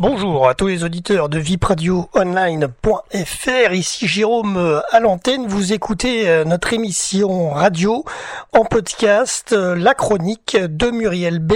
Bonjour 0.00 0.48
à 0.48 0.54
tous 0.54 0.68
les 0.68 0.84
auditeurs 0.84 1.28
de 1.28 1.40
vipradioonline.fr. 1.40 3.72
Ici 3.72 4.06
Jérôme 4.06 4.56
euh, 4.56 4.78
à 4.90 5.00
l'antenne. 5.00 5.48
Vous 5.48 5.72
écoutez 5.72 6.28
euh, 6.28 6.44
notre 6.44 6.72
émission 6.72 7.50
radio 7.50 8.04
en 8.52 8.64
podcast, 8.64 9.52
euh, 9.52 9.74
la 9.74 9.94
chronique 9.94 10.56
de 10.56 10.92
Muriel 10.92 11.40
B. 11.40 11.54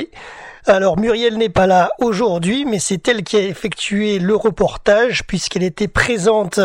Alors 0.66 0.98
Muriel 0.98 1.38
n'est 1.38 1.50
pas 1.50 1.68
là 1.68 1.92
aujourd'hui, 2.00 2.64
mais 2.64 2.80
c'est 2.80 3.06
elle 3.06 3.23
qui 3.23 3.36
a 3.36 3.42
effectué 3.42 4.19
le 4.19 4.34
reportage 4.34 5.24
puisqu'elle 5.24 5.64
était 5.64 5.88
présente 5.88 6.61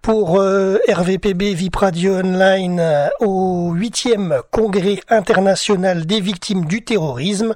pour 0.00 0.38
RVPB 0.38 1.52
VIP 1.52 1.76
Radio 1.76 2.14
Online 2.14 3.10
au 3.20 3.72
huitième 3.72 4.40
congrès 4.50 5.00
international 5.10 6.06
des 6.06 6.20
victimes 6.20 6.64
du 6.64 6.82
terrorisme 6.82 7.54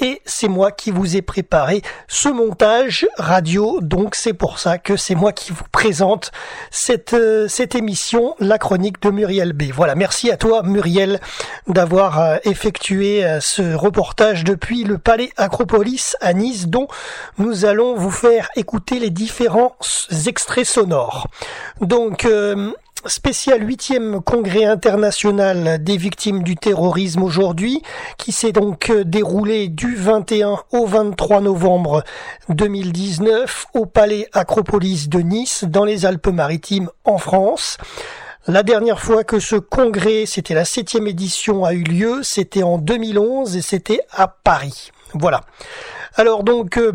et 0.00 0.22
c'est 0.24 0.48
moi 0.48 0.72
qui 0.72 0.90
vous 0.90 1.16
ai 1.16 1.22
préparé 1.22 1.82
ce 2.08 2.28
montage 2.28 3.06
radio. 3.16 3.80
Donc 3.80 4.14
c'est 4.14 4.32
pour 4.32 4.58
ça 4.58 4.78
que 4.78 4.96
c'est 4.96 5.14
moi 5.14 5.32
qui 5.32 5.52
vous 5.52 5.64
présente 5.72 6.32
cette, 6.70 7.14
euh, 7.14 7.48
cette 7.48 7.74
émission, 7.74 8.34
la 8.38 8.58
chronique 8.58 9.00
de 9.02 9.10
Muriel 9.10 9.52
B. 9.52 9.64
Voilà, 9.72 9.94
merci 9.94 10.30
à 10.30 10.36
toi 10.36 10.62
Muriel 10.62 11.20
d'avoir 11.66 12.20
euh, 12.20 12.36
effectué 12.44 13.24
euh, 13.24 13.40
ce 13.40 13.74
reportage 13.74 14.44
depuis 14.44 14.84
le 14.84 14.98
Palais 14.98 15.30
Acropolis 15.36 16.16
à 16.20 16.32
Nice 16.32 16.66
dont 16.66 16.88
nous 17.38 17.64
allons 17.64 17.94
vous 17.94 18.10
faire 18.10 18.48
écouter 18.56 18.98
les 18.98 19.10
différents 19.10 19.76
extraits 20.26 20.66
sonores. 20.66 21.28
Donc 21.80 22.26
spécial 23.06 23.66
huitième 23.66 24.20
congrès 24.20 24.64
international 24.64 25.82
des 25.82 25.96
victimes 25.96 26.42
du 26.42 26.56
terrorisme 26.56 27.22
aujourd'hui, 27.22 27.82
qui 28.18 28.32
s'est 28.32 28.52
donc 28.52 28.90
euh, 28.90 29.04
déroulé 29.04 29.68
du 29.68 29.96
21 29.96 30.58
au 30.72 30.86
23 30.86 31.40
novembre 31.40 32.04
2019 32.48 33.66
au 33.74 33.86
Palais 33.86 34.28
Acropolis 34.32 35.08
de 35.08 35.20
Nice, 35.20 35.64
dans 35.64 35.84
les 35.84 36.06
Alpes-Maritimes, 36.06 36.90
en 37.04 37.18
France. 37.18 37.78
La 38.46 38.62
dernière 38.62 39.00
fois 39.00 39.24
que 39.24 39.38
ce 39.38 39.56
congrès, 39.56 40.24
c'était 40.26 40.54
la 40.54 40.64
septième 40.64 41.06
édition, 41.06 41.64
a 41.64 41.72
eu 41.72 41.82
lieu, 41.82 42.20
c'était 42.22 42.62
en 42.62 42.78
2011 42.78 43.56
et 43.56 43.62
c'était 43.62 44.00
à 44.12 44.28
Paris. 44.28 44.92
Voilà. 45.14 45.42
Alors 46.16 46.42
donc, 46.42 46.76
euh, 46.78 46.92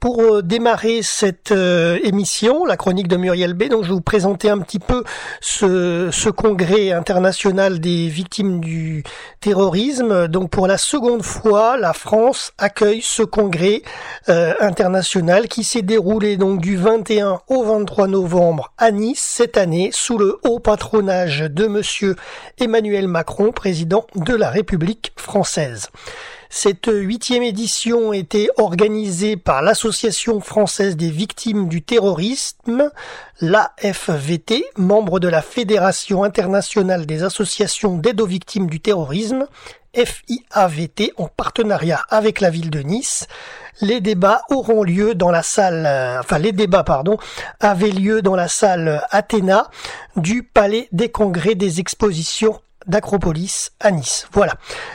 pour 0.00 0.20
euh, 0.20 0.42
démarrer 0.42 1.00
cette 1.02 1.52
euh, 1.52 1.98
émission, 2.02 2.64
la 2.64 2.76
chronique 2.76 3.08
de 3.08 3.16
Muriel 3.16 3.54
B, 3.54 3.68
donc 3.68 3.84
je 3.84 3.88
vais 3.88 3.94
vous 3.94 4.00
présenter 4.00 4.50
un 4.50 4.58
petit 4.58 4.78
peu 4.78 5.04
ce, 5.40 6.30
congrès 6.30 6.90
international 6.92 7.78
des 7.78 8.08
victimes 8.08 8.60
du 8.60 9.04
terrorisme. 9.40 10.28
Donc 10.28 10.50
pour 10.50 10.66
la 10.66 10.76
seconde 10.76 11.22
fois, 11.22 11.76
la 11.76 11.92
France 11.92 12.52
accueille 12.58 13.00
ce 13.00 13.22
congrès 13.22 13.82
euh, 14.28 14.54
international 14.60 15.48
qui 15.48 15.62
s'est 15.62 15.82
déroulé 15.82 16.36
donc 16.36 16.60
du 16.60 16.76
21 16.76 17.40
au 17.48 17.64
23 17.64 18.08
novembre 18.08 18.72
à 18.78 18.90
Nice 18.90 19.22
cette 19.22 19.56
année 19.56 19.90
sous 19.92 20.18
le 20.18 20.38
haut 20.42 20.58
patronage 20.58 21.40
de 21.40 21.66
monsieur 21.66 22.16
Emmanuel 22.58 23.06
Macron, 23.06 23.52
président 23.52 24.06
de 24.16 24.34
la 24.34 24.50
République 24.50 25.12
française. 25.16 25.90
Cette 26.48 26.88
huitième 26.92 27.42
édition 27.42 28.12
était 28.12 28.48
organisée 28.56 29.36
par 29.36 29.62
l'Association 29.62 30.40
française 30.40 30.96
des 30.96 31.10
victimes 31.10 31.68
du 31.68 31.82
terrorisme, 31.82 32.90
l'AFVT, 33.40 34.64
membre 34.76 35.18
de 35.18 35.28
la 35.28 35.42
Fédération 35.42 36.22
internationale 36.24 37.06
des 37.06 37.22
associations 37.22 37.98
d'aide 37.98 38.20
aux 38.20 38.26
victimes 38.26 38.68
du 38.68 38.80
terrorisme, 38.80 39.46
FIAVT, 39.94 41.12
en 41.16 41.28
partenariat 41.28 42.02
avec 42.10 42.40
la 42.40 42.50
ville 42.50 42.70
de 42.70 42.80
Nice. 42.80 43.26
Les 43.80 44.00
débats 44.00 44.42
auront 44.50 44.82
lieu 44.82 45.14
dans 45.14 45.30
la 45.30 45.42
salle, 45.42 45.86
enfin 46.20 46.38
les 46.38 46.52
débats, 46.52 46.84
pardon, 46.84 47.18
avaient 47.60 47.90
lieu 47.90 48.22
dans 48.22 48.36
la 48.36 48.48
salle 48.48 49.02
Athéna 49.10 49.68
du 50.16 50.42
Palais 50.42 50.88
des 50.92 51.10
Congrès 51.10 51.54
des 51.54 51.80
Expositions 51.80 52.60
d'Acropolis 52.86 53.72
à 53.80 53.90
Nice. 53.90 54.28
Voilà. 54.32 54.54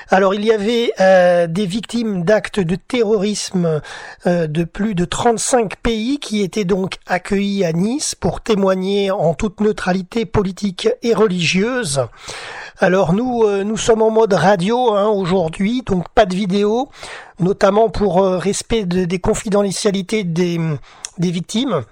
Alors 0.09 0.33
il 0.33 0.45
y 0.45 0.51
avait 0.51 0.91
euh, 0.99 1.47
des 1.47 1.65
victimes 1.65 2.23
d'actes 2.23 2.59
de 2.59 2.75
terrorisme 2.75 3.81
euh, 4.25 4.47
de 4.47 4.63
plus 4.63 4.95
de 4.95 5.05
35 5.05 5.77
pays 5.77 6.19
qui 6.19 6.41
étaient 6.41 6.65
donc 6.65 6.97
accueillis 7.07 7.65
à 7.65 7.73
Nice 7.73 8.15
pour 8.15 8.41
témoigner 8.41 9.11
en 9.11 9.33
toute 9.33 9.59
neutralité 9.59 10.25
politique 10.25 10.89
et 11.01 11.13
religieuse. 11.13 12.05
Alors 12.79 13.13
nous, 13.13 13.43
euh, 13.43 13.63
nous 13.63 13.77
sommes 13.77 14.01
en 14.01 14.11
mode 14.11 14.33
radio 14.33 14.93
hein, 14.93 15.07
aujourd'hui, 15.07 15.83
donc 15.85 16.09
pas 16.09 16.25
de 16.25 16.35
vidéo, 16.35 16.89
notamment 17.39 17.89
pour 17.89 18.23
respect 18.23 18.85
des 18.85 19.19
confidentialités 19.19 20.23
des, 20.23 20.59
des 21.17 21.31
victimes. 21.31 21.83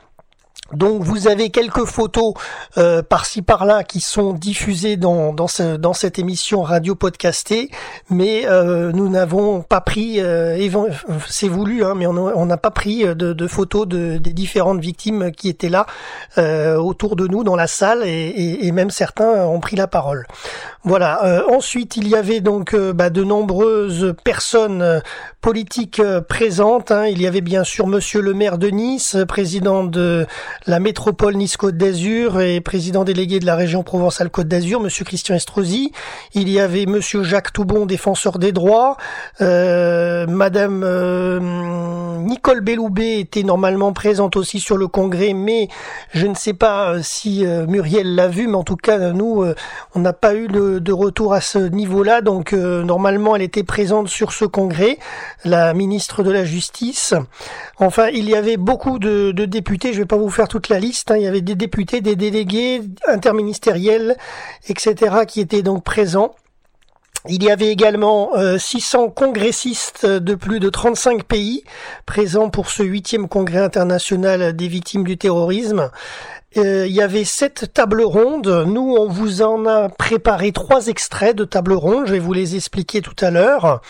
Donc 0.74 1.02
vous 1.02 1.28
avez 1.28 1.50
quelques 1.50 1.86
photos 1.86 2.34
euh, 2.78 3.02
par-ci 3.02 3.42
par-là 3.42 3.84
qui 3.84 4.02
sont 4.02 4.34
diffusées 4.34 4.98
dans, 4.98 5.34
dans, 5.34 5.48
ce, 5.48 5.78
dans 5.78 5.94
cette 5.94 6.20
émission 6.20 6.62
radio 6.62 6.96
podcastée, 6.96 7.70
mais 8.10 8.46
euh, 8.46 8.92
nous 8.92 9.10
n'avons 9.10 9.62
pas 9.62 9.82
pris, 9.82 10.22
euh, 10.22 10.58
c'est 11.28 11.48
voulu, 11.48 11.84
hein, 11.84 11.94
mais 11.96 12.06
on 12.08 12.46
n'a 12.46 12.58
pas 12.58 12.72
pris 12.72 13.04
de, 13.04 13.48
photos 13.48 13.88
de, 13.88 14.18
des 14.18 14.34
différentes 14.34 14.80
victimes 14.80 15.32
qui 15.32 15.50
étaient 15.50 15.70
là 15.70 15.86
autour 16.78 17.16
de 17.16 17.28
nous 17.28 17.44
dans 17.44 17.56
la 17.56 17.68
salle, 17.68 18.04
et, 18.06 18.60
et, 18.62 18.72
même 18.72 18.90
certains 18.90 19.46
ont 19.46 19.60
pris 19.60 19.76
la 19.76 19.88
parole. 19.88 20.26
Voilà. 20.84 21.44
ensuite, 21.50 21.98
il 21.98 22.08
y 22.08 22.16
avait 22.16 22.40
donc 22.40 22.76
bah, 22.76 23.10
de 23.10 23.24
nombreuses 23.24 24.14
personnes 24.24 25.02
politiques 25.42 26.02
présentes. 26.28 26.92
Hein. 26.92 27.08
Il 27.08 27.22
y 27.22 27.28
avait 27.28 27.42
bien 27.42 27.64
sûr 27.64 27.88
Monsieur 27.88 28.22
le 28.22 28.34
maire 28.34 28.58
de 28.58 28.70
Nice, 28.70 29.18
président 29.28 29.84
de 29.84 30.26
la 30.68 30.80
métropole 30.80 31.36
Nice-Côte 31.36 31.78
d'Azur 31.78 32.42
et 32.42 32.62
président 32.62 33.04
délégué 33.04 33.40
de 33.40 33.46
la 33.46 33.56
région 33.56 33.84
Provence-Alpes-Côte 33.84 34.48
d'Azur, 34.48 34.82
Monsieur 34.82 35.06
Christian 35.06 35.36
Estrosi. 35.36 35.92
Il 36.34 36.50
y 36.50 36.60
avait 36.60 36.86
Monsieur 36.86 37.24
Jacques 37.24 37.54
Toubon, 37.54 37.86
défenseur 37.86 38.40
des 38.40 38.52
droits. 38.52 38.98
Euh, 39.42 40.28
Madame 40.28 40.84
euh, 40.84 41.40
Nicole 42.40 42.62
Belloubet 42.62 43.20
était 43.20 43.44
normalement 43.44 43.92
présente 43.92 44.38
aussi 44.38 44.62
sur 44.62 44.78
le 44.78 44.88
congrès, 44.88 45.34
mais 45.34 45.68
je 46.14 46.26
ne 46.26 46.36
sais 46.36 46.54
pas 46.54 46.94
euh, 46.94 47.02
si 47.04 47.46
Muriel 47.68 48.16
l'a 48.16 48.30
vu, 48.30 48.48
mais 48.48 48.56
en 48.56 48.64
tout 48.64 48.78
cas, 48.78 49.12
nous, 49.12 49.44
on 49.94 50.00
n'a 50.00 50.14
pas 50.14 50.36
eu 50.36 50.48
de 50.48 50.92
retour 50.94 51.34
à 51.34 51.42
ce 51.42 51.60
niveau-là. 51.60 52.22
Donc, 52.22 52.54
normalement, 52.54 53.36
elle 53.36 53.42
était 53.42 53.64
présente 53.64 54.08
sur 54.08 54.32
ce 54.32 54.46
congrès, 54.46 55.00
la 55.44 55.74
ministre 55.74 56.24
de 56.24 56.32
la 56.32 56.46
Justice. 56.46 57.14
Enfin, 57.78 58.08
il 58.08 58.30
y 58.30 58.36
avait 58.36 58.58
beaucoup 58.58 59.00
de, 59.00 59.32
députés. 59.32 59.94
Je 59.94 60.00
vais 60.00 60.06
pas 60.06 60.18
vous 60.18 60.30
faire 60.30 60.48
toute 60.48 60.70
la 60.70 60.80
liste. 60.80 61.12
Hein. 61.12 61.18
Il 61.18 61.24
y 61.24 61.28
avait 61.28 61.42
des 61.42 61.56
députés, 61.56 62.02
des 62.02 62.16
délégués 62.16 62.82
interministériels, 63.08 64.16
etc., 64.68 65.26
qui 65.28 65.42
étaient 65.42 65.62
donc 65.62 65.84
présents. 65.84 66.36
Il 67.28 67.44
y 67.44 67.52
avait 67.52 67.68
également 67.68 68.32
600 68.58 69.04
euh, 69.04 69.10
congressistes 69.10 70.06
de 70.06 70.36
plus 70.36 70.60
de 70.60 70.70
35 70.70 71.24
pays 71.24 71.64
présents 72.06 72.50
pour 72.50 72.70
ce 72.70 72.82
huitième 72.82 73.28
congrès 73.28 73.60
international 73.60 74.56
des 74.56 74.68
victimes 74.70 75.04
du 75.04 75.18
terrorisme. 75.18 75.90
Euh, 76.58 76.88
il 76.88 76.94
y 76.94 77.02
avait 77.02 77.26
sept 77.26 77.74
tables 77.74 78.02
rondes. 78.02 78.66
Nous, 78.68 78.96
on 78.98 79.08
vous 79.08 79.42
en 79.42 79.66
a 79.66 79.90
préparé 79.90 80.52
trois 80.52 80.88
extraits 80.88 81.36
de 81.36 81.44
tables 81.44 81.74
rondes. 81.74 82.08
Je 82.08 82.14
vais 82.14 82.20
vous 82.20 82.34
les 82.34 82.56
expliquer 82.56 83.02
tout 83.02 83.16
à 83.20 83.32
l'heure 83.32 83.82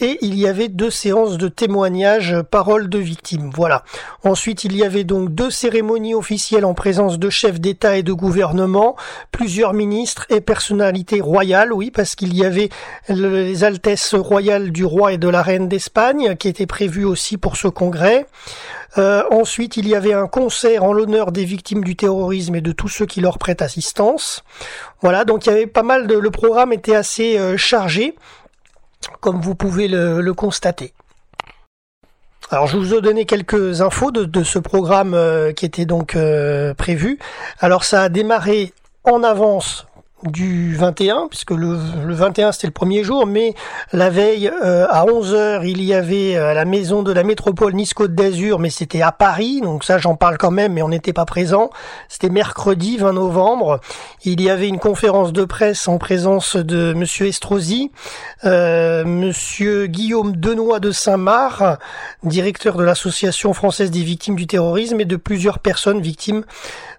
et 0.00 0.18
il 0.22 0.38
y 0.38 0.46
avait 0.46 0.68
deux 0.68 0.90
séances 0.90 1.38
de 1.38 1.48
témoignages 1.48 2.36
paroles 2.50 2.88
de 2.88 2.98
victimes. 2.98 3.50
Voilà. 3.54 3.84
Ensuite, 4.24 4.64
il 4.64 4.76
y 4.76 4.84
avait 4.84 5.04
donc 5.04 5.30
deux 5.34 5.50
cérémonies 5.50 6.14
officielles 6.14 6.64
en 6.64 6.74
présence 6.74 7.18
de 7.18 7.30
chefs 7.30 7.60
d'État 7.60 7.96
et 7.96 8.02
de 8.02 8.12
gouvernement, 8.12 8.96
plusieurs 9.30 9.72
ministres 9.72 10.26
et 10.30 10.40
personnalités 10.40 11.20
royales, 11.20 11.72
oui, 11.72 11.90
parce 11.90 12.14
qu'il 12.14 12.34
y 12.34 12.44
avait 12.44 12.70
les 13.08 13.64
altesses 13.64 14.14
royales 14.14 14.72
du 14.72 14.84
roi 14.84 15.12
et 15.12 15.18
de 15.18 15.28
la 15.28 15.42
reine 15.42 15.68
d'Espagne 15.68 16.36
qui 16.36 16.48
étaient 16.48 16.66
prévues 16.66 17.04
aussi 17.04 17.36
pour 17.36 17.56
ce 17.56 17.68
congrès. 17.68 18.26
Euh, 18.98 19.22
ensuite, 19.30 19.76
il 19.76 19.86
y 19.86 19.94
avait 19.94 20.12
un 20.12 20.26
concert 20.26 20.82
en 20.82 20.92
l'honneur 20.92 21.30
des 21.30 21.44
victimes 21.44 21.84
du 21.84 21.94
terrorisme 21.94 22.56
et 22.56 22.60
de 22.60 22.72
tous 22.72 22.88
ceux 22.88 23.06
qui 23.06 23.20
leur 23.20 23.38
prêtent 23.38 23.62
assistance. 23.62 24.42
Voilà, 25.00 25.24
donc 25.24 25.46
il 25.46 25.50
y 25.50 25.52
avait 25.52 25.66
pas 25.66 25.84
mal 25.84 26.06
de... 26.06 26.16
Le 26.16 26.30
programme 26.30 26.72
était 26.72 26.96
assez 26.96 27.38
euh, 27.38 27.56
chargé 27.56 28.16
comme 29.20 29.40
vous 29.40 29.54
pouvez 29.54 29.88
le, 29.88 30.32
constater. 30.32 30.92
Alors 32.50 32.66
je 32.66 32.76
vous 32.76 32.94
ai 32.94 33.00
donné 33.00 33.26
quelques 33.26 33.80
infos 33.80 34.10
de, 34.10 34.42
ce 34.42 34.58
programme 34.58 35.14
euh, 35.14 35.52
qui 35.52 35.66
était 35.66 35.84
donc 35.84 36.16
euh, 36.16 36.74
prévu. 36.74 37.18
Alors 37.60 37.84
ça 37.84 38.02
a 38.02 38.08
démarré 38.08 38.72
en 39.04 39.22
avance 39.22 39.86
du 40.24 40.74
21, 40.74 41.28
puisque 41.28 41.52
le, 41.52 41.78
le 42.04 42.14
21 42.14 42.52
c'était 42.52 42.66
le 42.66 42.72
premier 42.72 43.04
jour, 43.04 43.26
mais 43.26 43.54
la 43.92 44.10
veille 44.10 44.50
euh, 44.64 44.86
à 44.90 45.04
11h 45.06 45.62
il 45.64 45.82
y 45.82 45.94
avait 45.94 46.36
à 46.36 46.54
la 46.54 46.64
maison 46.64 47.02
de 47.02 47.12
la 47.12 47.22
métropole 47.22 47.74
Nice-Côte 47.74 48.14
d'Azur, 48.14 48.58
mais 48.58 48.70
c'était 48.70 49.02
à 49.02 49.12
Paris, 49.12 49.60
donc 49.62 49.84
ça 49.84 49.98
j'en 49.98 50.16
parle 50.16 50.38
quand 50.38 50.50
même, 50.50 50.74
mais 50.74 50.82
on 50.82 50.88
n'était 50.88 51.12
pas 51.12 51.24
présent. 51.24 51.70
C'était 52.08 52.28
mercredi 52.28 52.98
20 52.98 53.14
novembre. 53.14 53.80
Il 54.24 54.40
y 54.40 54.50
avait 54.50 54.68
une 54.68 54.78
conférence 54.78 55.32
de 55.32 55.44
presse 55.44 55.88
en 55.88 55.98
présence 55.98 56.56
de 56.56 56.92
Monsieur 56.92 57.26
Estrosi, 57.26 57.90
euh, 58.44 59.04
Monsieur 59.04 59.86
Guillaume 59.86 60.36
Denoy 60.36 60.80
de 60.80 60.90
Saint-Marc, 60.90 61.62
directeur 62.22 62.76
de 62.76 62.84
l'association 62.84 63.52
française 63.54 63.90
des 63.90 64.02
victimes 64.02 64.36
du 64.36 64.46
terrorisme 64.46 65.00
et 65.00 65.04
de 65.06 65.16
plusieurs 65.16 65.58
personnes 65.58 66.00
victimes 66.00 66.44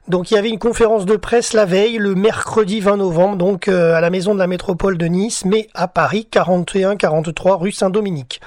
donc 0.07 0.31
il 0.31 0.33
y 0.33 0.37
avait 0.37 0.49
une 0.49 0.59
conférence 0.59 1.05
de 1.05 1.15
presse 1.15 1.53
la 1.53 1.65
veille, 1.65 1.97
le 1.97 2.15
mercredi 2.15 2.79
20 2.79 2.97
novembre, 2.97 3.10
donc 3.11 3.67
euh, 3.67 3.93
à 3.93 4.01
la 4.01 4.09
maison 4.09 4.33
de 4.33 4.39
la 4.39 4.47
métropole 4.47 4.97
de 4.97 5.05
Nice, 5.05 5.43
mais 5.45 5.67
à 5.73 5.87
Paris, 5.87 6.27
41-43 6.31 7.57
rue 7.57 7.71
Saint-Dominique. 7.71 8.39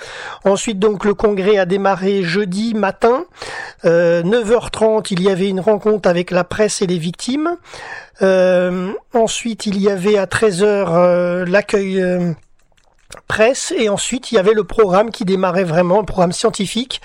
Ensuite 0.44 0.78
donc 0.78 1.04
le 1.04 1.14
congrès 1.14 1.58
a 1.58 1.66
démarré 1.66 2.22
jeudi 2.22 2.72
matin, 2.74 3.24
9h30 3.84 4.96
euh, 4.96 5.02
il 5.10 5.22
y 5.22 5.28
avait 5.28 5.48
une 5.48 5.60
rencontre 5.60 6.08
avec 6.08 6.30
la 6.30 6.44
presse 6.44 6.80
et 6.80 6.86
les 6.86 6.98
victimes. 6.98 7.56
Euh, 8.22 8.92
ensuite 9.12 9.66
il 9.66 9.80
y 9.80 9.90
avait 9.90 10.16
à 10.16 10.24
13h 10.24 11.44
l'accueil 11.44 12.02
presse 13.22 13.72
et 13.76 13.88
ensuite 13.88 14.32
il 14.32 14.36
y 14.36 14.38
avait 14.38 14.52
le 14.52 14.64
programme 14.64 15.10
qui 15.10 15.24
démarrait 15.24 15.64
vraiment, 15.64 16.00
le 16.00 16.06
programme 16.06 16.32
scientifique. 16.32 17.00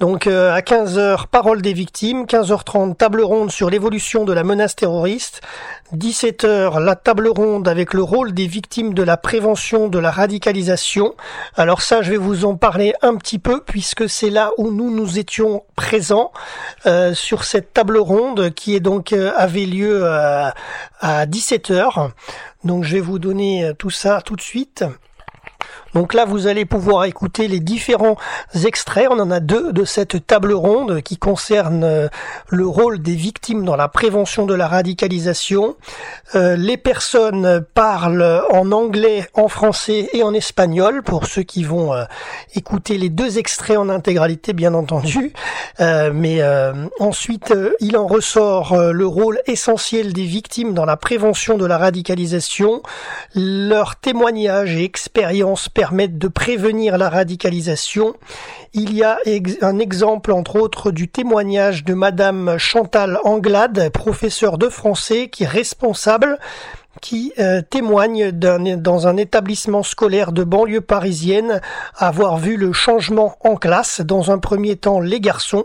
Donc 0.00 0.26
euh, 0.26 0.52
à 0.52 0.60
15h, 0.60 1.26
parole 1.26 1.62
des 1.62 1.72
victimes, 1.72 2.24
15h30, 2.24 2.96
table 2.96 3.22
ronde 3.22 3.50
sur 3.50 3.70
l'évolution 3.70 4.24
de 4.24 4.32
la 4.32 4.44
menace 4.44 4.76
terroriste, 4.76 5.40
17h, 5.94 6.80
la 6.80 6.96
table 6.96 7.28
ronde 7.28 7.68
avec 7.68 7.94
le 7.94 8.02
rôle 8.02 8.32
des 8.32 8.46
victimes 8.46 8.94
de 8.94 9.02
la 9.02 9.16
prévention 9.16 9.88
de 9.88 9.98
la 9.98 10.10
radicalisation. 10.10 11.14
Alors 11.56 11.82
ça, 11.82 12.02
je 12.02 12.12
vais 12.12 12.16
vous 12.16 12.44
en 12.44 12.56
parler 12.56 12.94
un 13.02 13.16
petit 13.16 13.38
peu 13.38 13.62
puisque 13.62 14.08
c'est 14.08 14.30
là 14.30 14.50
où 14.56 14.70
nous 14.70 14.90
nous 14.90 15.18
étions 15.18 15.64
présents 15.76 16.32
euh, 16.86 17.14
sur 17.14 17.44
cette 17.44 17.72
table 17.72 17.98
ronde 17.98 18.54
qui 18.54 18.74
est 18.74 18.80
donc 18.80 19.12
euh, 19.12 19.32
avait 19.36 19.66
lieu 19.66 20.06
à 20.06 20.54
17h. 21.02 22.10
Donc 22.64 22.84
je 22.84 22.94
vais 22.94 23.00
vous 23.00 23.18
donner 23.18 23.72
tout 23.78 23.90
ça 23.90 24.20
tout 24.22 24.36
de 24.36 24.40
suite. 24.40 24.84
Donc 25.94 26.14
là, 26.14 26.24
vous 26.24 26.46
allez 26.46 26.64
pouvoir 26.64 27.04
écouter 27.04 27.48
les 27.48 27.60
différents 27.60 28.16
extraits. 28.64 29.08
On 29.10 29.18
en 29.18 29.30
a 29.30 29.40
deux 29.40 29.72
de 29.72 29.84
cette 29.84 30.26
table 30.26 30.52
ronde 30.52 31.02
qui 31.02 31.16
concerne 31.16 31.84
euh, 31.84 32.08
le 32.48 32.66
rôle 32.66 33.00
des 33.00 33.14
victimes 33.14 33.64
dans 33.64 33.76
la 33.76 33.88
prévention 33.88 34.46
de 34.46 34.54
la 34.54 34.68
radicalisation. 34.68 35.76
Euh, 36.34 36.56
les 36.56 36.76
personnes 36.76 37.64
parlent 37.74 38.42
en 38.50 38.70
anglais, 38.72 39.26
en 39.34 39.48
français 39.48 40.08
et 40.12 40.22
en 40.22 40.32
espagnol 40.32 41.02
pour 41.02 41.26
ceux 41.26 41.42
qui 41.42 41.64
vont 41.64 41.92
euh, 41.92 42.04
écouter 42.54 42.96
les 42.96 43.08
deux 43.08 43.38
extraits 43.38 43.78
en 43.78 43.88
intégralité, 43.88 44.52
bien 44.52 44.74
entendu. 44.74 45.32
mais 45.78 46.40
ensuite, 46.98 47.54
il 47.80 47.96
en 47.96 48.06
ressort 48.06 48.76
le 48.92 49.06
rôle 49.06 49.40
essentiel 49.46 50.12
des 50.12 50.24
victimes 50.24 50.74
dans 50.74 50.84
la 50.84 50.96
prévention 50.96 51.56
de 51.56 51.66
la 51.66 51.78
radicalisation, 51.78 52.82
leurs 53.34 53.96
témoignages 53.96 54.76
et 54.76 54.84
expériences 54.84 55.68
permettent 55.80 56.18
de 56.18 56.28
prévenir 56.28 56.98
la 56.98 57.08
radicalisation. 57.08 58.14
Il 58.74 58.92
y 58.92 59.02
a 59.02 59.16
un 59.62 59.78
exemple, 59.78 60.30
entre 60.30 60.56
autres, 60.56 60.90
du 60.90 61.08
témoignage 61.08 61.84
de 61.86 61.94
Madame 61.94 62.58
Chantal 62.58 63.18
Anglade, 63.24 63.88
professeure 63.88 64.58
de 64.58 64.68
français, 64.68 65.28
qui 65.28 65.44
est 65.44 65.46
responsable 65.46 66.38
qui 67.00 67.32
euh, 67.38 67.62
témoigne 67.62 68.30
dans 68.30 69.06
un 69.06 69.16
établissement 69.16 69.82
scolaire 69.82 70.32
de 70.32 70.44
banlieue 70.44 70.82
parisienne 70.82 71.62
avoir 71.96 72.36
vu 72.36 72.58
le 72.58 72.74
changement 72.74 73.36
en 73.40 73.56
classe. 73.56 74.02
Dans 74.02 74.30
un 74.30 74.38
premier 74.38 74.76
temps, 74.76 75.00
les 75.00 75.20
garçons 75.20 75.64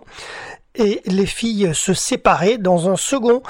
et 0.75 1.01
les 1.05 1.25
filles 1.25 1.71
se 1.73 1.93
séparaient. 1.93 2.57
Dans 2.57 2.89
un 2.89 2.95
second, 2.95 3.41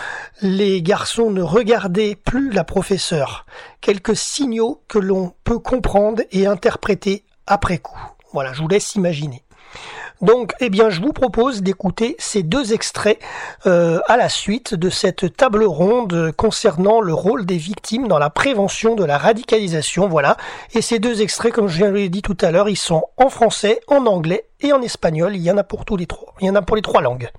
les 0.42 0.82
garçons 0.82 1.30
ne 1.32 1.42
regardaient 1.42 2.16
plus 2.16 2.52
la 2.52 2.64
professeure. 2.64 3.46
Quelques 3.82 4.16
signaux 4.16 4.84
que 4.88 5.00
l'on 5.00 5.34
peut 5.44 5.60
comprendre 5.60 6.24
et 6.32 6.48
interpréter 6.48 7.26
après 7.48 7.78
coup. 7.78 8.00
Voilà, 8.34 8.54
je 8.54 8.62
vous 8.62 8.68
laisse 8.68 8.96
imaginer. 8.96 9.45
Donc, 10.22 10.54
eh 10.60 10.70
bien, 10.70 10.90
je 10.90 11.02
vous 11.02 11.14
propose 11.14 11.62
d'écouter 11.62 12.16
ces 12.20 12.44
deux 12.44 12.74
extraits 12.74 13.20
euh, 13.66 14.00
à 14.08 14.18
la 14.18 14.30
suite 14.30 14.74
de 14.74 14.90
cette 14.90 15.36
table 15.36 15.64
ronde 15.64 16.32
concernant 16.38 17.02
le 17.02 17.14
rôle 17.14 17.46
des 17.46 17.58
victimes 17.58 18.08
dans 18.08 18.20
la 18.20 18.30
prévention 18.30 18.96
de 18.96 19.04
la 19.04 19.18
radicalisation. 19.18 20.08
Voilà. 20.08 20.38
Et 20.74 20.82
ces 20.82 21.00
deux 21.00 21.22
extraits, 21.22 21.54
comme 21.54 21.68
je 21.68 21.86
l'ai 21.86 22.10
dit 22.10 22.22
tout 22.22 22.38
à 22.42 22.52
l'heure, 22.52 22.70
ils 22.70 22.78
sont 22.78 23.04
en 23.18 23.30
français, 23.30 23.82
en 23.88 24.06
anglais 24.06 24.46
et 24.62 24.74
en 24.74 24.82
espagnol. 24.82 25.36
Il 25.36 25.42
y 25.42 25.52
en 25.52 25.58
a 25.58 25.64
pour 25.64 25.86
tous 25.86 25.98
les 25.98 26.08
trois. 26.08 26.34
Il 26.42 26.48
y 26.48 26.50
en 26.50 26.56
a 26.56 26.62
pour 26.62 26.76
les 26.76 26.82
trois 26.82 27.02
langues. 27.02 27.30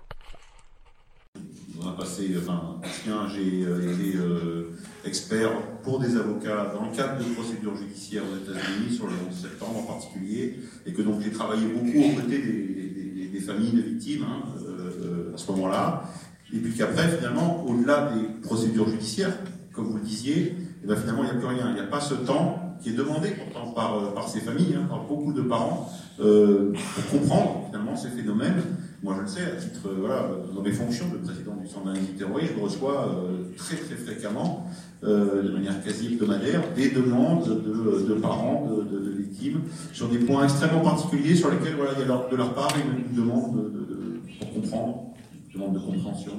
Expert 5.07 5.51
pour 5.83 5.99
des 6.01 6.17
avocats 6.17 6.73
dans 6.75 6.91
le 6.91 6.97
cadre 6.97 7.19
de 7.19 7.33
procédures 7.35 7.77
judiciaires 7.77 8.23
aux 8.23 8.37
États-Unis 8.37 8.95
sur 8.95 9.07
le 9.07 9.13
11 9.31 9.35
septembre 9.35 9.79
en 9.79 9.83
particulier, 9.83 10.59
et 10.85 10.93
que 10.93 11.03
donc 11.03 11.21
j'ai 11.23 11.31
travaillé 11.31 11.67
beaucoup 11.67 11.99
aux 11.99 12.21
côtés 12.21 12.39
des, 12.39 13.41
familles 13.41 13.73
de 13.73 13.83
victimes 13.83 14.25
hein, 14.25 14.43
euh, 14.67 15.33
à 15.35 15.37
ce 15.37 15.53
moment-là, 15.53 16.05
et 16.53 16.59
puis 16.59 16.73
qu'après 16.75 17.07
finalement, 17.17 17.65
au-delà 17.67 18.13
des 18.13 18.41
procédures 18.43 18.89
judiciaires, 18.89 19.37
comme 19.73 19.85
vous 19.85 19.99
le 19.99 20.03
disiez, 20.03 20.57
eh 20.83 20.87
ben, 20.87 20.97
finalement 20.97 21.23
il 21.23 21.27
n'y 21.27 21.31
a 21.31 21.35
plus 21.35 21.47
rien, 21.47 21.69
il 21.69 21.75
n'y 21.75 21.81
a 21.81 21.85
pas 21.87 22.01
ce 22.01 22.15
temps 22.15 22.67
qui 22.81 22.91
est 22.91 22.93
demandé 22.95 23.31
pourtant 23.31 23.71
par, 23.73 23.99
euh, 23.99 24.15
par 24.15 24.29
ces 24.29 24.41
familles, 24.41 24.77
hein, 24.77 24.87
par 24.89 25.05
beaucoup 25.05 25.33
de 25.33 25.43
parents, 25.43 25.91
euh, 26.19 26.73
pour 26.95 27.21
comprendre 27.21 27.67
finalement 27.67 27.95
ces 27.95 28.09
phénomènes 28.09 28.63
moi, 29.03 29.15
je 29.17 29.23
le 29.23 29.27
sais, 29.29 29.45
à 29.45 29.57
titre, 29.57 29.89
euh, 29.89 29.97
voilà, 30.01 30.29
dans 30.55 30.63
mes 30.63 30.73
fonctions 30.73 31.07
de 31.09 31.19
président 31.19 31.55
du 31.57 31.67
Centre 31.67 31.87
d'analyse 31.87 32.17
terroriste, 32.17 32.53
je 32.57 32.63
reçois 32.63 33.09
euh, 33.09 33.45
très 33.57 33.77
très 33.77 33.95
fréquemment, 33.95 34.71
euh, 35.05 35.43
de 35.43 35.51
manière 35.51 35.83
quasi 35.85 36.07
hebdomadaire, 36.07 36.63
des 36.75 36.91
demandes 36.91 37.63
de, 37.63 38.15
parents, 38.15 38.67
de, 38.91 39.11
victimes, 39.11 39.61
sur 39.93 40.09
des 40.09 40.19
points 40.19 40.45
extrêmement 40.45 40.81
particuliers 40.81 41.35
sur 41.35 41.51
lesquels 41.51 41.75
voilà, 41.77 41.93
il 41.95 42.01
y 42.01 42.03
a 42.05 42.07
de 42.31 42.37
leur 42.37 42.55
part 42.55 42.75
une, 42.77 43.15
demande 43.15 43.57
de, 43.57 44.21
pour 44.39 44.55
comprendre, 44.55 45.15
une 45.47 45.61
demande 45.61 45.75
de 45.75 45.81
compréhension 45.81 46.33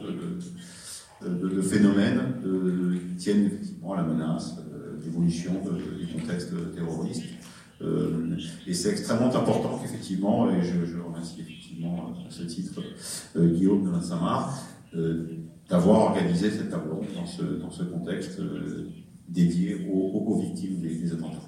de, 1.21 1.61
phénomènes 1.61 2.21
qui 3.09 3.15
tiennent 3.15 3.45
effectivement 3.45 3.93
à 3.93 3.97
la 3.97 4.03
menace, 4.03 4.55
l'évolution 5.03 5.53
du 5.97 6.07
contexte 6.07 6.53
terroriste. 6.75 7.23
et 8.67 8.73
c'est 8.73 8.89
extrêmement 8.89 9.35
important 9.35 9.79
qu'effectivement, 9.81 10.49
et 10.51 10.61
je, 10.61 10.85
je 10.85 10.99
remercie 10.99 11.41
à 11.85 12.31
ce 12.31 12.43
titre 12.43 12.81
euh, 13.35 13.49
Guillaume 13.49 13.85
de 13.85 13.89
Vincent 13.89 14.19
euh, 14.95 15.27
d'avoir 15.69 16.11
organisé 16.11 16.49
cette 16.49 16.69
table 16.69 16.91
ronde 16.91 17.07
dans 17.15 17.25
ce, 17.25 17.43
dans 17.43 17.71
ce 17.71 17.83
contexte 17.83 18.39
euh, 18.39 18.89
dédié 19.27 19.87
aux, 19.91 20.19
aux, 20.19 20.39
victimes 20.39 20.81
des, 20.81 20.95
des, 20.95 21.11
attentats. 21.11 21.43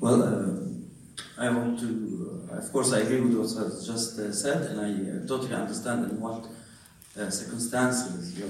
Well, 0.00 0.22
uh, 0.22 1.42
I 1.42 1.48
want 1.50 1.78
to, 1.80 2.48
uh, 2.52 2.58
of 2.58 2.72
course, 2.72 2.92
I 2.92 3.00
agree 3.00 3.20
with 3.20 3.34
what 3.34 3.64
was 3.64 3.86
just 3.86 4.18
uh, 4.18 4.32
said, 4.32 4.62
and 4.70 4.80
I 4.80 4.90
uh, 4.90 5.26
totally 5.26 5.54
understand 5.54 6.10
in 6.10 6.20
what 6.20 6.46
uh, 7.18 7.30
circumstances 7.30 8.38
your 8.38 8.48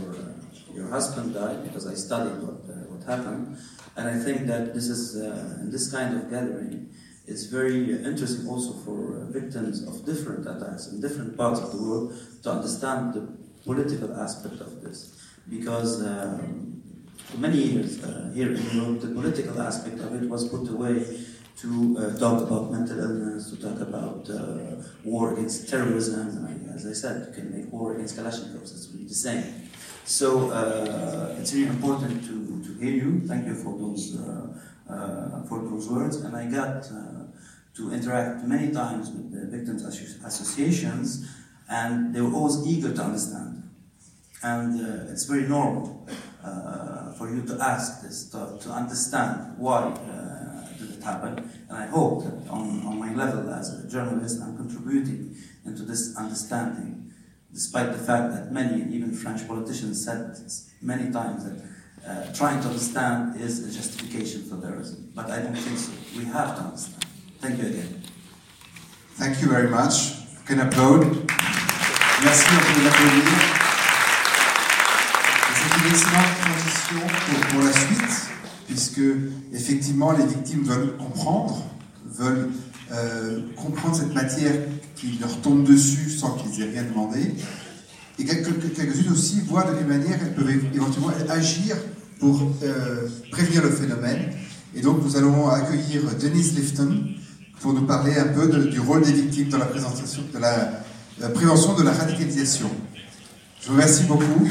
your 0.75 0.89
husband 0.91 1.33
died, 1.33 1.65
because 1.65 1.87
I 1.87 1.95
studied 1.95 2.43
what 2.43 2.65
what 2.91 3.03
happened, 3.07 3.57
and 3.97 4.09
I 4.09 4.19
think 4.19 4.47
that 4.47 4.75
this 4.75 4.89
is 4.89 5.17
in 5.17 5.71
this 5.71 5.91
kind 5.91 6.17
of 6.17 6.31
gathering 6.31 6.91
it's 7.29 7.45
very 7.45 7.93
interesting 8.11 8.49
also 8.49 8.73
for 8.73 8.99
uh, 9.17 9.31
victims 9.31 9.87
of 9.87 10.05
different 10.05 10.47
attacks 10.47 10.87
in 10.89 11.01
different 11.01 11.37
parts 11.37 11.61
of 11.61 11.73
the 11.73 11.83
world 11.83 12.15
to 12.43 12.51
understand 12.51 13.15
the 13.15 13.23
political 13.65 14.11
aspect 14.19 14.61
of 14.61 14.83
this. 14.83 14.99
Because 15.49 16.03
um, 16.07 16.83
for 17.17 17.39
many 17.39 17.59
years 17.59 18.03
uh, 18.03 18.31
here 18.35 18.53
in 18.55 18.63
Europe, 18.77 19.01
the 19.01 19.09
political 19.09 19.61
aspect 19.61 20.01
of 20.01 20.15
it 20.23 20.29
was 20.29 20.49
put 20.49 20.69
away 20.69 21.05
to 21.59 21.99
uh, 21.99 22.19
talk 22.19 22.43
about 22.43 22.71
mental 22.71 22.99
illness, 22.99 23.51
to 23.51 23.57
talk 23.57 23.81
about 23.81 24.29
uh, 24.31 24.83
war 25.05 25.35
against 25.35 25.69
terrorism. 25.69 26.47
As 26.75 26.87
I 26.87 26.93
said, 26.93 27.27
you 27.29 27.43
can 27.43 27.51
make 27.55 27.73
war 27.73 27.95
against 27.95 28.17
Kalashnikovs, 28.17 28.73
it's 28.73 28.89
really 28.93 29.07
the 29.07 29.15
same. 29.15 29.68
So 30.09 30.51
uh, 30.51 31.37
it's 31.39 31.53
really 31.53 31.69
important 31.69 32.25
to, 32.25 32.65
to 32.65 32.81
hear 32.81 32.95
you. 32.95 33.21
Thank 33.29 33.47
you 33.47 33.55
for 33.55 33.79
those 33.79 34.17
uh, 34.17 34.59
uh, 34.89 35.43
for 35.43 35.61
those 35.69 35.87
words, 35.87 36.17
and 36.17 36.35
I 36.35 36.47
got 36.47 36.91
uh, 36.91 37.27
to 37.77 37.93
interact 37.93 38.43
many 38.47 38.73
times 38.73 39.11
with 39.11 39.31
the 39.31 39.55
victims 39.55 39.85
associations, 39.85 41.29
and 41.69 42.15
they 42.15 42.23
were 42.23 42.33
always 42.33 42.67
eager 42.67 42.95
to 42.95 43.03
understand. 43.03 43.69
And 44.43 44.81
it's 45.11 45.25
very 45.27 45.47
normal 45.47 46.09
for 47.19 47.29
you 47.29 47.43
to 47.43 47.59
ask 47.61 48.01
this, 48.01 48.31
to, 48.31 48.57
to 48.63 48.71
understand 48.71 49.59
why 49.59 49.93
did 50.79 50.91
it 50.91 51.03
happen. 51.03 51.51
And 51.69 51.77
I 51.77 51.87
hope 51.87 52.25
that 52.25 52.49
on, 52.49 52.83
on 52.87 52.99
my 52.99 53.13
level 53.15 53.53
as 53.53 53.85
a 53.85 53.87
journalist, 53.87 54.41
I'm 54.41 54.57
contributing 54.57 55.37
into 55.67 55.83
this 55.83 56.17
understanding, 56.17 56.98
despite 57.53 57.93
the 57.93 57.99
fact 57.99 58.33
that 58.35 58.53
many, 58.53 58.83
even 58.95 59.13
French 59.13 59.47
politicians, 59.47 60.05
said 60.05 60.37
many 60.83 61.11
times 61.11 61.45
that 61.45 61.63
uh, 62.07 62.33
trying 62.33 62.61
to 62.61 62.69
understand 62.69 63.41
is 63.41 63.69
a 63.69 63.77
justification 63.77 64.43
for 64.45 64.61
terrorism. 64.61 65.11
But 65.15 65.31
I 65.31 65.41
don't 65.41 65.57
think 65.57 65.79
so. 65.79 65.93
We 66.17 66.25
have 66.27 66.57
to 66.57 66.63
understand. 66.63 67.05
Thank 67.41 67.59
you 67.61 67.69
again. 67.69 68.03
Thank 69.15 69.41
you 69.43 69.49
very 69.49 69.69
much. 69.69 70.21
You 70.33 70.45
can 70.47 70.61
applaud. 70.61 71.05
Merci, 72.25 72.55
l'applaudir. 72.85 73.59
C'est 75.55 75.79
une 75.79 75.91
excellente 75.91 76.35
transition 76.41 77.01
pour, 77.27 77.41
pour 77.49 77.63
la 77.63 77.73
suite, 77.73 78.31
puisque 78.67 79.01
effectivement 79.53 80.13
les 80.13 80.27
victimes 80.27 80.65
veulent 80.65 80.97
comprendre, 80.97 81.65
veulent 82.07 82.51
euh, 82.93 83.41
comprendre 83.57 83.97
cette 83.97 84.15
matière 84.15 84.55
qui 84.99 85.19
leur 85.21 85.41
tombe 85.41 85.65
dessus 85.65 86.11
sans 86.11 86.33
qu'ils 86.37 86.61
aient 86.63 86.71
rien 86.71 86.83
demandé. 86.85 87.35
Et 88.19 88.25
quelques- 88.25 88.75
quelques-unes 88.75 89.13
aussi 89.13 89.41
voient 89.47 89.63
de 89.65 89.77
quelle 89.77 89.87
manière 89.87 90.19
elles 90.21 90.35
peuvent 90.35 90.51
éventuellement 90.75 91.13
agir 91.29 91.77
pour 92.19 92.43
euh, 92.65 93.07
prévenir 93.31 93.63
le 93.63 93.71
phénomène. 93.71 94.33
Et 94.75 94.81
donc 94.81 95.05
nous 95.05 95.17
allons 95.17 95.49
accueillir 95.49 96.03
Denise 96.21 96.55
Lifton 96.57 97.05
pour 97.61 97.73
nous 97.75 97.87
parler 97.87 98.17
un 98.17 98.27
peu 98.29 98.49
du 98.49 98.81
rôle 98.81 99.03
des 99.03 99.13
victimes 99.13 99.49
dans 99.49 99.59
la, 99.59 99.67
présentation, 99.67 100.23
de 100.35 100.39
la, 100.39 100.83
la 101.21 101.29
prévention 101.29 101.75
de 101.75 101.83
la 101.85 101.93
radicalisation. 101.93 102.71
Je 103.61 103.67
vous 103.69 103.73
remercie 103.75 104.05
beaucoup. 104.05 104.49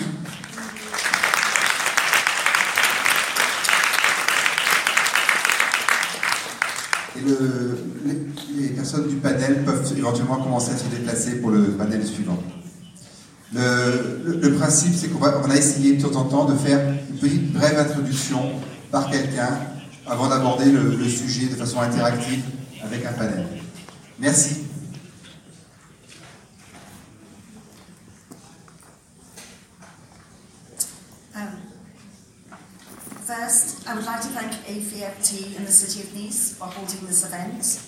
Et 7.16 7.22
le- 7.22 8.27
personnes 8.88 9.10
du 9.10 9.18
panel 9.18 9.66
peuvent 9.66 9.94
éventuellement 9.98 10.38
commencer 10.38 10.72
à 10.72 10.78
se 10.78 10.86
déplacer 10.86 11.42
pour 11.42 11.50
le 11.50 11.72
panel 11.72 12.06
suivant. 12.06 12.42
Le, 13.54 14.50
principe, 14.58 14.94
c'est 14.96 15.10
qu'on 15.10 15.50
a 15.50 15.56
essayé 15.56 15.98
de 15.98 16.08
temps 16.08 16.16
en 16.16 16.24
temps 16.24 16.46
de 16.46 16.56
faire 16.56 16.80
une 17.10 17.18
petite 17.18 17.52
brève 17.52 17.78
introduction 17.80 18.54
par 18.90 19.10
quelqu'un 19.10 19.60
avant 20.06 20.30
d'aborder 20.30 20.72
le, 20.72 21.04
sujet 21.04 21.48
de 21.48 21.56
façon 21.56 21.82
interactive 21.82 22.44
avec 22.82 23.06
un 23.06 23.12
panel. 23.12 23.46
Merci. 24.20 24.64
Um, 31.36 31.42
First, 33.26 33.86
I 33.86 33.96
would 33.96 34.06
like 34.06 34.22
to 34.22 34.30
thank 34.30 34.54
and 34.70 35.68
the 35.68 36.16
Nice 36.16 36.56
for 36.58 36.68
holding 36.68 37.06
this. 37.06 37.87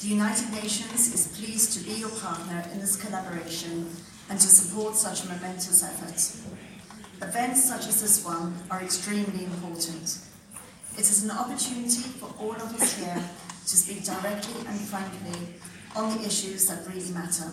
The 0.00 0.08
United 0.08 0.50
Nations 0.54 1.12
is 1.12 1.28
pleased 1.36 1.74
to 1.76 1.84
be 1.84 2.00
your 2.00 2.08
partner 2.08 2.64
in 2.72 2.80
this 2.80 2.96
collaboration 2.96 3.86
and 4.30 4.40
to 4.40 4.46
support 4.46 4.96
such 4.96 5.24
a 5.24 5.28
momentous 5.28 5.84
effort. 5.84 6.16
Events 7.20 7.68
such 7.68 7.86
as 7.86 8.00
this 8.00 8.24
one 8.24 8.54
are 8.70 8.82
extremely 8.82 9.44
important. 9.44 10.20
It 10.94 11.00
is 11.00 11.24
an 11.24 11.30
opportunity 11.32 12.00
for 12.16 12.32
all 12.40 12.54
of 12.54 12.80
us 12.80 12.96
here 12.96 13.22
to 13.66 13.76
speak 13.76 14.02
directly 14.02 14.66
and 14.66 14.80
frankly 14.80 15.60
on 15.94 16.16
the 16.16 16.24
issues 16.24 16.66
that 16.68 16.88
really 16.88 17.10
matter. 17.10 17.52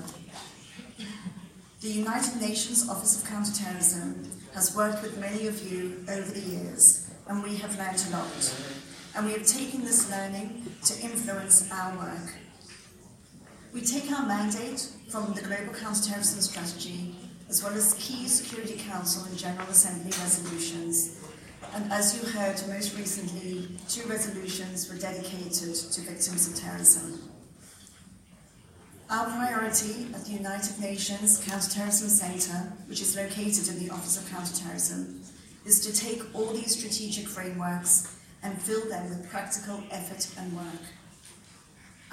The 1.82 1.90
United 1.90 2.40
Nations 2.40 2.88
Office 2.88 3.22
of 3.22 3.30
Counterterrorism 3.30 4.32
has 4.54 4.74
worked 4.74 5.04
with 5.04 5.20
many 5.20 5.48
of 5.48 5.70
you 5.70 6.06
over 6.10 6.32
the 6.32 6.40
years, 6.40 7.12
and 7.28 7.44
we 7.44 7.58
have 7.58 7.78
learned 7.78 8.02
a 8.08 8.12
lot. 8.16 8.77
And 9.16 9.26
we 9.26 9.34
have 9.34 9.46
taken 9.46 9.82
this 9.82 10.10
learning 10.12 10.66
to 10.86 10.94
influence 11.02 11.72
our 11.72 11.98
work. 11.98 12.34
We 13.74 13.82
take 13.82 14.12
our 14.12 14.26
mandate 14.26 14.88
from 15.10 15.34
the 15.34 15.42
Global 15.42 15.74
Counterterrorism 15.74 16.42
Strategy, 16.42 17.16
as 17.50 17.64
well 17.64 17.74
as 17.74 17.94
key 17.96 18.28
Security 18.28 18.78
Council 18.78 19.24
and 19.26 19.38
General 19.38 19.68
Assembly 19.70 20.12
resolutions. 20.20 21.24
And 21.74 21.92
as 21.92 22.16
you 22.16 22.30
heard, 22.30 22.56
most 22.68 22.98
recently, 22.98 23.70
two 23.90 24.08
resolutions 24.08 24.90
were 24.90 24.98
dedicated 24.98 25.52
to 25.76 26.02
victims 26.02 26.48
of 26.48 26.56
terrorism. 26.56 27.20
Our 29.10 29.26
priority 29.26 30.08
at 30.14 30.26
the 30.26 30.32
United 30.34 30.80
Nations 30.80 31.44
Counterterrorism 31.48 32.10
Centre, 32.10 32.74
which 32.88 33.02
is 33.02 33.16
located 33.16 33.70
in 33.70 33.80
the 33.80 33.90
Office 33.90 34.18
of 34.22 34.30
Counterterrorism, 34.30 35.22
is 35.66 35.80
to 35.82 35.94
take 35.94 36.24
all 36.36 36.52
these 36.52 36.78
strategic 36.78 37.28
frameworks 37.28 38.17
and 38.48 38.62
fill 38.62 38.88
them 38.88 39.10
with 39.10 39.30
practical 39.30 39.84
effort 39.92 40.26
and 40.40 40.56
work. 40.56 40.82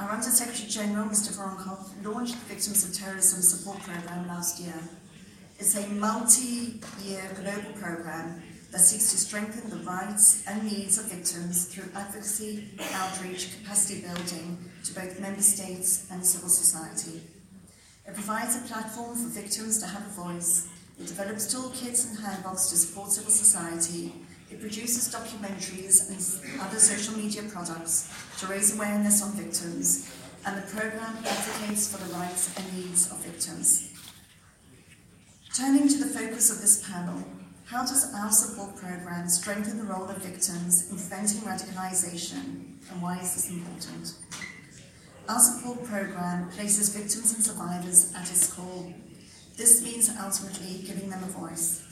Our 0.01 0.11
Under 0.11 0.25
Secretary 0.25 0.69
General, 0.69 1.07
Mr. 1.07 1.31
Voronkov, 1.33 2.05
launched 2.05 2.35
the 2.35 2.55
Victims 2.55 2.85
of 2.85 2.93
Terrorism 2.93 3.41
Support 3.41 3.79
Programme 3.85 4.27
last 4.27 4.59
year. 4.61 4.75
It's 5.61 5.77
a 5.77 5.87
multi 5.91 6.81
year 7.05 7.23
global 7.37 7.71
programme 7.79 8.43
that 8.73 8.81
seeks 8.81 9.13
to 9.13 9.17
strengthen 9.17 9.71
the 9.71 9.85
rights 9.85 10.43
and 10.49 10.65
needs 10.65 10.99
of 10.99 11.05
victims 11.05 11.67
through 11.67 11.89
advocacy, 11.95 12.71
outreach, 12.95 13.57
capacity 13.57 14.01
building 14.01 14.59
to 14.83 14.93
both 14.93 15.21
member 15.21 15.43
states 15.43 16.09
and 16.11 16.27
civil 16.27 16.49
society. 16.49 17.23
It 18.09 18.15
provides 18.15 18.57
a 18.57 18.67
platform 18.67 19.17
for 19.17 19.29
victims 19.29 19.79
to 19.79 19.87
have 19.87 20.05
a 20.05 20.21
voice. 20.21 20.67
It 20.99 21.07
develops 21.07 21.55
toolkits 21.55 22.11
and 22.11 22.19
handbooks 22.19 22.71
to 22.71 22.77
support 22.77 23.13
civil 23.13 23.31
society. 23.31 24.13
It 24.55 24.61
produces 24.61 25.13
documentaries 25.13 26.09
and 26.09 26.61
other 26.61 26.79
social 26.79 27.19
media 27.19 27.43
products 27.43 28.09
to 28.39 28.47
raise 28.47 28.77
awareness 28.77 29.21
on 29.21 29.33
victims. 29.33 30.09
And 30.47 30.57
the 30.57 30.63
programme 30.71 31.17
advocates 31.27 31.91
for 31.91 31.99
the 31.99 32.15
rights 32.15 32.57
and 32.57 32.65
needs 32.79 33.11
of 33.11 33.19
victims. 33.25 33.91
Turning 35.57 35.89
to 35.89 35.99
the 35.99 36.07
focus 36.07 36.53
of 36.53 36.61
this 36.61 36.89
panel, 36.89 37.25
how 37.65 37.81
does 37.81 38.15
our 38.15 38.31
support 38.31 38.77
programme 38.77 39.29
strengthen 39.29 39.77
the 39.77 39.93
role 39.93 40.09
of 40.09 40.19
victims 40.19 40.89
in 40.89 40.99
preventing 40.99 41.41
radicalisation 41.41 42.79
and 42.93 43.03
why 43.03 43.19
is 43.19 43.35
this 43.35 43.51
important? 43.51 44.15
Our 45.29 45.41
support 45.41 45.85
programme 45.85 46.49
places 46.51 46.95
victims 46.95 47.35
and 47.35 47.43
survivors 47.43 48.13
at 48.15 48.31
its 48.31 48.53
core. 48.53 48.95
This 49.57 49.83
means 49.83 50.11
ultimately 50.11 50.85
giving 50.87 51.11
them 51.11 51.25
a 51.25 51.27
voice. 51.27 51.84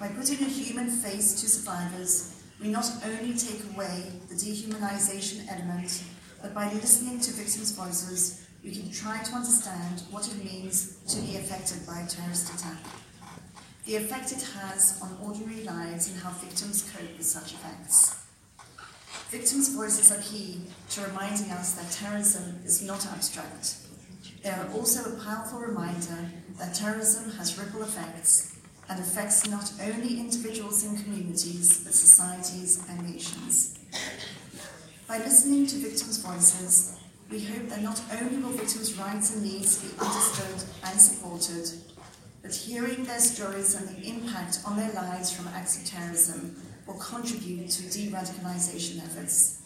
By 0.00 0.08
putting 0.08 0.40
a 0.40 0.48
human 0.48 0.88
face 0.88 1.34
to 1.42 1.46
survivors, 1.46 2.42
we 2.58 2.68
not 2.68 2.90
only 3.04 3.34
take 3.36 3.62
away 3.74 4.10
the 4.30 4.34
dehumanisation 4.34 5.46
element, 5.52 6.02
but 6.40 6.54
by 6.54 6.72
listening 6.72 7.20
to 7.20 7.32
victims' 7.32 7.72
voices, 7.72 8.46
we 8.64 8.72
can 8.74 8.90
try 8.90 9.22
to 9.22 9.32
understand 9.34 10.00
what 10.10 10.26
it 10.26 10.42
means 10.42 10.96
to 11.06 11.20
be 11.20 11.36
affected 11.36 11.86
by 11.86 12.00
a 12.00 12.06
terrorist 12.06 12.54
attack. 12.54 12.78
The 13.84 13.96
effect 13.96 14.32
it 14.32 14.40
has 14.58 14.98
on 15.02 15.18
ordinary 15.22 15.64
lives 15.64 16.08
and 16.08 16.18
how 16.18 16.30
victims 16.30 16.90
cope 16.96 17.18
with 17.18 17.26
such 17.26 17.52
effects. 17.52 18.24
Victims' 19.28 19.68
voices 19.68 20.10
are 20.10 20.22
key 20.22 20.62
to 20.92 21.02
reminding 21.02 21.50
us 21.50 21.74
that 21.74 21.92
terrorism 21.92 22.60
is 22.64 22.80
not 22.80 23.04
abstract. 23.04 23.76
They 24.42 24.48
are 24.48 24.70
also 24.72 25.12
a 25.12 25.22
powerful 25.22 25.58
reminder 25.58 26.30
that 26.56 26.74
terrorism 26.74 27.32
has 27.32 27.58
ripple 27.58 27.82
effects 27.82 28.56
and 28.90 28.98
affects 28.98 29.48
not 29.48 29.72
only 29.82 30.18
individuals 30.18 30.84
and 30.84 31.02
communities, 31.02 31.82
but 31.84 31.94
societies 31.94 32.82
and 32.90 33.08
nations. 33.08 33.78
By 35.06 35.18
listening 35.18 35.66
to 35.68 35.76
victims' 35.76 36.18
voices, 36.18 36.98
we 37.30 37.44
hope 37.44 37.68
that 37.68 37.82
not 37.82 38.02
only 38.20 38.38
will 38.42 38.50
victims' 38.50 38.98
rights 38.98 39.32
and 39.32 39.44
needs 39.44 39.78
be 39.78 39.96
understood 40.00 40.68
and 40.84 41.00
supported, 41.00 41.70
but 42.42 42.52
hearing 42.52 43.04
their 43.04 43.20
stories 43.20 43.76
and 43.76 43.88
the 43.88 44.08
impact 44.08 44.58
on 44.66 44.76
their 44.76 44.92
lives 44.92 45.30
from 45.30 45.46
acts 45.48 45.78
of 45.78 45.86
terrorism 45.86 46.56
will 46.86 46.98
contribute 46.98 47.70
to 47.70 47.88
de-radicalisation 47.90 49.04
efforts. 49.04 49.62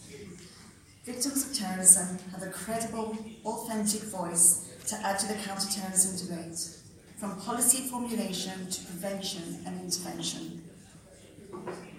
Victims 1.03 1.49
of 1.49 1.57
terrorism 1.57 2.19
have 2.31 2.43
a 2.43 2.51
credible, 2.51 3.17
authentic 3.43 4.01
voice 4.03 4.71
to 4.87 4.95
add 4.97 5.17
to 5.17 5.27
the 5.27 5.35
counter-terrorism 5.35 6.27
debate, 6.27 6.84
from 7.25 7.41
policy 7.41 7.87
formulation 7.87 8.69
to 8.69 8.85
prevention 8.85 9.59
and 9.65 9.81
intervention. 9.81 10.61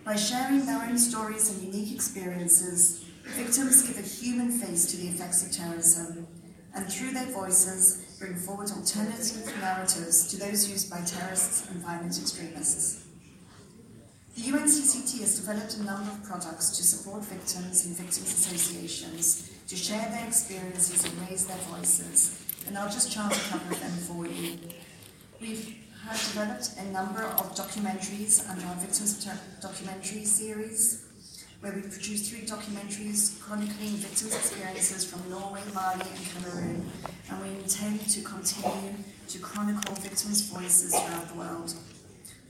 By 0.04 0.14
sharing 0.14 0.64
their 0.64 0.80
own 0.82 0.96
stories 0.98 1.50
and 1.50 1.74
unique 1.74 1.92
experiences, 1.92 3.04
victims 3.24 3.82
give 3.82 3.98
a 3.98 4.06
human 4.06 4.52
face 4.52 4.86
to 4.86 4.96
the 4.96 5.08
effects 5.08 5.44
of 5.44 5.50
terrorism, 5.50 6.28
and 6.76 6.86
through 6.86 7.10
their 7.10 7.26
voices, 7.26 8.16
bring 8.20 8.36
forward 8.36 8.70
alternative 8.70 9.52
narratives 9.60 10.28
to 10.28 10.36
those 10.36 10.70
used 10.70 10.88
by 10.90 11.00
terrorists 11.00 11.68
and 11.70 11.82
violent 11.82 12.16
extremists. 12.20 13.06
The 14.36 14.42
UNCCT 14.42 15.20
has 15.22 15.40
developed 15.40 15.74
a 15.74 15.82
number 15.82 16.12
of 16.12 16.22
products 16.22 16.76
to 16.76 16.84
support 16.84 17.24
victims 17.24 17.84
and 17.84 17.96
victims 17.96 18.32
associations 18.32 19.50
to 19.66 19.74
share 19.74 20.08
their 20.10 20.28
experiences 20.28 21.04
and 21.04 21.28
raise 21.28 21.46
their 21.46 21.56
voices, 21.74 22.44
and 22.68 22.78
I'll 22.78 22.92
just 22.92 23.10
chart 23.10 23.36
a 23.36 23.50
couple 23.50 23.72
of 23.72 23.80
them 23.80 23.90
for 23.90 24.24
you. 24.24 24.58
We've 25.40 25.76
have 26.06 26.18
developed 26.32 26.70
a 26.78 26.84
number 26.92 27.22
of 27.22 27.54
documentaries 27.54 28.48
under 28.48 28.64
our 28.66 28.76
Victims 28.76 29.26
documentary 29.60 30.24
series, 30.24 31.04
where 31.60 31.72
we 31.72 31.82
produced 31.82 32.30
three 32.30 32.42
documentaries 32.46 33.40
chronicling 33.40 33.96
victims' 33.96 34.34
experiences 34.34 35.04
from 35.04 35.28
Norway, 35.28 35.62
Mali, 35.74 36.00
and 36.08 36.26
Cameroon, 36.32 36.90
and 37.28 37.42
we 37.42 37.48
intend 37.58 38.00
to 38.08 38.22
continue 38.22 38.94
to 39.28 39.38
chronicle 39.40 39.94
victims' 39.96 40.42
voices 40.48 40.94
throughout 40.94 41.28
the 41.28 41.34
world. 41.34 41.74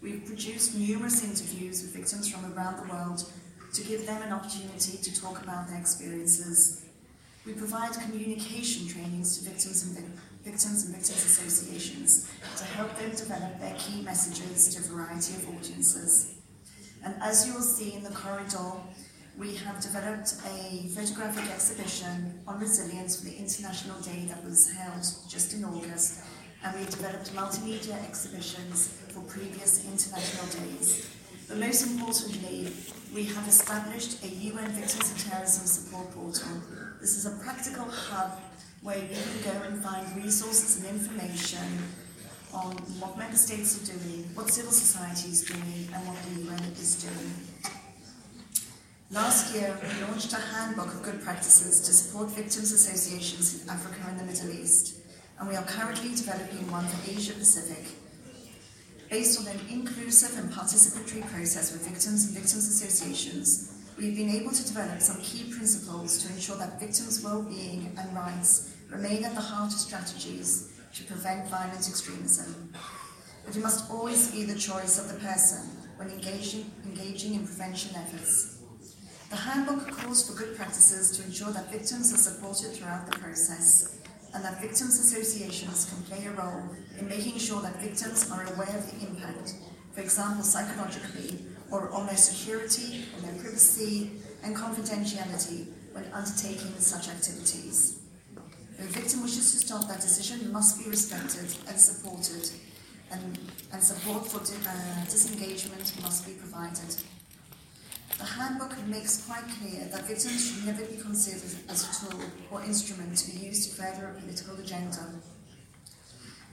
We've 0.03 0.25
produced 0.25 0.77
numerous 0.77 1.25
interviews 1.25 1.83
with 1.83 1.97
victims 1.97 2.29
from 2.29 2.53
around 2.53 2.77
the 2.87 2.93
world 2.93 3.25
to 3.73 3.83
give 3.83 4.07
them 4.07 4.23
an 4.23 4.33
opportunity 4.33 4.99
to 4.99 5.21
talk 5.21 5.43
about 5.43 5.69
their 5.69 5.79
experiences. 5.79 6.85
We 7.47 7.53
provide 7.55 7.93
communication 7.93 8.87
trainings 8.87 9.39
to 9.39 9.49
victims 9.49 9.85
and 9.85 9.97
vic- 9.97 10.19
victims 10.47 10.85
and 10.85 10.95
victims 10.95 11.25
associations 11.25 12.31
to 12.57 12.65
help 12.65 12.97
them 12.97 13.11
develop 13.11 13.59
their 13.59 13.75
key 13.75 14.01
messages 14.03 14.73
to 14.73 14.79
a 14.79 14.95
variety 14.95 15.35
of 15.35 15.49
audiences. 15.49 16.37
And 17.05 17.15
as 17.21 17.47
you 17.47 17.55
will 17.55 17.69
see 17.77 17.95
in 17.95 18.05
the 18.05 18.11
corridor, 18.11 18.79
we 19.37 19.57
have 19.57 19.81
developed 19.81 20.35
a 20.47 20.87
photographic 20.95 21.51
exhibition 21.51 22.41
on 22.47 22.61
resilience 22.61 23.19
for 23.19 23.27
the 23.27 23.37
International 23.37 24.01
Day 24.01 24.25
that 24.29 24.43
was 24.45 24.71
held 24.71 25.05
just 25.29 25.53
in 25.53 25.65
August. 25.65 26.23
And 26.63 26.79
we 26.79 26.85
developed 26.87 27.35
multimedia 27.35 27.99
exhibitions 28.09 29.03
for 29.09 29.23
previous 29.23 29.85
international 29.85 30.47
days. 30.63 31.11
But 31.49 31.59
most 31.59 31.87
importantly, 31.87 32.73
we 33.13 33.25
have 33.25 33.47
established 33.49 34.25
a 34.25 34.29
UN 34.29 34.71
Victims 34.71 35.11
of 35.11 35.19
Terrorism 35.29 35.67
support 35.67 36.11
portal. 36.13 36.63
This 37.01 37.17
is 37.17 37.27
a 37.27 37.37
practical 37.45 37.85
hub 37.85 38.39
where 38.87 38.99
you 38.99 39.09
can 39.09 39.43
go 39.43 39.67
and 39.67 39.83
find 39.83 40.07
resources 40.25 40.77
and 40.79 40.87
information 40.95 41.67
on 42.55 42.71
what 43.03 43.19
member 43.19 43.35
states 43.35 43.83
are 43.83 43.99
doing, 43.99 44.23
what 44.35 44.49
civil 44.49 44.71
society 44.71 45.29
is 45.29 45.43
doing, 45.43 45.91
and 45.93 46.07
what 46.07 46.15
the 46.23 46.47
UN 46.47 46.63
is 46.71 47.03
doing. 47.03 47.35
Last 49.11 49.53
year, 49.57 49.77
we 49.83 50.07
launched 50.07 50.33
a 50.33 50.37
handbook 50.37 50.95
of 50.95 51.03
good 51.03 51.21
practices 51.21 51.81
to 51.81 51.93
support 51.93 52.31
victims 52.31 52.71
associations 52.71 53.65
in 53.65 53.69
Africa 53.69 53.99
and 54.07 54.21
the 54.21 54.25
Middle 54.25 54.51
East, 54.51 55.01
and 55.41 55.49
we 55.49 55.57
are 55.57 55.65
currently 55.65 56.15
developing 56.15 56.71
one 56.71 56.87
for 56.87 57.11
Asia 57.11 57.33
Pacific. 57.33 57.91
Based 59.11 59.41
on 59.41 59.49
an 59.49 59.61
inclusive 59.69 60.39
and 60.39 60.49
participatory 60.53 61.27
process 61.27 61.73
with 61.73 61.83
victims 61.83 62.27
and 62.27 62.35
victims 62.35 62.69
associations, 62.69 63.83
we've 63.99 64.15
been 64.15 64.31
able 64.31 64.53
to 64.53 64.65
develop 64.65 65.01
some 65.01 65.21
key 65.23 65.51
principles 65.53 66.23
to 66.23 66.33
ensure 66.33 66.57
that 66.59 66.79
victims' 66.79 67.25
well-being 67.25 67.93
and 67.99 68.15
rights 68.15 68.76
remain 68.91 69.25
at 69.25 69.35
the 69.35 69.41
heart 69.41 69.73
of 69.73 69.79
strategies 69.79 70.73
to 70.95 71.05
prevent 71.05 71.49
violent 71.49 71.89
extremism. 71.89 72.73
But 73.45 73.57
it 73.57 73.63
must 73.63 73.91
always 73.91 74.31
be 74.31 74.45
the 74.45 74.59
choice 74.59 74.99
of 74.99 75.13
the 75.13 75.21
person 75.21 75.69
when 75.97 76.11
engaging, 76.11 76.71
engaging 76.85 77.35
in 77.35 77.47
prevention 77.47 77.95
efforts. 77.97 78.59
The 79.31 79.37
handbook 79.37 79.91
calls 79.91 80.29
for 80.29 80.37
good 80.37 80.57
practices 80.57 81.17
to 81.19 81.25
ensure 81.25 81.53
that 81.53 81.71
victims 81.71 82.13
are 82.13 82.17
supported 82.17 82.73
throughout 82.73 83.11
the 83.11 83.19
process 83.19 83.99
and 84.35 84.45
that 84.45 84.61
victims 84.61 85.01
associations 85.01 85.91
can 85.91 86.03
play 86.05 86.27
a 86.27 86.33
role 86.33 86.63
in 86.99 87.09
making 87.09 87.39
sure 87.39 87.61
that 87.63 87.81
victims 87.81 88.31
are 88.31 88.43
aware 88.55 88.77
of 88.77 88.91
the 88.91 89.07
impact, 89.07 89.55
for 89.93 90.01
example, 90.01 90.45
psychologically, 90.45 91.45
or 91.71 91.91
on 91.91 92.07
their 92.07 92.17
security, 92.17 93.05
on 93.17 93.23
their 93.23 93.43
privacy 93.43 94.13
and 94.45 94.55
confidentiality 94.55 95.67
when 95.93 96.05
undertaking 96.13 96.75
such 96.79 97.09
activities. 97.09 97.96
A 98.79 98.83
victim 98.83 99.23
wishes 99.23 99.53
to 99.53 99.59
stop, 99.67 99.89
that 99.89 100.01
decision 100.01 100.53
must 100.53 100.79
be 100.79 100.91
respected 100.91 101.49
and 101.67 101.81
supported, 101.81 102.51
and, 103.11 103.39
and 103.73 103.83
support 103.83 104.27
for 104.27 104.39
uh, 104.39 105.05
disengagement 105.05 105.93
must 106.03 106.27
be 106.27 106.33
provided. 106.33 106.95
The 108.19 108.25
handbook 108.25 108.77
makes 108.87 109.25
quite 109.27 109.45
clear 109.59 109.89
that 109.93 110.07
victims 110.07 110.45
should 110.47 110.67
never 110.67 110.85
be 110.85 111.01
considered 111.01 111.57
as 111.69 111.85
a 111.89 112.11
tool 112.11 112.21
or 112.51 112.63
instrument 112.65 113.17
to 113.19 113.31
be 113.31 113.47
used 113.47 113.71
to 113.71 113.83
further 113.83 114.09
a 114.09 114.21
political 114.21 114.57
agenda. 114.57 115.21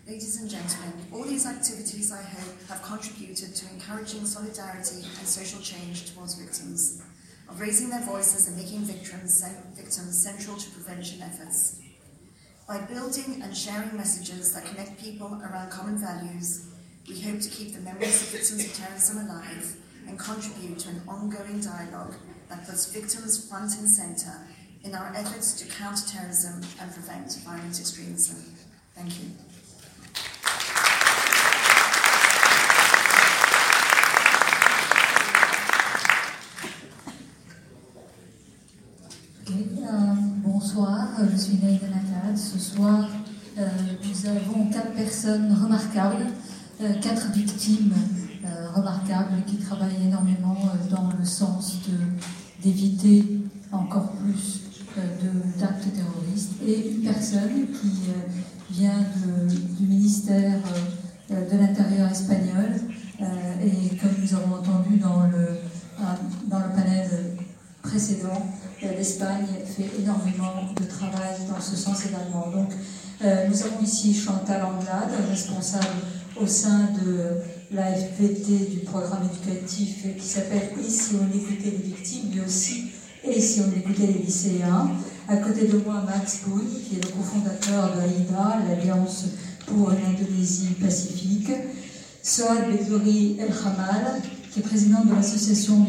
Ladies 0.08 0.42
and 0.42 0.50
gentlemen, 0.50 0.94
all 1.14 1.24
these 1.24 1.46
activities, 1.46 2.12
I 2.12 2.22
hope, 2.22 2.56
have 2.70 2.82
contributed 2.84 3.56
to 3.56 3.70
encouraging 3.74 4.26
solidarity 4.26 5.04
and 5.04 5.28
social 5.28 5.62
change 5.62 6.14
towards 6.14 6.36
victims, 6.36 7.02
of 7.50 7.60
raising 7.60 7.90
their 7.90 8.04
voices 8.04 8.48
and 8.48 8.58
making 8.58 8.82
victims, 8.82 9.44
victims 9.76 10.24
central 10.24 10.58
to 10.58 10.70
prevention 10.72 11.22
efforts. 11.22 11.83
By 12.68 12.80
building 12.80 13.42
and 13.44 13.56
sharing 13.56 13.96
messages 13.98 14.54
that 14.54 14.64
connect 14.66 14.98
people 14.98 15.42
around 15.44 15.70
common 15.70 15.98
values, 15.98 16.70
we 17.10 17.20
hope 17.20 17.42
to 17.42 17.50
keep 17.50 17.74
the 17.74 17.82
memories 17.82 18.22
of 18.22 18.30
victims 18.30 18.64
of 18.64 18.74
terrorism 18.74 19.18
alive 19.18 19.76
and 20.08 20.18
contribute 20.18 20.80
to 20.80 20.90
an 20.90 21.02
ongoing 21.06 21.60
dialogue 21.60 22.16
that 22.48 22.66
puts 22.66 22.92
victims 22.94 23.50
front 23.50 23.78
and 23.78 23.90
centre 23.90 24.48
in 24.84 24.96
our 24.96 25.14
efforts 25.14 25.54
to 25.60 25.68
counter 25.76 26.08
terrorism 26.08 26.62
and 26.80 26.94
prevent 26.94 27.36
violent 27.44 27.78
extremism. 27.80 28.56
Thank 28.96 29.20
you. 29.20 29.32
Euh, 39.86 40.23
bonsoir, 40.44 41.08
je 41.32 41.38
suis 41.38 41.58
Naïda 41.58 41.88
Nakad. 41.88 42.38
Ce 42.38 42.60
soir, 42.60 43.08
euh, 43.58 43.68
nous 44.04 44.30
avons 44.30 44.70
quatre 44.70 44.92
personnes 44.92 45.54
remarquables, 45.54 46.26
euh, 46.82 46.94
quatre 47.02 47.32
victimes 47.32 47.94
euh, 48.46 48.70
remarquables 48.76 49.44
qui 49.48 49.58
travaillent 49.58 50.06
énormément 50.06 50.58
dans 50.92 51.12
le 51.18 51.24
sens 51.26 51.78
d'éviter 52.62 53.24
encore 53.72 54.12
plus 54.14 54.62
d'actes 55.60 55.88
terroristes 55.94 56.52
et 56.66 56.92
une 56.92 57.02
personne 57.02 57.68
qui 57.82 58.72
vient 58.72 59.06
du 59.80 59.88
ministère 59.88 60.60
de 61.32 61.58
l'Intérieur 61.58 62.12
espagnol 62.12 62.76
et 63.20 63.96
comme 63.98 64.12
nous 64.22 64.34
avons 64.36 64.56
entendu 64.58 64.98
dans 64.98 65.24
le, 65.24 65.58
dans 66.48 66.60
le 66.60 66.76
panel 66.76 67.10
précédent, 67.82 68.48
l'Espagne 68.90 69.48
fait 69.76 69.90
énormément 70.00 70.72
de 70.80 70.86
travail 70.86 71.36
dans 71.50 71.62
ce 71.62 71.76
sens 71.76 72.06
également. 72.06 72.50
Donc, 72.52 72.72
euh, 73.24 73.48
nous 73.48 73.62
avons 73.64 73.82
ici 73.82 74.14
Chantal 74.14 74.64
Anglade, 74.64 75.12
responsable 75.30 75.86
au 76.42 76.48
sein 76.48 76.90
de 77.04 77.76
l'AFPT 77.76 78.72
du 78.72 78.80
programme 78.80 79.30
éducatif 79.32 80.06
qui 80.18 80.26
s'appelle 80.26 80.70
Et 80.80 80.90
si 80.90 81.16
on 81.16 81.28
écoutait 81.36 81.72
les 81.72 81.84
victimes, 81.84 82.32
mais 82.34 82.46
aussi 82.46 82.86
Et 83.24 83.40
si 83.40 83.62
on 83.62 83.78
écoutait 83.78 84.08
les 84.08 84.24
lycéens. 84.24 84.92
À 85.28 85.38
côté 85.38 85.68
de 85.68 85.78
moi, 85.78 86.04
Max 86.06 86.40
Poun, 86.44 86.62
qui 86.88 86.98
est 86.98 87.06
le 87.06 87.12
cofondateur 87.12 87.96
de 87.96 88.02
AIDA, 88.02 88.58
l'Alliance 88.68 89.26
pour 89.66 89.92
l'Indonésie 89.92 90.76
Pacifique. 90.82 91.52
Soad 92.22 92.70
Bedori 92.72 93.38
El 93.40 93.52
Hamal, 93.52 94.22
qui 94.52 94.60
est 94.60 94.64
président 94.64 95.04
de 95.04 95.14
l'association 95.16 95.86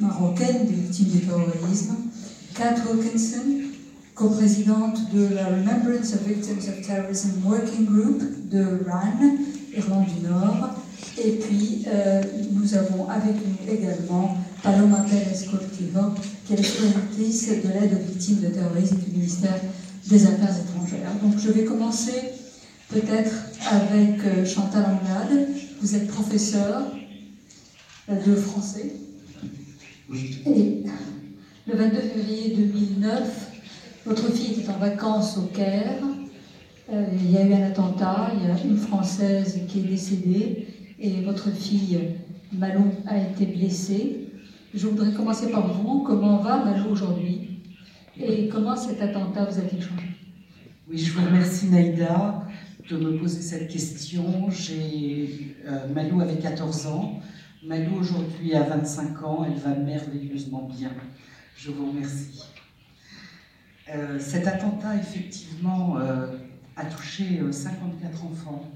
marocaine 0.00 0.66
des 0.66 0.74
victimes 0.74 1.08
du 1.08 1.20
terrorisme. 1.20 1.94
Kat 2.54 2.76
Wilkinson, 2.88 3.72
coprésidente 4.14 5.10
de 5.12 5.34
la 5.34 5.46
Remembrance 5.46 6.14
of 6.14 6.22
Victims 6.24 6.68
of 6.68 6.86
Terrorism 6.86 7.44
Working 7.44 7.84
Group 7.84 8.22
de 8.48 8.78
RAN, 8.86 9.18
Irlande 9.76 10.06
du 10.06 10.28
Nord. 10.28 10.70
Et 11.18 11.32
puis, 11.32 11.84
euh, 11.88 12.22
nous 12.52 12.74
avons 12.74 13.08
avec 13.08 13.34
nous 13.34 13.72
également 13.72 14.36
Paloma 14.62 15.04
Pérez 15.10 15.46
Cortijo, 15.50 16.14
qui 16.46 16.52
est 16.52 16.56
l'exploratrice 16.56 17.48
de 17.48 17.68
l'aide 17.68 17.98
aux 18.00 18.12
victimes 18.12 18.40
de 18.40 18.48
terrorisme 18.48 18.98
du 18.98 19.10
ministère 19.10 19.60
des 20.06 20.24
Affaires 20.24 20.56
étrangères. 20.56 21.10
Donc, 21.22 21.34
je 21.38 21.50
vais 21.50 21.64
commencer 21.64 22.22
peut-être 22.88 23.34
avec 23.68 24.20
euh, 24.26 24.44
Chantal 24.44 24.84
Anglade. 24.84 25.48
Vous 25.80 25.96
êtes 25.96 26.06
professeur 26.06 26.84
euh, 28.08 28.24
de 28.24 28.36
français. 28.36 28.92
Oui, 30.08 30.42
Et 30.46 30.84
le 31.66 31.76
22 31.76 31.96
février 31.96 32.54
2009, 32.56 33.50
votre 34.04 34.30
fille 34.30 34.60
était 34.60 34.70
en 34.70 34.76
vacances 34.76 35.38
au 35.38 35.46
Caire. 35.46 36.02
Euh, 36.92 37.06
il 37.14 37.30
y 37.30 37.38
a 37.38 37.46
eu 37.46 37.54
un 37.54 37.62
attentat, 37.62 38.32
il 38.34 38.46
y 38.46 38.50
a 38.50 38.62
une 38.62 38.76
Française 38.76 39.62
qui 39.66 39.78
est 39.78 39.84
décédée 39.84 40.66
et 40.98 41.22
votre 41.22 41.50
fille 41.50 41.98
Malou 42.52 42.92
a 43.06 43.18
été 43.18 43.46
blessée. 43.46 44.28
Je 44.74 44.86
voudrais 44.86 45.12
commencer 45.12 45.50
par 45.50 45.72
vous. 45.72 46.02
Comment 46.02 46.36
va 46.38 46.62
Malou 46.64 46.90
aujourd'hui 46.90 47.62
Et 48.20 48.48
comment 48.48 48.76
cet 48.76 49.00
attentat 49.00 49.46
vous 49.46 49.58
a-t-il 49.58 49.80
changé? 49.80 50.08
Oui, 50.90 50.98
je 50.98 51.12
vous 51.12 51.24
remercie 51.24 51.68
Naïda 51.68 52.46
de 52.90 52.96
me 52.98 53.16
poser 53.18 53.40
cette 53.40 53.68
question. 53.68 54.50
Euh, 54.50 55.88
Malou 55.94 56.20
avait 56.20 56.36
14 56.36 56.86
ans. 56.88 57.20
Malou 57.64 57.96
aujourd'hui 58.00 58.54
a 58.54 58.64
25 58.64 59.22
ans. 59.22 59.46
Elle 59.46 59.58
va 59.58 59.74
merveilleusement 59.74 60.68
bien. 60.78 60.90
Je 61.56 61.70
vous 61.70 61.90
remercie. 61.90 62.44
Euh, 63.92 64.18
cet 64.18 64.46
attentat, 64.46 64.96
effectivement, 64.96 65.98
euh, 65.98 66.36
a 66.76 66.84
touché 66.86 67.40
euh, 67.40 67.52
54 67.52 68.24
enfants, 68.26 68.72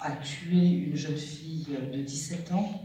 a 0.00 0.12
tué 0.12 0.86
une 0.88 0.96
jeune 0.96 1.16
fille 1.16 1.76
de 1.92 2.00
17 2.00 2.52
ans. 2.52 2.82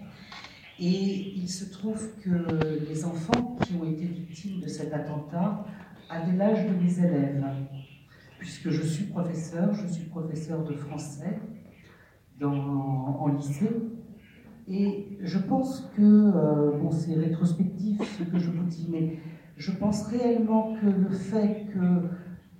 Et 0.80 1.34
il 1.36 1.50
se 1.50 1.66
trouve 1.66 2.10
que 2.22 2.88
les 2.90 3.04
enfants 3.04 3.58
qui 3.66 3.74
ont 3.74 3.90
été 3.90 4.06
victimes 4.06 4.62
de 4.62 4.68
cet 4.68 4.94
attentat 4.94 5.66
avaient 6.10 6.38
l'âge 6.38 6.66
de 6.66 6.74
mes 6.74 7.00
élèves 7.00 7.44
puisque 8.40 8.70
je 8.70 8.82
suis 8.82 9.04
professeur, 9.04 9.74
je 9.74 9.86
suis 9.86 10.06
professeur 10.06 10.64
de 10.64 10.74
français 10.74 11.38
en 12.42 13.28
lycée, 13.28 13.70
Et 14.70 15.09
je 15.22 15.38
pense 15.38 15.90
que, 15.96 16.02
euh, 16.02 16.78
bon, 16.78 16.92
c'est 16.92 17.16
rétrospectif 17.16 18.02
ce 18.18 18.24
que 18.24 18.40
je 18.40 18.50
vous 18.50 18.64
dis, 18.64 18.88
mais 18.92 19.20
je 19.58 19.72
pense 19.72 20.08
réellement 20.08 20.76
que 20.76 20.86
le 20.86 21.10
fait 21.10 21.66
que 21.74 22.10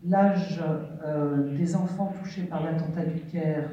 l'âge 0.04 0.62
euh, 1.06 1.56
des 1.58 1.76
enfants 1.76 2.14
touchés 2.22 2.44
par 2.44 2.64
l'attentat 2.64 3.06
du 3.06 3.22
Caire 3.22 3.70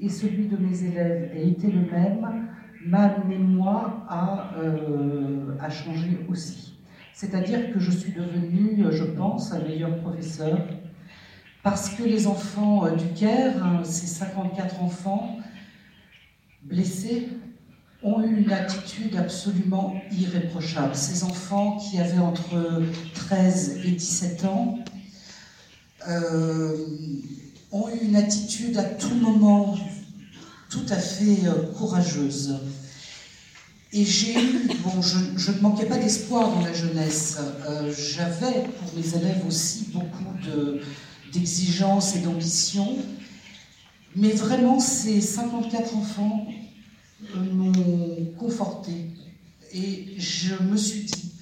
et 0.00 0.08
celui 0.08 0.46
de 0.46 0.56
mes 0.56 0.84
élèves 0.84 1.30
ait 1.34 1.48
été 1.48 1.70
le 1.70 1.90
même, 1.90 2.48
m'a 2.86 3.04
amené 3.04 3.38
moi 3.38 4.04
à, 4.08 4.54
euh, 4.58 5.56
à 5.60 5.70
changer 5.70 6.24
aussi. 6.28 6.78
C'est-à-dire 7.12 7.72
que 7.72 7.80
je 7.80 7.90
suis 7.90 8.12
devenue, 8.12 8.84
je 8.92 9.04
pense, 9.04 9.52
un 9.52 9.60
meilleur 9.64 9.98
professeur, 9.98 10.58
parce 11.64 11.90
que 11.90 12.04
les 12.04 12.28
enfants 12.28 12.86
euh, 12.86 12.94
du 12.94 13.08
Caire, 13.08 13.64
hein, 13.64 13.82
ces 13.82 14.06
54 14.06 14.82
enfants 14.82 15.38
blessés, 16.62 17.28
ont 18.02 18.22
eu 18.22 18.42
une 18.42 18.52
attitude 18.52 19.16
absolument 19.16 20.00
irréprochable. 20.12 20.94
Ces 20.94 21.24
enfants 21.24 21.78
qui 21.78 21.98
avaient 21.98 22.18
entre 22.18 22.82
13 23.14 23.80
et 23.84 23.90
17 23.90 24.44
ans 24.44 24.78
euh, 26.08 26.76
ont 27.72 27.88
eu 27.88 28.04
une 28.04 28.16
attitude 28.16 28.76
à 28.78 28.84
tout 28.84 29.14
moment 29.14 29.76
tout 30.70 30.86
à 30.90 30.96
fait 30.96 31.46
euh, 31.46 31.72
courageuse. 31.76 32.60
Et 33.92 34.04
j'ai 34.04 34.34
eu, 34.34 34.70
bon, 34.84 35.00
je, 35.00 35.50
ne 35.50 35.60
manquais 35.60 35.86
pas 35.86 35.96
d'espoir 35.96 36.52
dans 36.52 36.60
la 36.60 36.74
jeunesse. 36.74 37.38
Euh, 37.66 37.92
j'avais 37.92 38.64
pour 38.64 38.94
mes 38.94 39.16
élèves 39.16 39.42
aussi 39.46 39.88
beaucoup 39.92 40.24
d'exigences 41.32 42.14
et 42.14 42.20
d'ambition. 42.20 42.96
Mais 44.14 44.30
vraiment, 44.30 44.78
ces 44.78 45.20
54 45.20 45.96
enfants 45.96 46.46
euh, 47.22 47.52
m'ont 47.52 48.32
conforté. 48.38 48.92
Et 49.72 50.14
je 50.18 50.54
me 50.62 50.76
suis 50.76 51.04
dit 51.04 51.32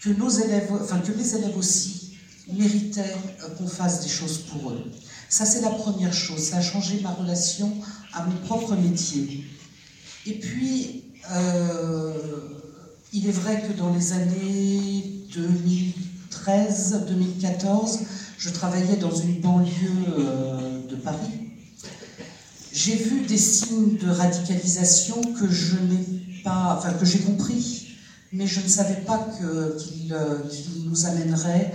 que 0.00 0.10
nos 0.10 0.28
élèves, 0.28 0.70
enfin 0.72 0.98
que 0.98 1.12
mes 1.12 1.34
élèves 1.34 1.56
aussi, 1.56 2.16
méritaient 2.52 3.16
qu'on 3.56 3.68
fasse 3.68 4.02
des 4.02 4.08
choses 4.08 4.38
pour 4.38 4.70
eux. 4.70 4.84
Ça, 5.28 5.44
c'est 5.46 5.62
la 5.62 5.70
première 5.70 6.12
chose. 6.12 6.40
Ça 6.40 6.58
a 6.58 6.62
changé 6.62 7.00
ma 7.00 7.10
relation 7.10 7.72
à 8.12 8.24
mon 8.24 8.36
propre 8.46 8.76
métier. 8.76 9.44
Et 10.26 10.34
puis, 10.34 11.04
euh, 11.30 12.12
il 13.12 13.28
est 13.28 13.32
vrai 13.32 13.62
que 13.66 13.72
dans 13.72 13.94
les 13.94 14.12
années 14.12 15.24
2013-2014, 16.46 18.00
je 18.38 18.50
travaillais 18.50 18.96
dans 18.96 19.14
une 19.14 19.40
banlieue 19.40 19.70
euh, 20.18 20.86
de 20.88 20.96
Paris. 20.96 21.41
J'ai 22.84 22.96
vu 22.96 23.20
des 23.20 23.38
signes 23.38 23.96
de 23.96 24.10
radicalisation 24.10 25.22
que 25.34 25.48
je 25.48 25.76
n'ai 25.76 26.42
pas, 26.42 26.74
enfin 26.76 26.92
que 26.94 27.04
j'ai 27.04 27.20
compris, 27.20 27.96
mais 28.32 28.48
je 28.48 28.60
ne 28.60 28.66
savais 28.66 29.02
pas 29.02 29.24
euh, 29.40 29.78
qu'ils 29.78 30.88
nous 30.90 31.06
amèneraient 31.06 31.72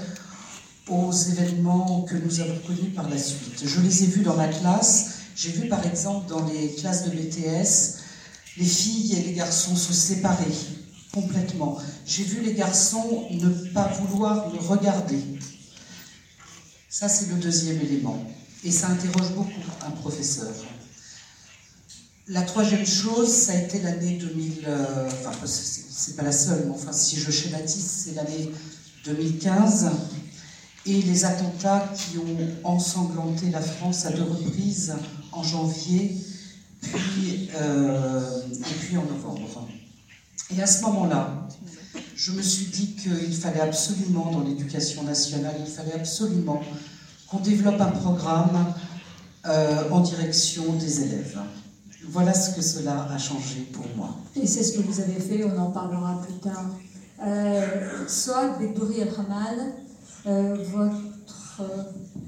aux 0.89 1.13
événements 1.13 2.01
que 2.01 2.15
nous 2.15 2.41
avons 2.41 2.59
connus 2.67 2.89
par 2.89 3.09
la 3.09 3.17
suite. 3.17 3.63
Je 3.63 3.79
les 3.79 4.03
ai 4.03 4.07
vus 4.07 4.21
dans 4.21 4.35
ma 4.35 4.49
classe. 4.49 5.11
J'ai 5.33 5.51
vu 5.51 5.69
par 5.69 5.85
exemple 5.87 6.27
dans 6.27 6.45
les 6.45 6.73
classes 6.75 7.05
de 7.05 7.11
BTS 7.11 8.01
les 8.57 8.65
filles 8.65 9.13
et 9.13 9.23
les 9.23 9.33
garçons 9.33 9.77
se 9.77 9.93
séparer 9.93 10.51
complètement. 11.13 11.77
J'ai 12.05 12.23
vu 12.23 12.41
les 12.41 12.53
garçons 12.53 13.27
ne 13.31 13.49
pas 13.71 13.87
vouloir 14.01 14.51
me 14.53 14.59
regarder. 14.59 15.23
Ça, 16.89 17.07
c'est 17.07 17.29
le 17.29 17.35
deuxième 17.35 17.79
élément. 17.79 18.21
Et 18.65 18.71
ça 18.71 18.89
interroge 18.89 19.31
beaucoup 19.35 19.61
un 19.85 19.91
professeur. 19.91 20.51
La 22.29 22.41
troisième 22.41 22.85
chose, 22.85 23.29
ça 23.29 23.53
a 23.53 23.55
été 23.55 23.79
l'année 23.81 24.17
2000, 24.17 24.65
euh, 24.67 25.07
enfin, 25.07 25.31
c'est 25.45 26.17
pas 26.17 26.23
la 26.23 26.33
seule, 26.33 26.63
mais 26.65 26.71
enfin, 26.71 26.91
si 26.91 27.15
je 27.15 27.31
schématise, 27.31 27.89
c'est 27.89 28.15
l'année 28.15 28.51
2015 29.05 29.89
et 30.85 31.01
les 31.03 31.23
attentats 31.23 31.89
qui 31.95 32.17
ont 32.17 32.37
ensanglanté 32.65 33.49
la 33.49 33.61
France 33.61 34.05
à 34.05 34.11
deux 34.11 34.23
reprises 34.23 34.93
en 35.31 35.41
janvier 35.41 36.17
puis, 36.81 37.49
euh, 37.55 38.41
et 38.51 38.73
puis 38.81 38.97
en 38.97 39.05
novembre. 39.05 39.65
Et 40.53 40.61
à 40.61 40.67
ce 40.67 40.81
moment-là, 40.81 41.47
je 42.13 42.33
me 42.33 42.41
suis 42.41 42.65
dit 42.65 42.95
qu'il 42.95 43.35
fallait 43.35 43.61
absolument, 43.61 44.31
dans 44.31 44.41
l'éducation 44.41 45.03
nationale, 45.03 45.55
il 45.65 45.71
fallait 45.71 45.93
absolument 45.93 46.61
qu'on 47.27 47.39
développe 47.39 47.79
un 47.79 47.91
programme 47.91 48.73
euh, 49.45 49.89
en 49.91 50.01
direction 50.01 50.73
des 50.73 51.03
élèves. 51.03 51.39
Voilà 52.09 52.33
ce 52.33 52.55
que 52.55 52.61
cela 52.61 53.07
a 53.11 53.17
changé 53.17 53.67
pour 53.73 53.85
moi. 53.95 54.15
Et 54.35 54.47
c'est 54.47 54.63
ce 54.63 54.77
que 54.77 54.83
vous 54.83 54.99
avez 54.99 55.19
fait, 55.19 55.43
on 55.43 55.57
en 55.57 55.71
parlera 55.71 56.21
plus 56.21 56.39
tard. 56.39 56.65
Euh, 57.25 58.07
soit 58.07 58.57
Bekdouri 58.59 58.99
El 59.01 59.09
Hamal, 59.09 59.73
euh, 60.25 60.57
votre 60.71 61.63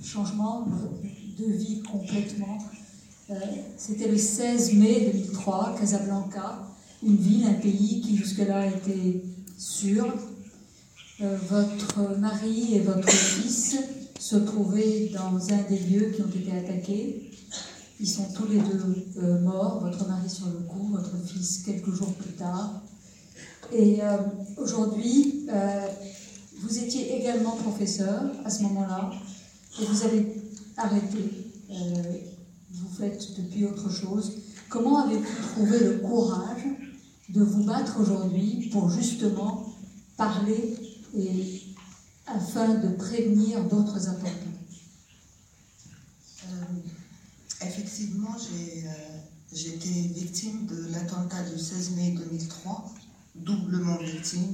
changement 0.02 0.68
de 1.38 1.52
vie 1.52 1.84
complètement 1.84 2.58
euh, 3.32 3.36
c'était 3.78 4.08
le 4.08 4.18
16 4.18 4.74
mai 4.74 5.12
2003, 5.13 5.76
Casablanca, 5.80 6.68
une 7.04 7.15
ville, 7.15 7.46
un 7.46 7.54
pays 7.54 8.02
qui 8.02 8.18
jusque-là 8.18 8.65
était 8.65 9.22
sûr. 9.58 10.08
Euh, 11.22 11.38
votre 11.48 12.18
mari 12.18 12.76
et 12.76 12.80
votre 12.80 13.10
fils 13.10 13.78
se 14.20 14.36
trouvaient 14.38 15.12
dans 15.13 15.54
un 15.54 15.62
des 15.70 15.78
lieux 15.78 16.12
qui 16.15 16.22
ont 16.24 16.30
été 16.30 16.52
attaqués. 16.58 17.29
Ils 18.00 18.08
sont 18.08 18.32
tous 18.34 18.48
les 18.48 18.60
deux 18.60 19.06
euh, 19.18 19.42
morts, 19.42 19.80
votre 19.82 20.08
mari 20.08 20.30
sur 20.30 20.48
le 20.48 20.60
coup, 20.60 20.90
votre 20.92 21.18
fils 21.26 21.64
quelques 21.66 21.94
jours 21.94 22.14
plus 22.14 22.34
tard. 22.34 22.82
Et 23.72 24.00
aujourd'hui, 24.58 25.48
vous 26.60 26.80
étiez 26.80 27.20
également 27.20 27.52
professeur 27.52 28.24
à 28.44 28.50
ce 28.50 28.64
moment-là, 28.64 29.12
et 29.80 29.86
vous 29.86 30.04
avez 30.06 30.42
arrêté 30.76 31.50
vous 32.72 32.90
faites 32.90 33.36
depuis 33.38 33.66
autre 33.66 33.90
chose. 33.90 34.34
Comment 34.70 35.06
avez-vous 35.06 35.44
trouvé 35.54 35.80
le 35.80 35.98
courage 35.98 36.64
de 37.30 37.44
vous 37.44 37.64
battre 37.64 38.00
aujourd'hui 38.00 38.70
pour 38.72 38.90
justement 38.90 39.74
parler 40.18 40.76
et 41.18 41.62
afin 42.28 42.76
de 42.76 42.90
prévenir 42.90 43.64
d'autres 43.64 44.08
attentats? 44.08 44.30
Euh, 46.46 46.64
Effectivement, 47.62 48.36
euh, 48.36 49.54
été 49.54 49.89
victime 49.89 50.65
de 50.65 50.91
l'attentat 50.91 51.43
du 51.43 51.60
16 51.60 51.91
mai 51.91 52.12
2003, 52.12 52.93
doublement 53.36 53.98
victime, 53.98 54.54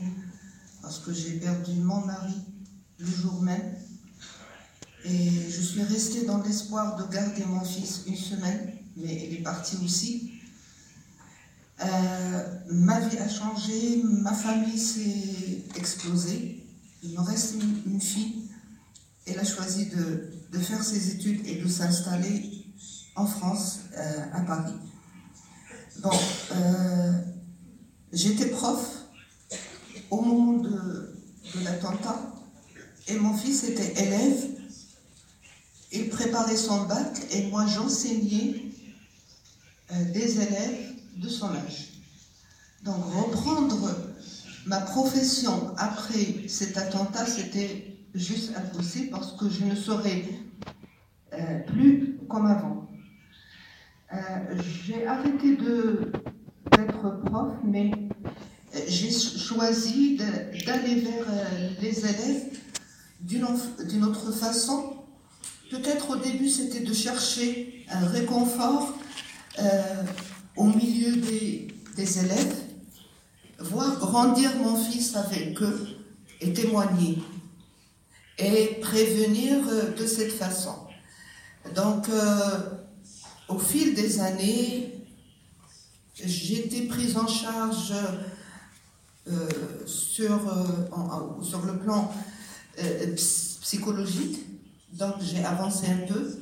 parce 0.81 0.99
que 0.99 1.13
j'ai 1.13 1.33
perdu 1.33 1.73
mon 1.75 2.05
mari 2.05 2.33
le 2.97 3.05
jour 3.05 3.41
même 3.41 3.75
et 5.07 5.29
je 5.49 5.61
suis 5.61 5.83
restée 5.83 6.25
dans 6.25 6.41
l'espoir 6.41 6.95
de 6.95 7.13
garder 7.13 7.45
mon 7.45 7.63
fils 7.63 8.03
une 8.07 8.15
semaine, 8.15 8.73
mais 8.97 9.27
il 9.27 9.35
est 9.35 9.43
parti 9.43 9.77
aussi. 9.83 10.31
Euh, 11.83 12.59
ma 12.71 12.99
vie 13.01 13.17
a 13.17 13.29
changé, 13.29 14.01
ma 14.03 14.33
famille 14.33 14.79
s'est 14.79 15.63
explosée. 15.75 16.65
Il 17.03 17.11
me 17.11 17.19
reste 17.19 17.55
une, 17.85 18.01
fille. 18.01 18.49
Elle 19.27 19.37
a 19.37 19.43
choisi 19.43 19.87
de, 19.87 20.59
faire 20.59 20.83
ses 20.83 21.11
études 21.11 21.45
et 21.45 21.61
de 21.61 21.67
s'installer 21.67 22.54
en 23.15 23.25
France, 23.25 23.79
euh, 23.97 24.25
à 24.33 24.41
Paris. 24.41 24.73
Donc, 26.01 26.21
euh, 26.51 27.13
j'étais 28.11 28.47
prof 28.47 29.05
au 30.11 30.21
moment 30.21 30.59
de, 30.59 31.11
l'attentat 31.63 32.19
et 33.07 33.15
mon 33.17 33.33
fils 33.33 33.63
était 33.63 33.93
élève 34.03 34.45
il 35.91 36.09
préparait 36.09 36.57
son 36.57 36.85
bac 36.85 37.17
et 37.31 37.45
moi 37.47 37.65
j'enseignais 37.67 38.63
euh, 39.91 40.11
des 40.11 40.41
élèves 40.41 40.95
de 41.15 41.29
son 41.29 41.47
âge. 41.47 41.91
Donc 42.83 43.05
reprendre 43.13 43.95
ma 44.65 44.81
profession 44.81 45.73
après 45.77 46.49
cet 46.49 46.77
attentat, 46.77 47.25
c'était 47.25 47.95
juste 48.13 48.51
impossible 48.57 49.11
parce 49.11 49.31
que 49.33 49.49
je 49.49 49.63
ne 49.63 49.75
serais 49.75 50.25
plus 51.67 52.17
comme 52.27 52.47
avant. 52.47 52.85
Euh, 54.13 54.17
j'ai 54.85 55.05
arrêté 55.05 55.57
d'être 55.57 57.21
prof, 57.25 57.53
mais 57.63 57.91
j'ai 58.87 59.11
choisi 59.11 60.17
d'aller 60.17 61.01
vers 61.01 61.25
les 61.81 61.99
élèves 61.99 62.59
d'une 63.21 64.03
autre 64.03 64.31
façon 64.31 64.95
Peut-être 65.69 66.11
au 66.11 66.15
début, 66.17 66.49
c'était 66.49 66.81
de 66.81 66.93
chercher 66.93 67.85
un 67.89 68.05
réconfort 68.05 68.93
euh, 69.59 70.03
au 70.55 70.65
milieu 70.65 71.15
des, 71.17 72.19
élèves, 72.19 72.55
voir 73.59 73.97
grandir 73.97 74.55
mon 74.57 74.75
fils 74.75 75.15
avec 75.15 75.59
eux 75.61 75.87
et 76.41 76.53
témoigner 76.53 77.17
et 78.37 78.77
prévenir 78.81 79.67
euh, 79.67 79.91
de 79.95 80.05
cette 80.05 80.33
façon. 80.33 80.75
Donc, 81.73 82.09
euh, 82.09 82.59
au 83.47 83.59
fil 83.59 83.93
des 83.93 84.19
années, 84.19 84.93
j'ai 86.15 86.65
été 86.65 86.87
prise 86.87 87.17
en 87.17 87.27
charge 87.27 87.93
euh, 89.27 89.49
sur, 89.85 90.47
euh, 90.47 91.43
sur 91.43 91.65
le 91.65 91.77
plan 91.77 92.11
euh, 92.79 93.15
psychologique, 93.15 94.39
donc 94.93 95.15
j'ai 95.21 95.43
avancé 95.43 95.87
un 95.87 96.05
peu. 96.07 96.37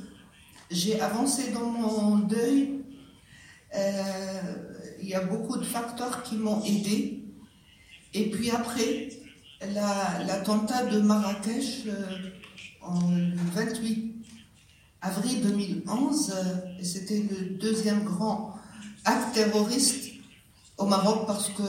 J'ai 0.70 1.00
avancé 1.00 1.50
dans 1.52 1.66
mon 1.66 2.18
deuil. 2.18 2.80
Il 5.00 5.08
y 5.08 5.14
a 5.14 5.20
beaucoup 5.20 5.58
de 5.58 5.64
facteurs 5.64 6.22
qui 6.22 6.36
m'ont 6.36 6.62
aidé. 6.64 7.24
Et 8.14 8.30
puis 8.30 8.50
après, 8.50 9.10
l'attentat 10.26 10.84
de 10.86 11.00
Marrakech 11.00 11.86
en 12.80 13.00
28 13.54 14.13
avril 15.04 15.42
2011, 15.42 16.32
c'était 16.82 17.22
le 17.30 17.58
deuxième 17.58 18.04
grand 18.04 18.54
acte 19.04 19.34
terroriste 19.34 20.04
au 20.78 20.86
Maroc 20.86 21.26
parce 21.26 21.50
que, 21.50 21.62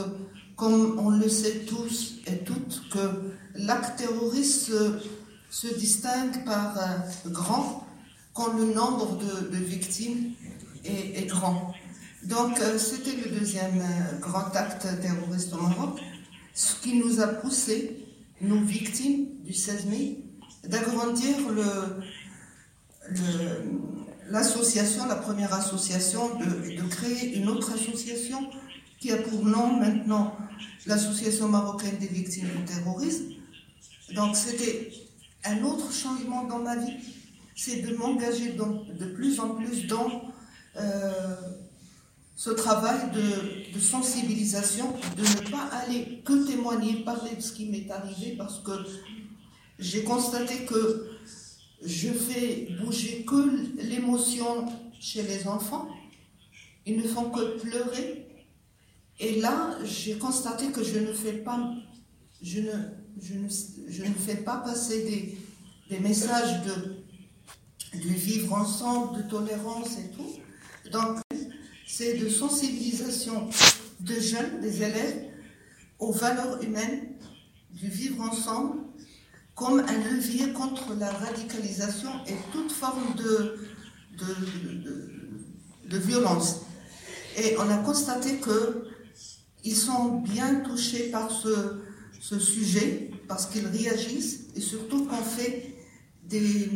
comme 0.56 0.98
on 1.00 1.10
le 1.10 1.28
sait 1.28 1.65
tous 1.67 2.15
et 2.28 2.38
toutes, 2.39 2.89
que 2.89 3.34
l'acte 3.56 4.00
terroriste 4.00 4.71
se, 5.50 5.67
distingue 5.78 6.45
par 6.45 6.76
grand 7.28 7.86
quand 8.34 8.54
le 8.54 8.74
nombre 8.74 9.17
de, 9.52 9.58
victimes 9.58 10.32
est, 10.84 11.28
grand. 11.28 11.74
Donc 12.24 12.60
euh, 12.60 12.78
c'était 12.78 13.15
le 13.15 13.38
deuxième 13.38 13.80
euh, 13.80 14.19
grand 14.19 14.54
acte 14.56 14.88
terroriste 15.02 15.54
au 15.54 15.62
Maroc, 15.62 16.00
ce 16.54 16.76
qui 16.82 16.95
nous 16.98 17.21
a 17.21 17.28
poussé, 17.28 18.04
nos 18.41 18.62
victimes 18.62 19.28
du 19.43 19.54
16 19.54 19.86
mai, 19.86 20.17
d'agrandir 20.67 21.36
le, 21.50 21.63
l'association, 24.29 25.05
la 25.07 25.15
première 25.15 25.53
association, 25.53 26.37
de, 26.39 26.89
créer 26.89 27.37
une 27.37 27.49
autre 27.49 27.73
association 27.73 28.49
qui 28.99 29.11
a 29.11 29.17
pour 29.17 29.45
nom 29.45 29.77
maintenant 29.77 30.35
l'Association 30.85 31.49
marocaine 31.49 31.97
des 31.97 32.07
victimes 32.07 32.47
du 32.47 32.65
terrorisme. 32.65 33.25
Donc 34.13 34.35
c'était 34.35 34.91
un 35.43 35.63
autre 35.63 35.91
changement 35.91 36.43
dans 36.43 36.59
ma 36.59 36.75
vie, 36.75 36.93
c'est 37.55 37.81
de 37.81 37.95
m'engager 37.95 38.53
de 38.53 39.05
plus 39.05 39.39
en 39.39 39.55
plus 39.55 39.87
dans 39.87 40.21
euh, 40.77 41.35
ce 42.35 42.49
travail 42.49 42.99
de, 43.13 43.79
sensibilisation, 43.79 44.93
de 45.17 45.21
ne 45.21 45.49
pas 45.49 45.69
aller 45.71 46.21
que 46.25 46.45
témoigner, 46.45 47.03
parler 47.03 47.35
de 47.35 47.41
ce 47.41 47.53
qui 47.53 47.67
m'est 47.67 47.89
arrivé, 47.89 48.35
parce 48.37 48.59
que 48.59 48.71
j'ai 49.79 50.03
constaté 50.03 50.65
que 50.65 51.14
je 51.86 52.10
fais 52.10 52.67
bouger 52.84 53.24
que 53.26 53.82
l'émotion 53.82 54.65
chez 55.00 55.21
les 55.24 55.48
enfants. 55.48 55.88
Ils 56.86 56.98
ne 56.98 57.08
font 57.08 57.30
que 57.30 57.60
pleurer. 57.60 58.28
Et 59.19 59.39
là, 59.39 59.78
j'ai 59.84 60.17
constaté 60.17 60.71
que 60.71 60.84
je 60.84 61.00
ne 61.00 61.13
fais 61.13 61.34
pas, 61.34 61.74
passer 64.58 65.38
des, 65.89 66.00
messages 66.00 66.63
de, 66.63 66.95
de 67.98 68.10
vivre 68.10 68.54
ensemble, 68.54 69.24
de 69.24 69.30
tolérance 69.30 69.98
et 70.00 70.10
tout. 70.15 70.32
Donc, 70.91 71.19
c'est 71.88 72.17
de 72.17 72.28
sensibilisation 72.30 73.50
de 74.02 74.19
jeunes, 74.19 74.60
des 74.62 74.84
élèves, 74.84 75.32
aux 76.00 76.12
valeurs 76.12 76.62
humaines, 76.62 77.13
du 77.71 77.88
vivre 77.88 78.21
ensemble, 78.21 78.85
comme 79.55 79.79
un 79.79 79.97
levier 80.11 80.51
contre 80.51 80.93
la 80.99 81.09
radicalisation 81.09 82.09
et 82.27 82.35
toute 82.51 82.71
forme 82.71 83.15
de, 83.15 83.57
de, 85.89 85.97
violence. 85.97 86.61
Et 87.37 87.55
on 87.57 87.69
a 87.69 87.77
constaté 87.77 88.41
qu'ils 88.41 89.75
sont 89.75 90.19
bien 90.19 90.55
touchés 90.55 91.09
par 91.09 91.31
ce, 91.31 92.39
sujet, 92.39 93.11
parce 93.29 93.45
qu'ils 93.45 93.67
réagissent, 93.67 94.47
et 94.55 94.61
surtout 94.61 95.05
qu'on 95.05 95.23
fait 95.23 95.73
des 96.23 96.69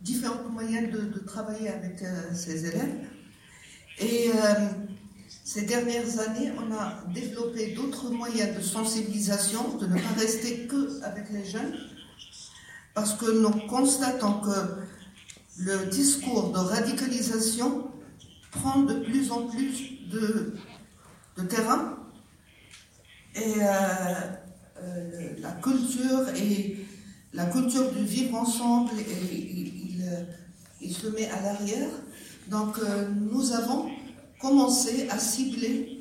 différents 0.00 0.48
moyens 0.48 0.90
de, 0.90 1.18
travailler 1.20 1.68
avec 1.68 2.02
euh, 2.02 2.34
ces 2.34 2.66
élèves. 2.66 2.94
Et 3.98 4.30
euh, 4.30 4.54
ces 5.52 5.62
dernières 5.66 6.18
années, 6.18 6.50
on 6.56 6.72
a 6.72 7.04
développé 7.12 7.74
d'autres 7.74 8.08
moyens 8.08 8.56
de 8.56 8.62
sensibilisation, 8.62 9.76
de 9.76 9.86
ne 9.86 9.96
pas 9.96 10.14
rester 10.18 10.66
que 10.66 11.02
avec 11.04 11.28
les 11.30 11.44
jeunes, 11.44 11.76
parce 12.94 13.12
que 13.12 13.30
nous 13.30 13.50
constatons 13.68 14.40
que 14.40 15.62
le 15.62 15.90
discours 15.90 16.52
de 16.52 16.58
radicalisation 16.58 17.90
prend 18.50 18.80
de 18.80 18.94
plus 19.00 19.30
en 19.30 19.46
plus 19.48 19.90
de, 20.10 20.54
terrain 21.50 21.98
et 23.34 23.54
euh, 23.58 23.66
euh, 24.82 25.32
la 25.38 25.50
culture 25.50 26.30
et 26.34 26.86
la 27.34 27.44
culture 27.46 27.92
du 27.92 28.04
vivre 28.04 28.36
ensemble, 28.36 28.92
il, 30.80 30.94
se 30.94 31.08
met 31.08 31.28
à 31.28 31.42
l'arrière. 31.42 31.90
Donc 32.48 32.78
euh, 32.78 33.08
nous 33.10 33.52
avons 33.52 33.90
commencé 34.42 35.08
à 35.08 35.18
cibler 35.18 36.00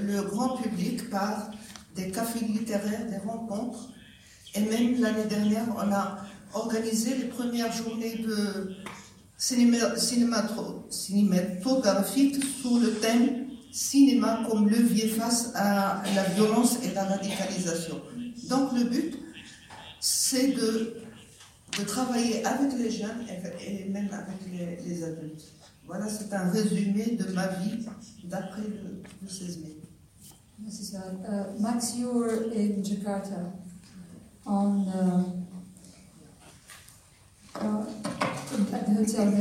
le 0.00 0.22
grand 0.22 0.56
public 0.56 1.10
par 1.10 1.50
des 1.96 2.10
cafés 2.12 2.46
littéraires, 2.46 3.06
des 3.10 3.18
rencontres. 3.18 3.90
Et 4.54 4.60
même 4.60 5.00
l'année 5.00 5.24
dernière, 5.24 5.66
on 5.76 5.92
a 5.92 6.18
organisé 6.54 7.16
les 7.16 7.24
premières 7.24 7.72
journées 7.72 8.18
de 8.18 8.76
cinéma, 9.36 9.96
cinématographique 10.88 12.36
sous 12.62 12.78
le 12.78 12.94
thème 12.94 13.48
cinéma 13.72 14.44
comme 14.48 14.68
levier 14.68 15.08
face 15.08 15.52
à 15.54 16.02
la 16.14 16.22
violence 16.24 16.78
et 16.84 16.94
la 16.94 17.04
radicalisation. 17.04 18.00
Donc 18.48 18.72
le 18.72 18.84
but, 18.84 19.18
c'est 20.00 20.48
de 20.48 20.96
travailler 21.86 22.44
avec 22.44 22.72
les 22.78 22.90
jeunes 22.90 23.26
et, 23.60 23.88
même 23.88 24.10
avec 24.12 24.38
les 24.84 25.04
adultes. 25.04 25.59
Voilà, 25.90 26.08
c'est 26.08 26.32
un 26.32 26.48
résumé 26.50 27.18
de 27.18 27.32
ma 27.32 27.48
vie 27.48 27.84
d'après 28.22 28.62
le, 28.62 29.02
le 29.20 29.28
16 29.28 29.58
mai. 29.58 29.76
Merci. 30.62 30.94
Uh, 30.94 31.60
Max, 31.60 31.96
you 31.96 32.12
were 32.12 32.44
in 32.54 32.80
Jakarta 32.84 33.52
on 34.46 34.86
uh, 34.86 35.24
uh, 37.56 37.84
at 38.72 38.86
the 38.86 38.94
Hotel 38.94 39.32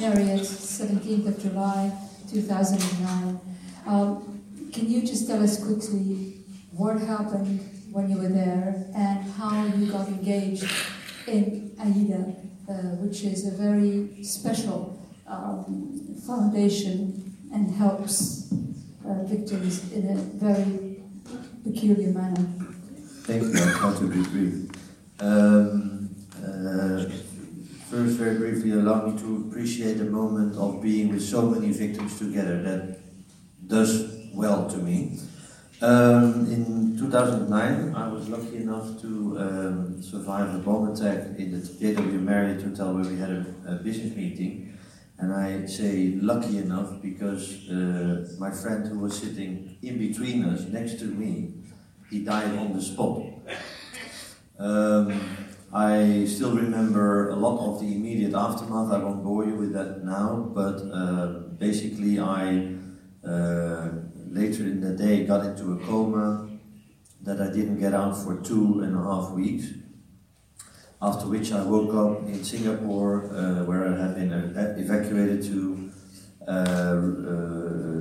Marriott, 0.00 0.42
17th 0.42 1.28
of 1.28 1.40
July 1.40 1.92
2009. 2.28 3.38
Um, 3.86 4.42
can 4.72 4.90
you 4.90 5.02
just 5.02 5.28
tell 5.28 5.40
us 5.40 5.64
quickly 5.64 6.38
what 6.72 7.00
happened 7.00 7.60
when 7.92 8.10
you 8.10 8.18
were 8.18 8.28
there 8.28 8.86
and 8.96 9.30
how 9.34 9.66
you 9.66 9.86
got 9.86 10.08
engaged 10.08 10.68
in 11.28 11.70
AIDA, 11.78 12.34
uh, 12.68 12.96
which 12.98 13.22
is 13.22 13.46
a 13.46 13.52
very 13.52 14.24
special 14.24 15.01
um, 15.32 16.16
foundation 16.26 17.34
and 17.52 17.70
helps 17.74 18.52
uh, 19.06 19.24
victims 19.24 19.92
in 19.92 20.08
a 20.10 20.16
very 20.16 21.02
peculiar 21.64 22.10
manner. 22.10 22.46
Thank 23.24 23.42
you. 23.42 23.54
I'll 23.56 23.78
try 23.78 23.98
to 23.98 24.08
be 24.08 24.22
brief. 24.28 24.70
Um, 25.20 26.10
uh, 26.36 27.04
first, 27.88 28.16
very 28.16 28.36
briefly, 28.38 28.72
allow 28.72 29.06
me 29.06 29.18
to 29.20 29.48
appreciate 29.48 29.94
the 29.94 30.04
moment 30.04 30.56
of 30.56 30.82
being 30.82 31.10
with 31.10 31.22
so 31.22 31.42
many 31.42 31.72
victims 31.72 32.18
together. 32.18 32.62
That 32.62 32.98
does 33.66 34.12
well 34.34 34.68
to 34.70 34.78
me. 34.78 35.18
Um, 35.80 36.46
in 36.46 36.96
2009, 36.96 37.94
I 37.94 38.08
was 38.08 38.28
lucky 38.28 38.58
enough 38.58 39.00
to 39.00 39.36
um, 39.38 40.02
survive 40.02 40.54
a 40.54 40.58
bomb 40.58 40.92
attack 40.92 41.38
in 41.38 41.52
the 41.52 41.58
JW 41.58 42.22
Marriott 42.22 42.62
Hotel 42.62 42.94
where 42.94 43.04
we 43.04 43.18
had 43.18 43.30
a, 43.30 43.46
a 43.66 43.74
business 43.74 44.14
meeting. 44.16 44.72
And 45.18 45.32
I 45.32 45.66
say 45.66 46.14
lucky 46.20 46.58
enough 46.58 47.00
because 47.00 47.68
uh, 47.68 48.26
my 48.38 48.50
friend 48.50 48.86
who 48.88 48.98
was 48.98 49.16
sitting 49.16 49.76
in 49.82 49.98
between 49.98 50.44
us, 50.44 50.62
next 50.62 50.98
to 50.98 51.04
me, 51.04 51.54
he 52.10 52.24
died 52.24 52.58
on 52.58 52.72
the 52.72 52.82
spot. 52.82 53.22
Um, 54.58 55.20
I 55.72 56.26
still 56.26 56.54
remember 56.54 57.30
a 57.30 57.36
lot 57.36 57.58
of 57.66 57.80
the 57.80 57.94
immediate 57.94 58.34
aftermath. 58.34 58.92
I 58.92 58.98
won't 58.98 59.24
bore 59.24 59.44
you 59.46 59.54
with 59.54 59.72
that 59.72 60.04
now, 60.04 60.50
but 60.54 60.76
uh, 60.92 61.26
basically, 61.58 62.20
I 62.20 62.74
uh, 63.26 63.88
later 64.28 64.64
in 64.64 64.80
the 64.80 64.94
day 64.94 65.24
got 65.24 65.46
into 65.46 65.72
a 65.72 65.86
coma 65.86 66.48
that 67.22 67.40
I 67.40 67.46
didn't 67.46 67.78
get 67.78 67.94
out 67.94 68.16
for 68.16 68.40
two 68.40 68.80
and 68.80 68.96
a 68.96 69.02
half 69.02 69.30
weeks. 69.30 69.66
After 71.02 71.26
which 71.26 71.50
I 71.50 71.64
woke 71.64 71.94
up 71.94 72.28
in 72.28 72.44
Singapore, 72.44 73.24
uh, 73.34 73.64
where 73.64 73.88
I 73.88 74.00
had 74.00 74.14
been 74.14 74.32
uh, 74.32 74.74
evacuated 74.78 75.42
to, 75.50 75.90
uh, 76.46 76.52
uh, 76.52 76.96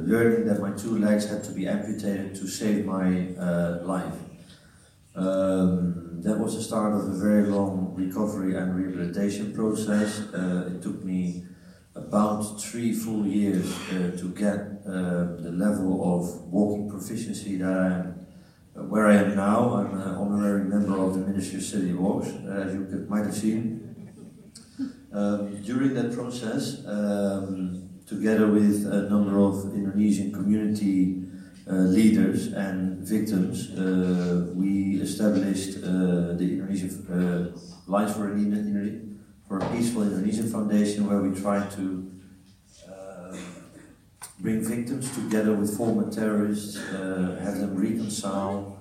learning 0.05 0.45
that 0.45 0.59
my 0.61 0.71
two 0.71 0.99
legs 0.99 1.27
had 1.27 1.43
to 1.45 1.51
be 1.51 1.67
amputated 1.67 2.35
to 2.35 2.47
save 2.47 2.85
my 2.85 3.07
life. 3.81 4.13
Um, 5.15 6.21
that 6.21 6.37
was 6.37 6.55
the 6.55 6.61
start 6.61 6.93
of 6.93 7.09
a 7.09 7.17
very 7.17 7.47
long 7.47 7.93
recovery 7.95 8.55
and 8.55 8.75
rehabilitation 8.75 9.51
process. 9.51 10.19
It 10.19 10.83
took 10.83 11.03
me 11.03 11.45
about 11.95 12.61
three 12.61 12.93
full 12.93 13.25
years 13.25 13.75
uh, 13.89 14.15
to 14.17 14.29
get 14.33 14.59
uh, 14.85 15.41
the 15.41 15.51
level 15.51 16.15
of 16.15 16.41
walking 16.51 16.89
proficiency 16.89 17.57
that 17.57 17.71
I 17.71 17.87
am, 17.87 18.01
uh, 18.01 18.20
where 18.73 19.07
I 19.07 19.15
am 19.15 19.35
now. 19.35 19.73
I'm 19.75 19.93
an 19.93 20.15
honorary 20.15 20.63
member 20.63 20.97
of 20.97 21.13
the 21.13 21.19
Ministry 21.19 21.57
of 21.57 21.63
City 21.63 21.93
Walks, 21.93 22.27
as 22.27 22.73
you 22.73 22.85
could, 22.89 23.09
might 23.09 23.25
have 23.25 23.35
seen. 23.35 23.79
Um, 25.13 25.61
during 25.61 25.93
that 25.95 26.13
process, 26.13 26.85
um, 26.85 27.89
together 28.05 28.47
with 28.47 28.85
a 28.85 29.09
number 29.09 29.39
of 29.39 29.73
Indonesian 29.73 30.31
community 30.31 31.23
uh, 31.69 31.73
leaders 31.73 32.53
and 32.53 33.05
victims, 33.05 33.71
uh, 33.71 34.51
we 34.55 35.01
established 35.01 35.77
uh, 35.83 36.33
the 36.39 36.47
Indonesian 36.53 36.89
Lines 37.87 38.13
for, 38.13 38.33
for 39.47 39.59
a 39.59 39.69
Peaceful 39.71 40.03
Indonesian 40.03 40.49
Foundation, 40.49 41.07
where 41.07 41.21
we 41.21 41.39
try 41.39 41.67
to 41.75 42.09
bring 44.41 44.61
victims 44.63 45.13
together 45.13 45.53
with 45.53 45.77
former 45.77 46.11
terrorists, 46.11 46.77
uh, 46.77 47.39
have 47.43 47.59
them 47.59 47.77
reconcile, 47.77 48.79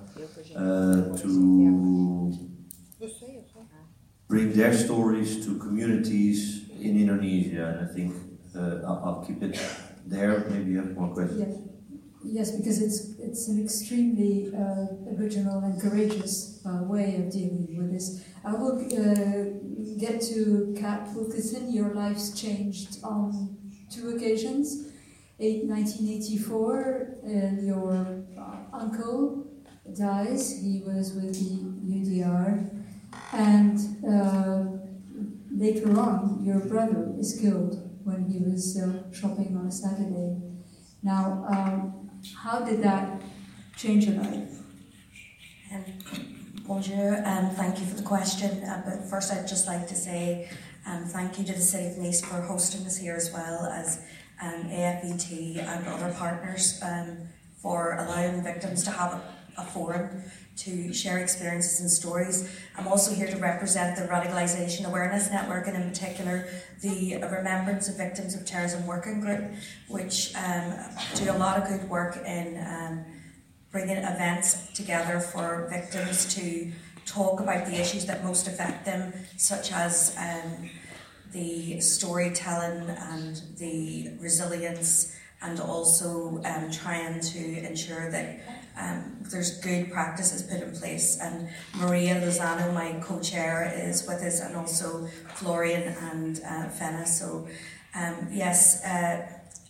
uh, 0.57 1.17
to 1.19 2.33
bring 4.27 4.53
their 4.53 4.73
stories 4.73 5.45
to 5.45 5.59
communities 5.59 6.71
in 6.81 6.99
Indonesia. 6.99 7.67
And 7.67 7.91
I 7.91 7.93
think 7.93 8.15
uh, 8.57 8.87
I'll, 8.87 9.03
I'll, 9.05 9.25
keep 9.27 9.43
it 9.43 9.61
there. 10.07 10.47
Maybe 10.49 10.73
you 10.73 10.79
have 10.79 10.97
more 10.97 11.09
questions. 11.09 11.69
Yes, 12.25 12.49
yes 12.49 12.57
because 12.57 12.81
it's 12.81 13.19
it's 13.19 13.49
an 13.49 13.63
extremely 13.63 14.51
uh, 14.55 14.87
original 15.19 15.59
and 15.61 15.81
courageous 15.81 16.61
uh, 16.65 16.83
way 16.85 17.17
of 17.17 17.31
dealing 17.31 17.67
with 17.77 17.93
this. 17.93 18.25
I 18.45 18.55
will 18.55 18.77
uh, 18.81 19.99
get 19.99 20.23
to 20.33 20.75
Kat 20.79 21.09
Wilkinson. 21.15 21.73
Your 21.73 21.93
life's 21.95 22.41
changed 22.41 23.05
on 23.05 23.59
two 23.91 24.17
occasions. 24.17 24.90
1984, 25.41 27.17
and 27.25 27.67
your 27.67 28.25
uncle 28.73 29.47
dies. 29.97 30.61
He 30.61 30.83
was 30.85 31.15
with 31.15 31.35
the 31.35 32.23
UDR, 32.23 32.71
and 33.33 33.79
uh, 34.07 34.65
later 35.51 35.99
on, 35.99 36.45
your 36.45 36.61
brother 36.61 37.15
is 37.19 37.39
killed 37.41 37.91
when 38.05 38.29
he 38.31 38.39
was 38.39 38.79
uh, 38.79 39.11
shopping 39.13 39.57
on 39.57 39.67
a 39.67 39.73
Saturday. 39.73 40.37
Now, 41.03 41.45
um, 41.49 42.11
how 42.37 42.61
did 42.61 42.83
that 42.83 43.23
change 43.77 44.07
your 44.07 44.17
life? 44.17 44.59
Um, 45.73 45.85
bonjour, 46.67 47.15
and 47.15 47.49
um, 47.49 47.55
thank 47.55 47.81
you 47.81 47.87
for 47.87 47.97
the 47.97 48.03
question. 48.03 48.63
Uh, 48.65 48.83
but 48.85 49.09
first, 49.09 49.33
I'd 49.33 49.49
just 49.49 49.67
like 49.67 49.87
to 49.89 49.95
say 49.95 50.51
um, 50.87 51.05
thank 51.05 51.39
you 51.39 51.45
to 51.45 51.53
the 51.53 51.61
City 51.61 51.89
of 51.89 51.99
Nice 51.99 52.21
for 52.21 52.41
hosting 52.41 52.87
us 52.87 52.97
here 52.97 53.15
as 53.15 53.33
well 53.33 53.67
as 53.67 54.03
um, 54.43 54.65
AFET 54.71 55.59
and 55.59 55.87
other 55.87 56.13
partners 56.15 56.81
um, 56.83 57.19
for 57.61 57.97
allowing 57.99 58.43
victims 58.43 58.85
to 58.85 58.91
have 58.91 59.15
a, 59.15 59.65
forum 59.75 60.23
to 60.57 60.91
share 60.91 61.19
experiences 61.19 61.81
and 61.81 61.91
stories. 61.91 62.49
I'm 62.79 62.89
also 62.89 63.15
here 63.15 63.27
to 63.27 63.37
represent 63.37 63.95
the 63.95 64.05
Radicalisation 64.05 64.87
Awareness 64.87 65.31
Network 65.31 65.67
and 65.67 65.77
in 65.77 65.91
particular 65.91 66.49
the 66.81 67.17
Remembrance 67.19 67.87
of 67.87 67.99
Victims 67.99 68.35
of 68.35 68.47
Terrorism 68.47 68.87
Working 68.87 69.21
Group, 69.21 69.53
which 69.89 70.35
um, 70.35 70.73
do 71.15 71.31
a 71.31 71.37
lot 71.37 71.59
of 71.59 71.69
good 71.69 71.91
work 71.91 72.17
in 72.25 72.57
um, 72.67 73.05
bringing 73.71 73.99
events 73.99 74.73
together 74.73 75.21
for 75.21 75.69
victims 75.71 76.35
to 76.35 76.73
talk 77.05 77.41
about 77.41 77.67
the 77.67 77.79
issues 77.79 78.07
that 78.07 78.25
most 78.25 78.47
affect 78.47 78.85
them, 78.85 79.13
such 79.37 79.73
as 79.73 80.17
um, 80.19 80.71
the 81.33 81.81
storytelling 81.81 82.89
and 82.89 83.43
the 83.59 84.11
resilience, 84.21 85.17
and 85.43 85.61
also 85.61 86.43
um, 86.45 86.71
trying 86.71 87.21
to 87.21 87.67
ensure 87.67 88.11
that 88.11 88.41
um, 88.77 89.17
there's 89.31 89.59
good 89.61 89.91
practices 89.91 90.43
put 90.43 90.61
in 90.61 90.73
place. 90.73 91.19
And 91.21 91.49
Maria 91.77 92.17
Lozano, 92.17 92.73
my 92.75 93.01
co-chair, 93.01 93.73
is 93.75 94.07
with 94.07 94.23
us, 94.23 94.41
and 94.41 94.57
also 94.57 95.07
Florian 95.35 95.95
and 96.11 96.41
uh, 96.47 96.69
Fenna. 96.69 97.07
So, 97.07 97.49
um, 97.95 98.29
yes. 98.31 98.85
Uh, 98.85 99.27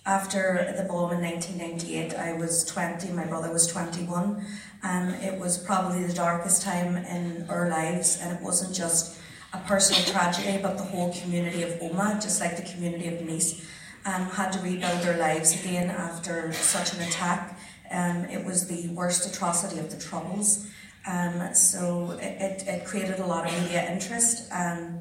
after 0.07 0.75
the 0.77 0.85
bomb 0.85 1.12
in 1.12 1.20
1998, 1.20 2.14
I 2.14 2.33
was 2.33 2.64
20, 2.64 3.12
my 3.12 3.27
brother 3.27 3.53
was 3.53 3.66
21. 3.66 4.44
Um, 4.83 5.09
it 5.11 5.38
was 5.38 5.59
probably 5.59 6.05
the 6.05 6.14
darkest 6.14 6.62
time 6.62 6.96
in 6.96 7.46
our 7.51 7.68
lives, 7.68 8.18
and 8.20 8.37
it 8.37 8.42
wasn't 8.42 8.75
just 8.75 9.19
a 9.52 9.58
personal 9.58 10.02
tragedy, 10.04 10.58
but 10.62 10.76
the 10.76 10.84
whole 10.84 11.12
community 11.14 11.62
of 11.62 11.70
Omagh, 11.80 12.22
just 12.22 12.40
like 12.40 12.56
the 12.56 12.62
community 12.62 13.08
of 13.08 13.20
Nice, 13.22 13.66
um, 14.06 14.26
had 14.26 14.52
to 14.52 14.60
rebuild 14.60 15.00
their 15.02 15.18
lives 15.18 15.58
again 15.60 15.90
after 15.90 16.52
such 16.52 16.94
an 16.94 17.02
attack. 17.02 17.58
Um, 17.90 18.24
it 18.26 18.44
was 18.44 18.68
the 18.68 18.88
worst 18.88 19.32
atrocity 19.32 19.80
of 19.80 19.90
the 19.90 20.00
Troubles. 20.00 20.68
Um, 21.06 21.54
so 21.54 22.12
it, 22.20 22.40
it, 22.40 22.68
it, 22.68 22.84
created 22.84 23.18
a 23.20 23.26
lot 23.26 23.46
of 23.46 23.62
media 23.62 23.90
interest. 23.90 24.50
Um, 24.52 25.00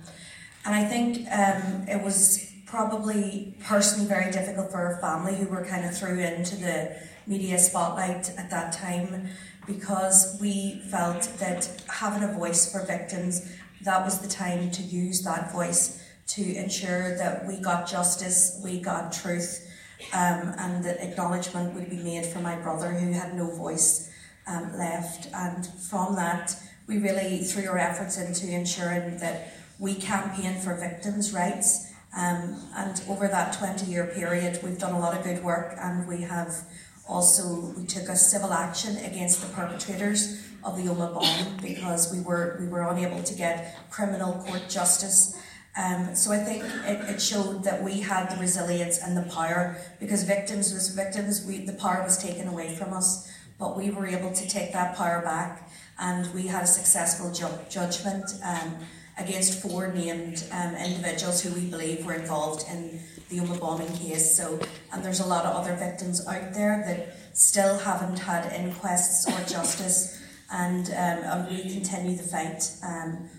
and 0.66 0.76
I 0.76 0.86
think 0.86 1.28
um, 1.32 1.88
it 1.88 2.02
was 2.02 2.52
probably 2.66 3.56
personally 3.64 4.08
very 4.08 4.32
difficult 4.32 4.72
for 4.72 4.78
our 4.78 5.02
family 5.02 5.36
who 5.36 5.48
were 5.48 5.66
kind 5.66 5.86
of 5.86 5.98
thrown 5.98 6.20
into 6.20 6.56
the 6.56 6.96
media 7.28 7.60
spotlight 7.60 8.30
at 8.38 8.50
that 8.50 8.72
time 8.74 9.28
because 9.68 10.38
we 10.42 10.82
felt 10.90 11.24
that 11.40 11.70
having 11.88 12.28
a 12.28 12.34
voice 12.34 12.72
for 12.72 12.86
victims 12.86 13.52
that 13.82 14.04
was 14.04 14.20
the 14.20 14.28
time 14.28 14.72
to 14.72 14.84
use 14.84 15.22
that 15.24 15.52
voice 15.52 16.04
to 16.28 16.56
ensure 16.56 17.18
that 17.18 17.46
we 17.48 17.58
got 17.58 17.88
justice, 17.88 18.62
we 18.64 18.80
got 18.80 19.12
truth, 19.12 19.68
um, 20.14 20.54
and 20.58 20.84
that 20.86 21.02
acknowledgement 21.02 21.74
would 21.74 21.90
be 21.90 21.98
made 21.98 22.26
for 22.26 22.40
my 22.40 22.56
brother 22.56 22.92
who 22.92 23.12
had 23.12 23.36
no 23.36 23.50
voice 23.50 24.12
um, 24.48 24.78
left. 24.78 25.28
And 25.34 25.66
from 25.66 26.16
that, 26.16 26.56
we 26.88 26.98
really 26.98 27.40
threw 27.40 27.68
our 27.70 27.78
efforts 27.78 28.18
into 28.18 28.54
ensuring 28.54 29.18
that 29.18 29.54
we 29.80 29.96
campaign 29.96 30.60
for 30.60 30.76
victims' 30.76 31.34
rights. 31.34 31.92
Um, 32.16 32.60
and 32.76 33.02
over 33.08 33.28
that 33.28 33.54
20 33.54 33.90
year 33.90 34.08
period, 34.08 34.60
we've 34.64 34.80
done 34.80 34.94
a 34.94 35.00
lot 35.00 35.18
of 35.18 35.24
good 35.24 35.44
work 35.44 35.76
and 35.80 36.08
we 36.08 36.22
have 36.22 36.64
also, 37.08 37.74
we 37.76 37.86
took 37.86 38.08
a 38.08 38.16
civil 38.16 38.54
action 38.54 38.98
against 38.98 39.42
the 39.42 39.48
perpetrators 39.54 40.49
of 40.64 40.78
the 40.78 40.84
Omagh 40.84 41.14
bomb 41.14 41.58
because 41.62 42.12
we 42.12 42.22
were 42.22 42.58
we 42.60 42.68
were 42.68 42.82
unable 42.82 43.24
to 43.24 43.34
get 43.34 43.90
criminal 43.90 44.34
court 44.46 44.64
justice. 44.70 45.40
Um, 45.78 46.16
so 46.16 46.32
I 46.32 46.38
think 46.38 46.64
it, 46.64 47.16
it 47.16 47.22
showed 47.22 47.64
that 47.64 47.84
we 47.84 48.02
had 48.02 48.30
the 48.30 48.38
resilience 48.38 49.00
and 49.02 49.16
the 49.16 49.30
power 49.32 49.78
because 50.00 50.24
victims 50.24 50.74
was 50.74 50.90
victims. 50.90 51.46
We 51.46 51.66
the 51.66 51.74
power 51.74 52.04
was 52.04 52.18
taken 52.22 52.48
away 52.48 52.76
from 52.76 52.94
us, 52.94 53.32
but 53.58 53.78
we 53.78 53.90
were 53.90 54.08
able 54.08 54.34
to 54.34 54.50
take 54.50 54.74
that 54.74 54.96
power 54.96 55.22
back, 55.22 55.70
and 56.00 56.32
we 56.34 56.48
had 56.48 56.64
a 56.64 56.68
successful 56.68 57.32
ju- 57.32 57.60
judgment 57.70 58.26
um, 58.44 58.78
against 59.18 59.62
four 59.62 59.94
named 59.94 60.44
um, 60.52 60.76
individuals 60.76 61.42
who 61.42 61.54
we 61.54 61.70
believe 61.70 62.06
were 62.06 62.14
involved 62.14 62.66
in 62.70 63.00
the 63.30 63.38
Omagh 63.38 63.60
bombing 63.60 63.94
case. 63.98 64.36
So, 64.36 64.60
and 64.92 65.04
there's 65.04 65.20
a 65.20 65.28
lot 65.28 65.46
of 65.46 65.56
other 65.56 65.76
victims 65.76 66.26
out 66.28 66.54
there 66.54 66.84
that 66.88 67.38
still 67.38 67.78
haven't 67.78 68.18
had 68.20 68.52
inquests 68.54 69.28
or 69.28 69.46
justice 69.46 70.20
and, 70.52 70.90
um, 70.96 71.50
we 71.50 71.62
continue 71.72 72.16
the 72.16 72.24
fight 72.24 72.72
um, 72.84 73.30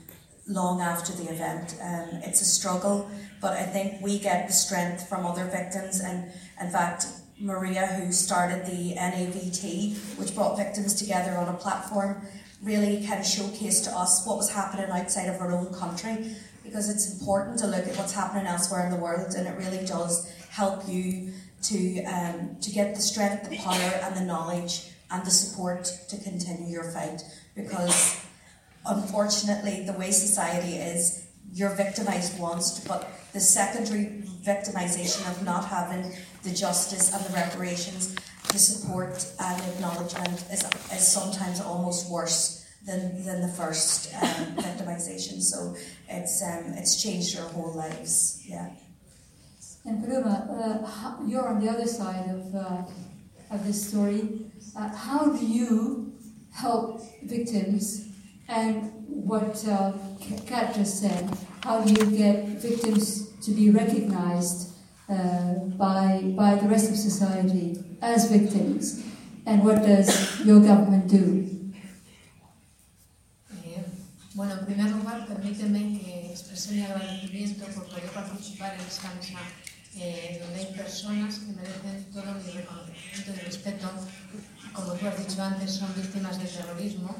long 0.46 0.80
after 0.80 1.12
the 1.12 1.30
event. 1.30 1.76
Um, 1.82 2.20
it's 2.22 2.40
a 2.40 2.44
struggle, 2.44 3.10
but 3.40 3.56
I 3.56 3.64
think 3.64 4.02
we 4.02 4.18
get 4.18 4.46
the 4.46 4.52
strength 4.52 5.08
from 5.08 5.26
other 5.26 5.44
victims, 5.44 6.00
and 6.00 6.30
in 6.60 6.70
fact, 6.70 7.06
Maria, 7.38 7.86
who 7.86 8.12
started 8.12 8.66
the 8.66 8.94
NAVT, 8.96 10.18
which 10.18 10.34
brought 10.34 10.58
victims 10.58 10.94
together 10.94 11.36
on 11.38 11.48
a 11.48 11.56
platform, 11.56 12.20
really 12.62 13.06
kind 13.06 13.20
of 13.20 13.26
showcased 13.26 13.84
to 13.84 13.96
us 13.96 14.26
what 14.26 14.36
was 14.36 14.50
happening 14.50 14.90
outside 14.90 15.26
of 15.26 15.40
our 15.40 15.52
own 15.52 15.72
country 15.72 16.34
because 16.62 16.90
it's 16.90 17.18
important 17.18 17.58
to 17.58 17.66
look 17.66 17.86
at 17.86 17.96
what's 17.96 18.12
happening 18.12 18.46
elsewhere 18.46 18.84
in 18.84 18.90
the 18.90 18.96
world 18.96 19.34
and 19.34 19.48
it 19.48 19.56
really 19.56 19.84
does 19.86 20.30
help 20.50 20.86
you 20.86 21.32
to 21.62 22.02
um, 22.04 22.56
to 22.60 22.70
get 22.70 22.94
the 22.94 23.00
strength, 23.00 23.48
the 23.48 23.56
power 23.58 24.00
and 24.02 24.16
the 24.16 24.20
knowledge 24.20 24.90
and 25.10 25.24
the 25.24 25.30
support 25.30 25.84
to 26.08 26.16
continue 26.18 26.68
your 26.70 26.84
fight 26.84 27.22
because 27.54 28.24
unfortunately 28.86 29.84
the 29.84 29.92
way 29.94 30.10
society 30.10 30.76
is 30.76 31.26
you're 31.52 31.74
victimized 31.74 32.38
once 32.38 32.80
but 32.86 33.10
the 33.32 33.40
secondary 33.40 34.22
victimization 34.44 35.28
of 35.30 35.44
not 35.44 35.64
having 35.64 36.12
the 36.42 36.50
justice 36.50 37.12
and 37.12 37.24
the 37.24 37.32
reparations 37.34 38.16
the 38.52 38.58
support 38.58 39.24
and 39.38 39.62
acknowledgement 39.72 40.44
is, 40.50 40.64
is 40.92 41.06
sometimes 41.06 41.60
almost 41.60 42.10
worse 42.10 42.66
than, 42.86 43.24
than 43.24 43.42
the 43.42 43.48
first 43.48 44.12
um, 44.14 44.56
victimization. 44.56 45.40
So 45.40 45.76
it's 46.08 46.42
um, 46.42 46.72
it's 46.74 47.02
changed 47.02 47.38
our 47.38 47.48
whole 47.48 47.72
lives. 47.74 48.42
Yeah. 48.46 48.70
And 49.84 50.04
Paloma, 50.04 50.82
uh, 50.84 51.26
you're 51.26 51.48
on 51.48 51.64
the 51.64 51.70
other 51.70 51.86
side 51.86 52.28
of, 52.28 52.54
uh, 52.54 52.82
of 53.50 53.66
this 53.66 53.88
story 53.88 54.49
uh, 54.76 54.88
how 54.94 55.32
do 55.32 55.44
you 55.44 56.12
help 56.52 57.00
victims? 57.24 58.06
And 58.48 58.92
what 59.06 59.64
uh, 59.68 59.92
Kat 60.46 60.74
just 60.74 61.00
said, 61.00 61.30
how 61.62 61.82
do 61.82 61.92
you 61.92 62.16
get 62.16 62.46
victims 62.58 63.30
to 63.44 63.52
be 63.52 63.70
recognized 63.70 64.72
uh, 65.08 65.54
by, 65.78 66.32
by 66.36 66.56
the 66.56 66.68
rest 66.68 66.90
of 66.90 66.96
society 66.96 67.78
as 68.02 68.30
victims? 68.30 69.04
And 69.46 69.64
what 69.64 69.82
does 69.82 70.44
your 70.44 70.60
government 70.60 71.08
do? 71.08 71.46
Eh, 73.64 73.84
bueno, 74.34 74.54
en 74.58 74.66
primer 74.66 74.90
lugar, 74.90 75.26
permíteme 75.26 75.98
que 75.98 76.30
exprese 76.30 76.72
mi 76.72 76.82
agradecimiento 76.82 77.66
por 77.66 77.86
poder 77.86 78.10
participar 78.12 78.74
en 78.74 78.80
esta 78.80 79.14
mesa 79.14 79.38
eh, 79.96 80.40
donde 80.40 80.60
hay 80.60 80.74
personas 80.74 81.38
que 81.40 81.52
merecen 81.52 82.04
todo 82.12 82.34
mi 82.34 82.50
reconocimiento 82.52 83.32
y 83.34 83.44
respeto. 83.44 83.90
Como 84.72 84.92
tú 84.94 85.06
has 85.06 85.18
dicho 85.18 85.42
antes, 85.42 85.72
son 85.72 85.94
víctimas 85.94 86.38
del 86.38 86.48
terrorismo. 86.48 87.16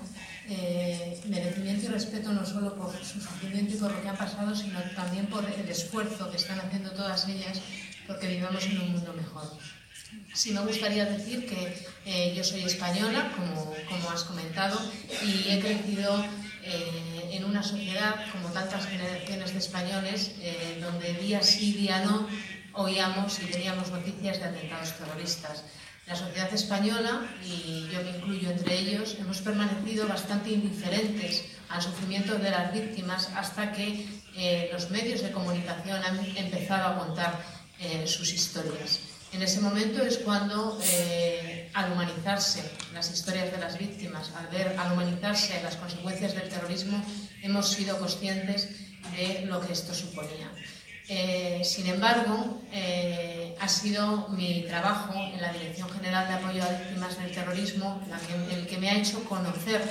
Eh, 0.48 1.20
merecimiento 1.26 1.86
y 1.86 1.88
respeto 1.88 2.32
no 2.32 2.44
solo 2.44 2.74
por 2.74 2.92
su 3.04 3.20
sufrimiento 3.20 3.74
y 3.74 3.78
por 3.78 3.92
lo 3.92 4.02
que 4.02 4.08
han 4.08 4.16
pasado, 4.16 4.54
sino 4.54 4.80
también 4.96 5.26
por 5.26 5.44
el 5.44 5.68
esfuerzo 5.68 6.28
que 6.30 6.38
están 6.38 6.58
haciendo 6.58 6.90
todas 6.90 7.28
ellas 7.28 7.60
porque 8.10 8.26
vivamos 8.26 8.66
en 8.66 8.80
un 8.80 8.92
mundo 8.92 9.12
mejor. 9.12 9.44
Sí 10.34 10.50
me 10.52 10.60
gustaría 10.60 11.04
decir 11.04 11.46
que 11.46 11.86
eh, 12.04 12.34
yo 12.36 12.42
soy 12.42 12.62
española, 12.64 13.32
como, 13.36 13.72
como, 13.88 14.10
has 14.10 14.24
comentado, 14.24 14.80
y 15.24 15.48
he 15.48 15.60
crecido 15.60 16.24
eh, 16.64 17.30
en 17.32 17.44
una 17.44 17.62
sociedad, 17.62 18.16
como 18.32 18.48
tantas 18.48 18.86
generaciones 18.86 19.52
de 19.52 19.58
españoles, 19.58 20.32
eh, 20.40 20.78
donde 20.80 21.14
día 21.14 21.40
sí, 21.42 21.72
día 21.72 22.04
no, 22.04 22.26
oíamos 22.72 23.38
y 23.40 23.46
teníamos 23.46 23.90
noticias 23.90 24.40
de 24.40 24.44
atentados 24.44 24.96
terroristas. 24.98 25.62
La 26.10 26.16
sociedad 26.16 26.52
española, 26.52 27.20
y 27.46 27.86
yo 27.88 28.02
me 28.02 28.10
incluyo 28.10 28.50
entre 28.50 28.80
ellos, 28.80 29.16
hemos 29.20 29.38
permanecido 29.42 30.08
bastante 30.08 30.50
indiferentes 30.50 31.44
al 31.68 31.80
sufrimiento 31.80 32.34
de 32.34 32.50
las 32.50 32.72
víctimas 32.72 33.30
hasta 33.36 33.70
que 33.70 34.08
los 34.72 34.90
medios 34.90 35.22
de 35.22 35.30
comunicación 35.30 36.02
han 36.02 36.18
empezado 36.36 36.88
a 36.88 36.98
contar 36.98 37.40
sus 38.06 38.32
historias. 38.32 38.98
En 39.32 39.40
ese 39.42 39.60
momento 39.60 40.02
es 40.02 40.18
cuando, 40.18 40.80
eh, 40.82 41.70
al 41.74 41.92
humanizarse 41.92 42.68
las 42.92 43.08
historias 43.12 43.52
de 43.52 43.58
las 43.58 43.78
víctimas, 43.78 44.32
al 44.34 44.48
ver, 44.48 44.76
al 44.76 44.90
humanizarse 44.90 45.62
las 45.62 45.76
consecuencias 45.76 46.34
del 46.34 46.48
terrorismo, 46.48 47.00
hemos 47.40 47.68
sido 47.68 47.96
conscientes 48.00 48.68
de 49.16 49.46
lo 49.46 49.60
que 49.60 49.72
esto 49.72 49.94
suponía. 49.94 50.50
Eh, 51.12 51.62
sin 51.64 51.88
embargo, 51.88 52.62
eh, 52.72 53.56
ha 53.58 53.66
sido 53.66 54.28
mi 54.28 54.62
trabajo 54.68 55.12
en 55.34 55.42
la 55.42 55.52
Dirección 55.52 55.90
General 55.90 56.28
de 56.28 56.34
Apoyo 56.34 56.62
a 56.62 56.68
Víctimas 56.68 57.18
del 57.18 57.32
Terrorismo 57.32 58.00
el 58.52 58.68
que 58.68 58.78
me 58.78 58.90
ha 58.90 58.96
hecho 58.96 59.24
conocer 59.24 59.82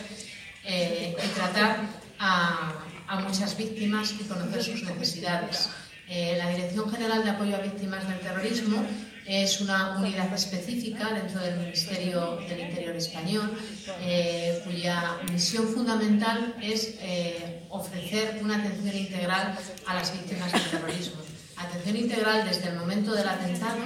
y 0.64 1.30
tratar 1.36 1.82
a, 2.20 2.72
a 3.08 3.20
muchas 3.20 3.58
víctimas 3.58 4.14
y 4.18 4.24
conocer 4.24 4.64
sus 4.64 4.84
necesidades. 4.84 5.70
la 6.08 6.50
Dirección 6.52 6.90
General 6.90 7.22
de 7.22 7.32
Apoyo 7.32 7.56
a 7.58 7.60
Víctimas 7.60 8.08
del 8.08 8.20
Terrorismo 8.20 8.82
es 9.30 9.62
una 9.62 9.96
unidad 9.96 10.34
específica 10.34 11.14
dentro 11.14 11.40
del 11.40 11.60
Ministerio 11.60 12.40
del 12.50 12.62
Interior 12.62 12.96
español, 12.96 13.56
eh, 14.02 14.60
cuya 14.66 15.18
misión 15.32 15.68
fundamental 15.68 16.56
es 16.60 16.96
eh, 17.00 17.64
ofrecer 17.70 18.40
una 18.42 18.58
atención 18.58 18.98
integral 18.98 19.56
a 19.86 19.94
las 19.94 20.12
víctimas 20.14 20.52
del 20.52 20.64
terrorismo. 20.64 21.22
Atención 21.58 21.98
integral 21.98 22.44
desde 22.48 22.70
el 22.70 22.78
momento 22.78 23.14
del 23.14 23.28
atentado 23.28 23.78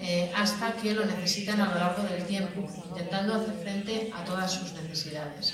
eh, 0.00 0.32
hasta 0.34 0.72
que 0.72 0.94
lo 0.94 1.04
necesitan 1.04 1.60
a 1.60 1.66
lo 1.66 1.74
largo 1.74 2.04
del 2.04 2.24
tiempo, 2.24 2.66
intentando 2.88 3.34
hacer 3.34 3.54
frente 3.60 4.10
a 4.16 4.24
todas 4.24 4.50
sus 4.50 4.72
necesidades. 4.72 5.52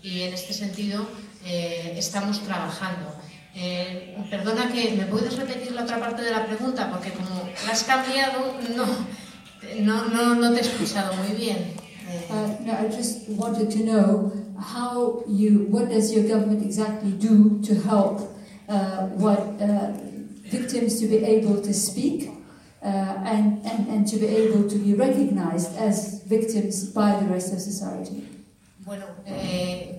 Y 0.00 0.22
en 0.22 0.32
este 0.32 0.54
sentido 0.54 1.08
estamos 1.42 2.42
trabajando. 2.44 3.15
Eh, 3.58 4.14
perdona 4.28 4.70
que 4.70 4.94
me 4.96 5.06
puedes 5.06 5.34
repetir 5.34 5.72
la 5.72 5.84
otra 5.84 5.98
parte 5.98 6.22
de 6.22 6.30
la 6.30 6.44
pregunta 6.44 6.90
porque 6.90 7.10
como 7.10 7.48
la 7.64 7.72
has 7.72 7.84
cambiado 7.84 8.52
no, 8.76 8.84
no, 9.80 10.08
no, 10.10 10.34
no 10.34 10.52
te 10.52 10.58
he 10.58 10.60
escuchado 10.60 11.14
muy 11.16 11.34
bien. 11.34 11.72
Uh, 12.28 12.62
no, 12.66 12.74
I 12.74 12.88
just 12.94 13.26
wanted 13.30 13.70
to 13.70 13.78
know 13.78 14.32
how 14.58 15.24
you, 15.26 15.68
what 15.70 15.88
does 15.88 16.12
your 16.12 16.24
government 16.24 16.62
exactly 16.62 17.12
do 17.12 17.58
to 17.62 17.74
help 17.74 18.30
uh, 18.68 19.06
what 19.16 19.40
uh, 19.58 19.92
victims 20.44 21.00
to 21.00 21.06
be 21.06 21.24
able 21.24 21.62
to 21.62 21.72
speak 21.72 22.28
uh, 22.82 22.86
and, 23.24 23.64
and, 23.64 23.88
and 23.88 24.06
to 24.06 24.18
be 24.18 24.26
able 24.26 24.68
to 24.68 24.76
be 24.76 24.92
recognized 24.92 25.74
as 25.78 26.22
victims 26.24 26.90
by 26.90 27.18
the 27.20 27.26
rest 27.26 27.54
of 27.54 27.60
society. 27.60 28.35
Bueno, 28.86 29.04
eh, 29.26 29.98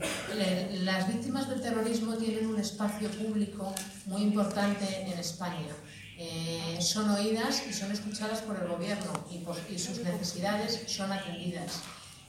las 0.84 1.10
víctimas 1.10 1.50
del 1.50 1.60
terrorismo 1.60 2.16
tienen 2.16 2.48
un 2.48 2.58
espacio 2.58 3.10
público 3.12 3.76
muy 4.06 4.22
importante 4.22 5.02
en 5.02 5.20
España. 5.20 5.76
Eh, 6.18 6.78
son 6.80 7.10
oídas 7.10 7.64
y 7.70 7.74
son 7.74 7.92
escuchadas 7.92 8.40
por 8.44 8.56
el 8.56 8.70
gobierno 8.70 9.12
y, 9.30 9.78
sus 9.78 10.00
necesidades 10.00 10.84
son 10.88 11.12
atendidas. 11.12 11.82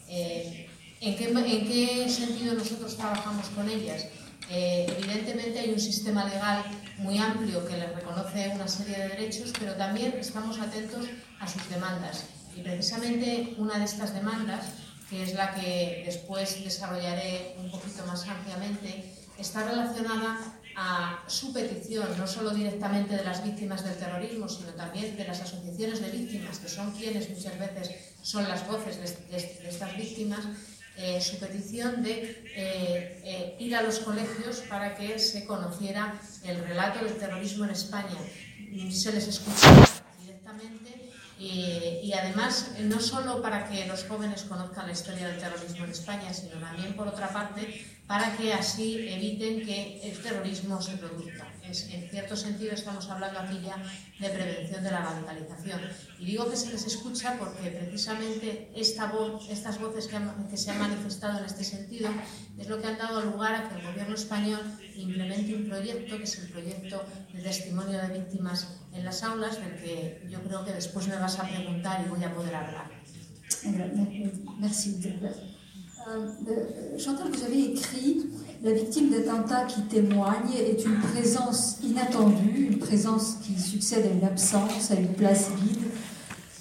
Eh, 0.09 0.69
¿en, 1.01 1.17
qué, 1.17 2.09
sentido 2.09 2.55
nosotros 2.55 2.97
trabajamos 2.97 3.47
con 3.51 3.71
ellas? 3.71 4.07
evidentemente 4.51 5.61
hay 5.61 5.71
un 5.71 5.79
sistema 5.79 6.25
legal 6.25 6.65
muy 6.97 7.19
amplio 7.19 7.69
que 7.69 7.77
les 7.77 7.95
reconoce 7.95 8.49
una 8.49 8.67
serie 8.67 8.97
de 8.97 9.09
derechos, 9.11 9.53
pero 9.61 9.75
también 9.75 10.15
estamos 10.19 10.59
atentos 10.59 11.05
a 11.39 11.47
sus 11.47 11.69
demandas. 11.69 12.25
Y 12.57 12.63
precisamente 12.63 13.55
una 13.59 13.79
de 13.79 13.85
estas 13.85 14.15
demandas 14.15 14.65
que 15.09 15.23
es 15.23 15.35
la 15.35 15.55
que 15.55 16.03
después 16.05 16.63
desarrollaré 16.63 17.55
un 17.59 17.71
poquito 17.71 18.05
más 18.07 18.27
ampliamente, 18.29 19.15
está 19.39 19.65
relacionada 19.65 20.59
a 20.77 21.25
su 21.27 21.53
petición, 21.53 22.07
no 22.17 22.27
solo 22.27 22.51
directamente 22.51 23.17
de 23.17 23.25
las 23.25 23.43
víctimas 23.43 23.85
del 23.85 23.97
terrorismo, 23.97 24.49
sino 24.49 24.69
también 24.75 25.17
de 25.17 25.25
las 25.25 25.41
asociaciones 25.41 26.01
de 26.01 26.11
víctimas, 26.11 26.59
que 26.59 26.69
son 26.69 26.93
quienes 26.93 27.29
muchas 27.31 27.59
veces 27.59 27.91
son 28.23 28.49
las 28.49 28.67
voces 28.67 28.97
de, 29.31 29.69
estas 29.69 29.97
víctimas, 29.97 30.45
eh, 30.97 31.21
su 31.21 31.39
petición 31.39 32.03
de 32.03 32.45
eh, 32.55 33.23
eh, 33.25 33.57
ir 33.59 33.75
a 33.75 33.83
los 33.83 34.01
colegios 34.01 34.61
para 34.69 34.95
que 34.97 35.19
se 35.19 35.47
conociera 35.47 36.21
el 36.45 36.63
relato 36.65 37.05
del 37.05 37.17
terrorismo 37.17 37.65
en 37.65 37.71
España. 37.71 38.19
Se 38.91 39.13
les 39.13 39.27
escuchaba 39.27 39.89
directamente 40.21 40.98
y 41.39 42.13
además, 42.13 42.73
no 42.81 43.01
solo 43.01 43.41
para 43.41 43.69
que 43.69 43.87
los 43.87 44.05
jóvenes 44.05 44.43
conozcan 44.43 44.87
la 44.87 44.93
historia 44.93 45.29
del 45.29 45.39
terrorismo 45.39 45.85
en 45.85 45.91
España, 45.91 46.35
sino 46.35 46.57
también, 46.59 46.95
por 46.95 47.07
otra 47.09 47.29
parte, 47.29 47.85
para 48.09 48.35
que 48.37 48.55
así 48.55 49.07
eviten 49.07 49.67
que 49.67 50.01
el 50.03 50.19
terrorismo 50.23 50.81
se 50.81 50.97
produzca. 50.97 51.47
en 51.63 52.09
cierto 52.09 52.35
sentido, 52.35 52.73
estamos 52.73 53.07
hablando 53.11 53.39
aquí 53.39 53.61
ya 53.63 53.77
de 54.19 54.31
prevención 54.35 54.83
de 54.83 54.91
la 54.91 55.01
radicalización. 55.03 55.81
Y 56.19 56.25
digo 56.25 56.49
que 56.49 56.57
se 56.57 56.73
les 56.73 56.87
escucha 56.87 57.37
porque 57.39 57.69
precisamente 57.71 58.73
esta 58.75 59.13
estas 59.51 59.79
voces 59.79 60.07
que, 60.09 60.57
se 60.57 60.71
han 60.71 60.79
manifestado 60.79 61.39
en 61.39 61.45
este 61.45 61.63
sentido 61.65 62.09
es 62.59 62.67
lo 62.67 62.81
que 62.81 62.87
han 62.87 62.97
dado 62.97 63.21
lugar 63.21 63.55
a 63.55 63.69
que 63.69 63.75
el 63.75 63.87
gobierno 63.87 64.15
español 64.15 64.63
implemente 64.97 65.55
un 65.55 65.69
proyecto, 65.69 66.17
que 66.17 66.25
es 66.25 66.39
el 66.39 66.49
proyecto 66.49 67.05
de 67.35 67.43
testimonio 67.43 67.99
de 68.01 68.19
víctimas 68.21 68.69
en 68.95 69.05
las 69.05 69.23
aulas, 69.23 69.61
del 69.61 69.77
que 69.77 70.27
yo 70.31 70.43
creo 70.43 70.65
que 70.65 70.73
después 70.73 71.07
me 71.09 71.17
vas 71.17 71.39
a 71.39 71.43
preguntar 71.43 72.03
y 72.07 72.09
voy 72.09 72.25
a 72.25 72.35
poder 72.35 72.55
hablar. 72.55 72.91
Euh, 76.09 76.99
Chantal, 76.99 77.27
vous 77.33 77.45
avez 77.45 77.73
écrit 77.73 78.27
La 78.63 78.73
victime 78.73 79.11
d'attentat 79.11 79.65
qui 79.65 79.83
témoigne 79.83 80.53
est 80.57 80.83
une 80.85 80.99
présence 81.01 81.79
inattendue, 81.83 82.69
une 82.73 82.79
présence 82.79 83.37
qui 83.43 83.59
succède 83.61 84.07
à 84.07 84.11
une 84.11 84.25
absence, 84.25 84.91
à 84.91 84.95
une 84.95 85.13
place 85.13 85.51
vide. 85.63 85.85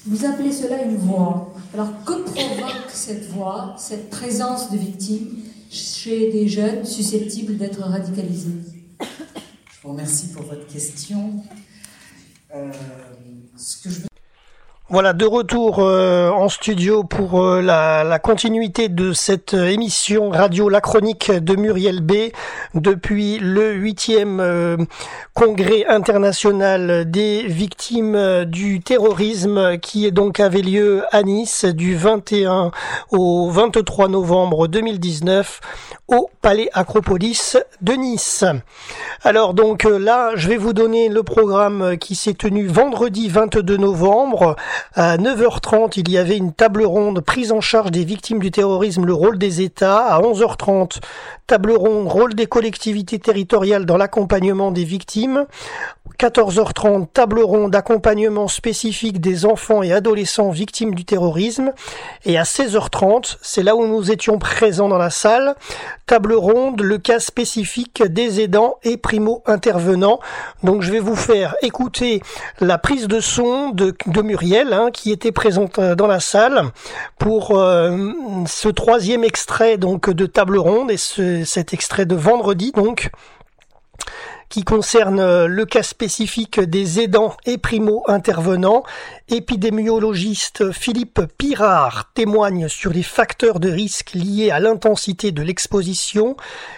Vous 0.06 0.26
appelez 0.26 0.52
cela 0.52 0.84
une 0.84 0.98
voix. 0.98 1.54
Alors 1.74 2.04
que 2.04 2.24
provoque 2.24 2.89
cette 2.89 3.30
voix, 3.30 3.76
cette 3.78 4.10
présence 4.10 4.72
de 4.72 4.78
victime 4.78 5.39
chez 5.70 6.32
des 6.32 6.48
jeunes 6.48 6.86
susceptibles 6.86 7.58
d'être 7.58 7.82
radicalisés? 7.82 8.50
Je 9.00 9.82
vous 9.84 9.89
remercie 9.89 10.28
pour 10.30 10.43
votre 10.43 10.68
question. 10.68 11.43
Euh, 12.54 12.72
ce 13.56 13.78
que 13.82 13.89
je 13.89 14.00
veux 14.02 14.16
voilà, 14.90 15.12
de 15.12 15.26
retour 15.26 15.80
euh, 15.80 16.30
en 16.30 16.48
studio 16.48 17.04
pour 17.04 17.44
euh, 17.44 17.62
la, 17.62 18.20
continuité 18.20 18.88
de 18.88 19.12
cette 19.12 19.54
émission 19.54 20.30
radio 20.30 20.70
La 20.70 20.80
Chronique 20.80 21.30
de 21.30 21.58
Muriel 21.58 22.00
B 22.00 22.32
depuis 22.74 23.38
le 23.38 23.74
huitième 23.74 24.40
euh, 24.40 24.78
congrès 25.34 25.86
international 25.88 27.12
des 27.12 27.44
victimes 27.48 28.46
du 28.46 28.80
terrorisme 28.80 29.78
qui 29.78 30.06
est 30.06 30.12
donc 30.12 30.40
avait 30.40 30.62
lieu 30.62 31.04
à 31.12 31.22
Nice 31.22 31.66
du 31.66 31.98
21 31.98 32.72
au 33.12 33.50
23 33.50 34.08
novembre 34.08 34.70
2019 34.70 35.60
au 36.08 36.30
Palais 36.42 36.70
Acropolis 36.74 37.58
de 37.82 37.94
Nice. 37.94 38.46
Alors 39.24 39.54
donc 39.54 39.84
là, 39.84 40.32
je 40.36 40.48
vais 40.48 40.56
vous 40.56 40.72
donner 40.72 41.10
le 41.10 41.24
programme 41.24 41.98
qui 41.98 42.16
s'est 42.16 42.34
tenu 42.34 42.66
vendredi 42.66 43.28
22 43.28 43.76
novembre 43.76 44.56
À 44.95 45.17
9h30, 45.17 45.93
il 45.97 46.09
y 46.09 46.17
avait 46.17 46.38
une 46.38 46.53
table 46.53 46.84
ronde 46.84 47.21
prise 47.21 47.51
en 47.51 47.61
charge 47.61 47.91
des 47.91 48.03
victimes 48.03 48.39
du 48.39 48.51
terrorisme, 48.51 49.05
le 49.05 49.13
rôle 49.13 49.38
des 49.38 49.61
États. 49.61 49.99
À 49.99 50.21
11h30, 50.21 50.99
table 51.45 51.71
ronde 51.71 52.07
rôle 52.07 52.34
des 52.34 52.47
collectivités 52.47 53.19
territoriales 53.19 53.86
dans 53.86 53.97
l'accompagnement 53.97 54.71
des 54.71 54.84
victimes. 54.84 55.45
14h30, 56.19 57.07
table 57.13 57.41
ronde 57.41 57.75
accompagnement 57.75 58.47
spécifique 58.47 59.21
des 59.21 59.45
enfants 59.45 59.84
et 59.84 59.93
adolescents 59.93 60.49
victimes 60.49 60.95
du 60.95 61.05
terrorisme. 61.05 61.73
Et 62.25 62.39
à 62.39 62.43
16h30, 62.43 63.38
c'est 63.41 63.61
là 63.61 63.75
où 63.75 63.86
nous 63.86 64.11
étions 64.11 64.39
présents 64.39 64.88
dans 64.88 64.97
la 64.97 65.11
salle, 65.11 65.55
table 66.07 66.34
ronde, 66.34 66.82
le 66.82 66.97
cas 66.97 67.19
spécifique 67.19 68.01
des 68.01 68.41
aidants 68.41 68.78
et 68.84 68.97
primo-intervenants. 68.97 70.19
Donc 70.63 70.82
je 70.82 70.91
vais 70.91 70.99
vous 70.99 71.15
faire 71.15 71.55
écouter 71.61 72.21
la 72.61 72.80
prise 72.80 73.07
de 73.07 73.19
son 73.19 73.69
de, 73.69 73.93
de 74.07 74.21
Muriel, 74.21 74.66
hein, 74.74 74.89
qui 74.91 75.11
était 75.11 75.32
présente 75.32 75.80
euh, 75.80 75.95
dans 75.95 76.07
la 76.07 76.20
salle 76.20 76.72
pour 77.20 77.57
euh, 77.57 78.11
ce 78.45 78.70
troisième 78.70 79.24
extrait 79.24 79.78
donc 79.78 80.09
de 80.09 80.26
table 80.26 80.57
ronde 80.57 80.91
et 80.91 80.97
ce, 80.97 81.43
cet 81.43 81.74
extrait 81.74 82.05
de 82.05 82.15
vendredi 82.15 82.72
donc 82.72 83.09
qui 84.49 84.63
concerne 84.63 85.20
euh, 85.20 85.47
le 85.47 85.65
cas 85.65 85.84
spécifique 85.84 86.59
des 86.59 87.01
aidants 87.01 87.36
et 87.45 87.57
primo-intervenants. 87.57 88.84
Épidémiologiste 89.30 90.71
Philippe 90.71 91.19
Pirard 91.38 92.11
témoigne 92.13 92.69
sur 92.69 92.93
les 92.93 93.03
facteurs 93.03 93.59
de 93.59 93.69
risque 93.69 94.13
liés 94.13 94.51
à 94.51 94.61
l'intensité 94.61 95.34
de 95.34 95.41
l'exposition. 95.41 96.38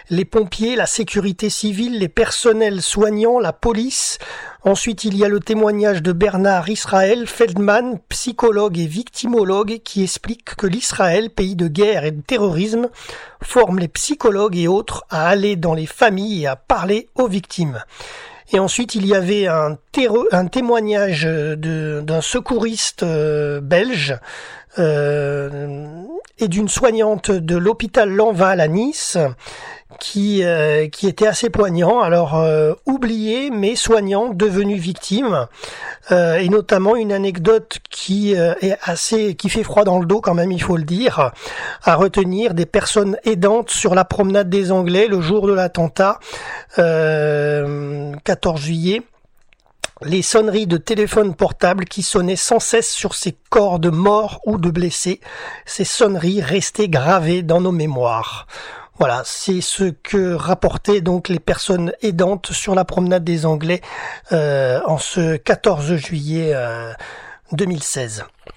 Les 0.10 0.26
pompiers, 0.26 0.76
la 0.76 0.88
sécurité 0.88 1.52
civile, 1.52 2.00
les 2.00 2.10
personnels 2.10 2.82
soignants, 2.82 3.38
la 3.38 3.54
police 3.54 4.18
Ensuite, 4.64 5.06
il 5.06 5.16
y 5.16 5.24
a 5.24 5.30
le 5.30 5.40
témoignage 5.40 6.02
de 6.02 6.12
Bernard 6.12 6.68
Israël 6.68 7.28
Feldman, 7.28 8.00
psychologue 8.10 8.78
et 8.78 8.88
victimologue, 8.88 9.80
qui 9.86 10.04
explique 10.04 10.56
que 10.56 10.68
l'Israël, 10.68 11.30
pays 11.30 11.56
de 11.56 11.70
guerre 11.70 12.04
et 12.04 12.12
de 12.12 12.22
terrorisme, 12.22 12.90
forme 13.42 13.80
les 13.80 13.88
psychologues 13.88 14.58
et 14.58 14.68
autres 14.68 15.06
à 15.10 15.30
aller 15.30 15.56
dans 15.56 15.76
les 15.76 15.86
familles 15.86 16.44
et 16.44 16.48
à 16.48 16.58
parler 16.58 17.08
aux 17.16 17.28
victimes. 17.28 17.80
Et 18.52 18.60
ensuite, 18.60 18.96
il 18.96 19.06
y 19.06 19.14
avait 19.14 19.48
un, 19.48 19.78
témoignage 20.52 21.26
d'un 21.26 22.22
secouriste 22.22 23.04
euh, 23.04 23.62
belge 23.62 24.18
euh, 24.80 26.04
et 26.40 26.48
d'une 26.48 26.68
soignante 26.68 27.32
de 27.32 27.58
l'hôpital 27.58 28.10
Lanval 28.10 28.60
à 28.60 28.68
Nice 28.68 29.18
qui 30.00 30.44
euh, 30.44 30.88
était 31.04 31.28
assez 31.28 31.50
poignant. 31.50 32.00
Alors 32.02 32.36
euh, 32.36 32.74
oublié 32.86 33.50
mais 33.52 33.76
soignant, 33.76 34.30
devenu 34.30 34.76
victime, 34.76 35.48
euh, 36.12 36.38
et 36.38 36.50
notamment 36.50 36.96
une 36.96 37.12
anecdote 37.12 37.80
qui 37.90 38.34
est 38.34 38.78
assez 38.84 39.36
qui 39.36 39.50
fait 39.50 39.64
froid 39.64 39.84
dans 39.84 40.00
le 40.00 40.06
dos 40.06 40.22
quand 40.22 40.34
même, 40.34 40.52
il 40.52 40.62
faut 40.62 40.78
le 40.78 40.84
dire, 40.84 41.32
à 41.84 41.96
retenir 41.96 42.54
des 42.54 42.66
personnes 42.66 43.18
aidantes 43.24 43.70
sur 43.70 43.96
la 43.96 44.06
promenade 44.06 44.50
des 44.50 44.72
Anglais 44.72 45.08
le 45.08 45.22
jour 45.22 45.48
de 45.48 45.54
l'attentat, 45.54 46.20
14 46.76 48.60
juillet 48.60 49.04
les 50.02 50.22
sonneries 50.22 50.68
de 50.68 50.78
téléphone 50.78 51.36
portable 51.36 51.86
qui 51.86 52.04
sonnaient 52.04 52.38
sans 52.38 52.60
cesse 52.60 52.90
sur 52.90 53.16
ces 53.16 53.36
corps 53.50 53.80
de 53.80 53.90
morts 53.90 54.40
ou 54.46 54.58
de 54.58 54.70
blessés, 54.70 55.20
ces 55.66 55.84
sonneries 55.84 56.42
restaient 56.42 56.88
gravées 56.88 57.44
dans 57.44 57.60
nos 57.60 57.74
mémoires. 57.74 58.48
Voilà, 59.00 59.22
c'est 59.24 59.62
ce 59.62 59.86
que 59.86 60.34
rapportaient 60.34 61.00
donc 61.00 61.30
les 61.30 61.40
personnes 61.40 61.94
aidantes 62.02 62.52
sur 62.52 62.76
la 62.76 62.84
promenade 62.84 63.24
des 63.24 63.46
Anglais 63.46 63.80
euh, 64.34 64.82
en 64.86 64.98
ce 64.98 65.38
14 65.38 65.96
juillet 65.96 66.54
2016. 67.54 68.26
Euh, 68.26 68.52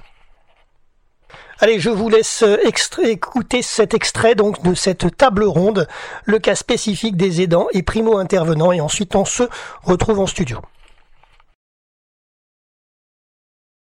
Allez, 1.60 1.78
je 1.78 1.90
vous 1.90 2.08
laisse 2.08 2.42
écouter 3.04 3.62
cet 3.62 3.94
extrait 3.94 4.34
donc 4.34 4.64
de 4.64 4.74
cette 4.74 5.16
table 5.16 5.44
ronde, 5.44 5.86
le 6.24 6.40
cas 6.40 6.56
spécifique 6.56 7.16
des 7.16 7.40
aidants 7.40 7.68
et 7.72 7.84
primo 7.84 8.18
intervenants, 8.18 8.72
et 8.72 8.80
ensuite 8.80 9.14
on 9.14 9.24
se 9.24 9.44
retrouve 9.84 10.18
en 10.18 10.26
studio. 10.26 10.58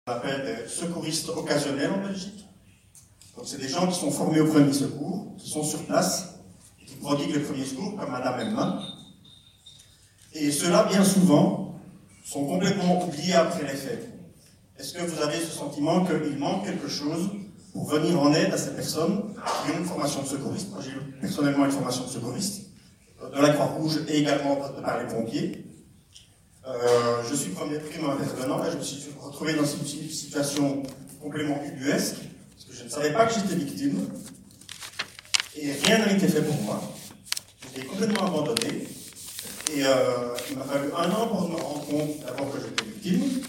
On 0.07 0.13
appelle 0.13 0.45
des 0.45 0.69
secouristes 0.69 1.31
occasionnels 1.31 1.91
en 1.91 2.07
Belgique. 2.07 2.47
Donc 3.35 3.47
c'est 3.49 3.59
des 3.59 3.69
gens 3.69 3.87
qui 3.87 3.99
sont 3.99 4.11
formés 4.11 4.41
au 4.41 4.47
premier 4.47 4.75
secours, 4.75 5.35
qui 5.39 5.49
sont 5.49 5.65
sur 5.65 5.87
place 5.87 6.34
prodigue 7.05 7.35
le 7.35 7.43
premier 7.43 7.67
secours, 7.67 7.97
comme 7.97 8.11
Madame 8.11 8.41
Elma. 8.41 8.83
Et 10.33 10.51
ceux-là, 10.51 10.89
bien 10.91 11.05
souvent, 11.05 11.79
sont 12.25 12.47
complètement 12.47 13.05
oubliés 13.05 13.35
après 13.35 13.63
les 13.63 13.77
faits. 13.77 14.11
Est-ce 14.79 14.95
que 14.95 15.03
vous 15.03 15.23
avez 15.23 15.39
ce 15.39 15.51
sentiment 15.51 16.05
qu'il 16.07 16.39
manque 16.39 16.65
quelque 16.65 16.89
chose 16.89 17.29
pour 17.75 17.87
venir 17.87 18.19
en 18.19 18.33
aide 18.33 18.53
à 18.55 18.57
ces 18.57 18.75
personnes 18.75 19.23
qui 19.35 19.73
ont 19.73 19.79
une 19.79 19.85
formation 19.85 20.23
de 20.23 20.27
secouriste? 20.27 20.71
Moi, 20.71 20.81
j'ai 20.83 21.21
personnellement 21.21 21.67
une 21.67 21.73
formation 21.73 22.05
de 22.05 22.09
secouriste, 22.09 22.71
de 23.21 23.41
la 23.41 23.51
Croix-Rouge 23.51 24.01
et 24.09 24.21
également 24.21 24.57
par 24.57 24.99
les 24.99 25.07
pompiers. 25.07 25.67
Euh, 26.67 27.23
je 27.29 27.35
suis 27.35 27.51
premier 27.51 27.79
primo 27.81 28.11
intervenant 28.11 28.65
et 28.65 28.71
je 28.73 28.79
me 28.79 28.83
suis 28.83 29.11
retrouvé 29.21 29.53
dans 29.53 29.67
une 29.67 29.85
situation 29.85 30.83
complètement 31.21 31.61
ubuesque, 31.63 32.17
parce 32.55 32.65
que 32.65 32.75
je 32.75 32.85
ne 32.85 32.89
savais 32.89 33.13
pas 33.13 33.27
que 33.27 33.35
j'étais 33.35 33.57
victime, 33.57 34.09
et 35.57 35.73
rien 35.73 35.99
n'a 35.99 36.13
été 36.13 36.27
fait 36.27 36.43
pour 36.43 36.61
moi. 36.63 36.94
J'étais 37.75 37.87
complètement 37.89 38.27
abandonné. 38.27 38.87
Et 39.75 39.85
euh, 39.85 40.35
il 40.51 40.59
m'a 40.59 40.65
fallu 40.65 40.91
un 40.97 41.11
an 41.11 41.27
pour 41.27 41.49
me 41.49 41.57
rendre 41.57 41.87
compte 41.87 42.21
d'abord 42.25 42.53
que 42.53 42.59
j'étais 42.61 42.85
victime, 42.85 43.43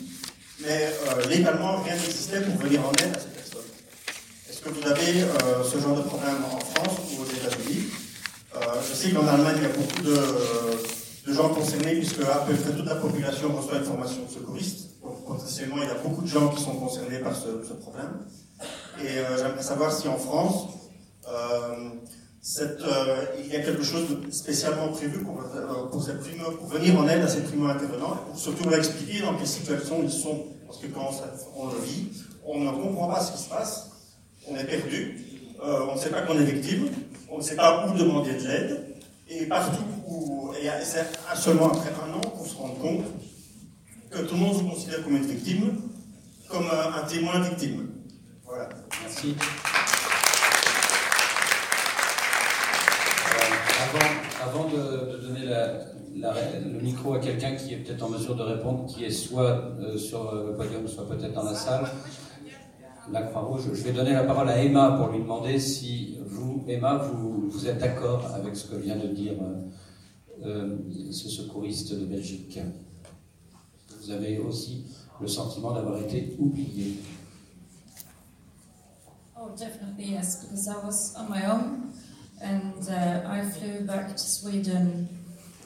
mais 0.61 0.89
euh, 1.09 1.27
légalement, 1.29 1.81
rien 1.83 1.95
n'existait 1.95 2.41
pour 2.41 2.55
venir 2.55 2.81
en 2.81 2.91
aide 2.93 3.15
à 3.15 3.19
ces 3.19 3.27
personnes. 3.27 3.69
Est-ce 4.49 4.61
que 4.61 4.69
vous 4.69 4.87
avez 4.87 5.21
euh, 5.21 5.63
ce 5.63 5.77
genre 5.79 5.97
de 5.97 6.01
problème 6.01 6.37
en 6.51 6.59
France 6.59 6.97
ou 7.11 7.21
aux 7.21 7.25
États-Unis? 7.25 7.83
Je 8.89 8.95
sais 8.95 9.11
qu'en 9.11 9.27
Allemagne, 9.27 9.57
il 9.57 9.63
y 9.63 9.65
a 9.65 9.69
beaucoup 9.69 10.01
de, 10.01 11.33
gens 11.33 11.49
concernés, 11.49 11.95
puisque 11.95 12.21
à 12.21 12.45
peu 12.47 12.53
près 12.53 12.71
toute 12.71 12.85
la 12.85 12.95
population 12.95 13.53
reçoit 13.53 13.79
une 13.79 13.83
formation 13.83 14.23
de 14.25 14.31
secouriste. 14.31 15.01
Donc, 15.03 15.25
potentiellement, 15.25 15.75
il 15.81 15.87
y 15.87 15.91
a 15.91 15.95
beaucoup 15.95 16.21
de 16.21 16.27
gens 16.27 16.47
qui 16.49 16.63
sont 16.63 16.75
concernés 16.75 17.19
par 17.19 17.35
ce, 17.35 17.73
problème. 17.73 18.25
Et 19.03 19.17
j'aimerais 19.37 19.61
savoir 19.61 19.91
si 19.91 20.07
en 20.07 20.17
France, 20.17 20.69
euh, 22.59 23.25
il 23.39 23.51
y 23.51 23.55
a 23.55 23.61
quelque 23.61 23.83
chose 23.83 24.07
de 24.09 24.31
spécialement 24.31 24.89
prévu 24.89 25.23
pour, 25.23 25.41
euh, 25.41 25.87
pour, 25.89 26.05
primo, 26.19 26.51
pour 26.51 26.67
venir 26.67 26.99
en 26.99 27.07
aide 27.07 27.23
à 27.23 27.27
ces 27.27 27.41
primo-intervenants, 27.41 28.17
pour 28.27 28.37
surtout 28.37 28.69
leur 28.69 28.79
expliquer 28.79 29.21
dans 29.21 29.35
quelles 29.35 29.47
situations 29.47 30.01
ils 30.03 30.11
sont. 30.11 30.45
Parce 30.67 30.79
que 30.79 30.87
quand 30.87 31.09
on 31.55 31.67
le 31.67 31.79
vit, 31.79 32.09
on 32.45 32.59
ne 32.59 32.71
comprend 32.71 33.07
pas 33.07 33.19
ce 33.21 33.31
qui 33.31 33.43
se 33.43 33.49
passe, 33.49 33.91
on 34.47 34.55
est 34.55 34.63
perdu, 34.63 35.25
on 35.61 35.95
ne 35.95 35.99
sait 35.99 36.09
pas 36.09 36.21
qu'on 36.21 36.39
est 36.39 36.43
victime, 36.43 36.89
on 37.29 37.37
ne 37.37 37.43
sait 37.43 37.55
pas 37.55 37.87
où 37.87 37.97
demander 37.97 38.33
de 38.33 38.47
l'aide, 38.47 38.95
et 39.29 39.45
partout 39.45 39.83
où, 40.07 40.51
et 40.53 40.67
c'est 40.83 41.05
seulement 41.35 41.67
après 41.67 41.91
un 42.03 42.13
an 42.13 42.21
qu'on 42.21 42.45
se 42.45 42.55
rend 42.55 42.69
compte 42.69 43.05
que 44.09 44.19
tout 44.19 44.35
le 44.35 44.41
monde 44.41 44.57
se 44.57 44.63
considère 44.63 45.03
comme 45.03 45.17
une 45.17 45.25
victime, 45.25 45.81
comme 46.49 46.65
un, 46.65 47.01
un 47.01 47.07
témoin 47.07 47.39
victime. 47.39 47.89
Voilà. 48.45 48.69
Merci. 49.01 49.35
Avant, 54.45 54.67
de, 54.69 55.21
donner 55.21 55.45
le 56.15 56.81
micro 56.81 57.13
à 57.13 57.19
quelqu'un 57.19 57.55
qui 57.55 57.73
est 57.73 57.77
peut-être 57.77 58.03
en 58.03 58.09
mesure 58.09 58.35
de 58.35 58.43
répondre, 58.43 58.85
qui 58.85 59.05
est 59.05 59.11
soit 59.11 59.73
euh, 59.79 59.97
sur 59.97 60.33
le 60.33 60.55
podium, 60.55 60.87
soit 60.87 61.07
peut-être 61.07 61.33
dans 61.33 61.43
la 61.43 61.55
salle, 61.55 61.85
la 63.11 63.21
Croix-Rouge, 63.21 63.69
je 63.73 63.83
vais 63.83 63.93
donner 63.93 64.13
la 64.13 64.23
parole 64.23 64.49
à 64.49 64.63
Emma 64.63 64.97
pour 64.97 65.09
lui 65.09 65.19
demander 65.19 65.59
si 65.59 66.17
vous, 66.25 66.63
Emma, 66.67 66.97
vous, 66.97 67.67
êtes 67.67 67.77
d'accord 67.77 68.25
avec 68.33 68.55
ce 68.55 68.67
que 68.67 68.75
vient 68.75 68.95
de 68.95 69.07
dire 69.07 69.33
euh, 69.41 70.45
euh, 70.45 71.11
ce 71.11 71.29
secouriste 71.29 71.93
de 71.93 72.05
Belgique. 72.05 72.59
Vous 74.01 74.11
avez 74.11 74.39
aussi 74.39 74.85
le 75.21 75.27
sentiment 75.27 75.73
d'avoir 75.73 75.99
été 76.01 76.35
oublié. 76.39 76.95
Oh, 79.37 79.49
definitely 79.55 80.13
yes, 80.13 80.43
because 80.43 80.67
I 80.67 80.75
was 80.83 81.13
on 81.17 81.29
my 81.29 81.45
own. 81.45 81.93
And 82.41 82.89
uh, 82.89 83.23
I 83.27 83.41
flew 83.41 83.81
back 83.81 84.09
to 84.09 84.17
Sweden 84.17 85.09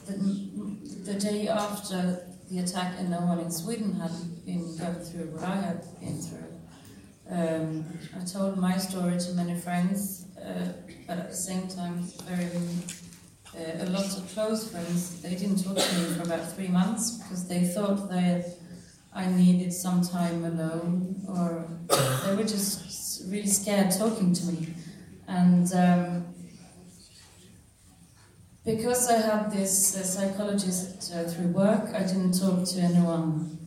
the, 0.06 1.12
the, 1.12 1.18
day 1.18 1.48
after 1.48 2.26
the 2.50 2.60
attack, 2.60 2.94
and 2.98 3.10
no 3.10 3.20
one 3.20 3.40
in 3.40 3.50
Sweden 3.50 3.94
had 4.00 4.12
been 4.44 4.76
going 4.76 4.94
through 4.94 5.26
what 5.32 5.44
I 5.44 5.56
had 5.56 5.84
been 6.00 6.20
through. 6.20 6.50
Um, 7.30 7.84
I 8.16 8.24
told 8.24 8.58
my 8.58 8.76
story 8.76 9.18
to 9.18 9.32
many 9.34 9.58
friends, 9.58 10.26
uh, 10.36 10.72
but 11.06 11.18
at 11.18 11.30
the 11.30 11.36
same 11.36 11.68
time, 11.68 12.04
very 12.26 12.48
uh, 13.56 13.84
a 13.84 13.86
lot 13.90 14.06
of 14.16 14.28
close 14.32 14.70
friends. 14.70 15.22
They 15.22 15.34
didn't 15.34 15.62
talk 15.62 15.76
to 15.76 15.98
me 15.98 16.04
for 16.14 16.22
about 16.22 16.52
three 16.52 16.68
months 16.68 17.18
because 17.18 17.46
they 17.48 17.64
thought 17.64 18.08
that 18.10 18.46
I 19.12 19.26
needed 19.26 19.72
some 19.72 20.02
time 20.02 20.44
alone, 20.44 21.22
or 21.28 21.68
they 22.24 22.36
were 22.36 22.44
just 22.44 23.28
really 23.28 23.48
scared 23.48 23.90
talking 23.90 24.32
to 24.32 24.46
me. 24.46 24.68
And 25.26 25.72
um, 25.74 26.29
because 28.64 29.08
I 29.10 29.18
had 29.18 29.50
this 29.50 29.96
uh, 29.96 30.02
psychologist 30.02 31.12
uh, 31.14 31.24
through 31.24 31.48
work, 31.48 31.94
I 31.94 32.00
didn't 32.00 32.38
talk 32.38 32.64
to 32.68 32.80
anyone 32.80 33.58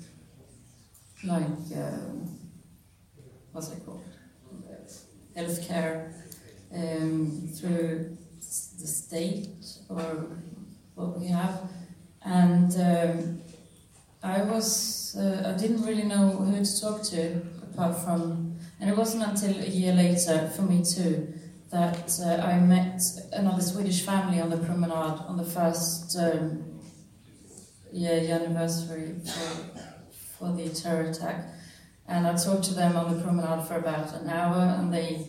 like 1.24 1.44
uh, 1.76 1.98
what's 3.52 3.72
it 3.72 3.86
called, 3.86 4.04
healthcare 5.36 6.14
um, 6.74 7.50
through 7.56 8.18
the 8.40 8.88
state 8.88 9.66
or 9.90 10.28
what 10.96 11.20
we 11.20 11.28
have, 11.28 11.62
and 12.24 12.72
um, 12.76 13.42
I 14.22 14.44
was 14.44 15.16
uh, 15.18 15.54
I 15.56 15.60
didn't 15.60 15.84
really 15.86 16.04
know 16.04 16.30
who 16.30 16.64
to 16.64 16.82
talk 16.82 17.04
to 17.04 17.42
apart 17.72 17.98
from, 18.04 18.60
and 18.80 18.90
it 18.90 18.96
wasn't 18.96 19.24
until 19.24 19.60
a 19.60 19.68
year 19.68 19.94
later 19.94 20.52
for 20.56 20.62
me 20.62 20.84
too 20.84 21.34
that 21.74 22.20
uh, 22.24 22.40
I 22.46 22.60
met 22.60 23.02
another 23.34 23.62
Swedish 23.62 24.06
family 24.06 24.40
on 24.40 24.52
the 24.52 24.58
promenade 24.58 25.20
on 25.28 25.38
the 25.38 25.44
first 25.44 26.16
um, 26.18 26.80
year 27.92 28.32
anniversary 28.32 29.16
for, 29.26 29.80
for 30.38 30.52
the 30.56 30.70
terror 30.70 31.10
attack. 31.10 31.46
And 32.08 32.28
I 32.28 32.36
talked 32.36 32.66
to 32.66 32.76
them 32.76 32.96
on 32.96 33.18
the 33.18 33.24
promenade 33.24 33.68
for 33.68 33.78
about 33.78 34.14
an 34.14 34.30
hour, 34.30 34.62
and 34.78 34.94
they 34.94 35.28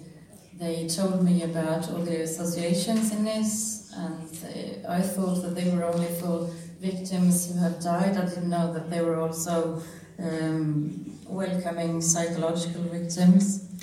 they 0.58 0.86
told 0.86 1.24
me 1.24 1.42
about 1.42 1.90
all 1.90 2.02
the 2.02 2.20
associations 2.20 3.10
in 3.10 3.24
this, 3.24 3.90
and 3.96 4.28
they, 4.42 4.82
I 4.88 5.00
thought 5.00 5.42
that 5.42 5.54
they 5.54 5.68
were 5.70 5.84
only 5.84 6.12
for 6.20 6.50
victims 6.78 7.50
who 7.50 7.58
have 7.58 7.80
died. 7.80 8.16
I 8.18 8.26
didn't 8.26 8.50
know 8.50 8.72
that 8.74 8.90
they 8.90 9.00
were 9.00 9.18
also 9.18 9.82
um, 10.18 11.18
welcoming 11.26 12.02
psychological 12.02 12.82
victims. 12.82 13.73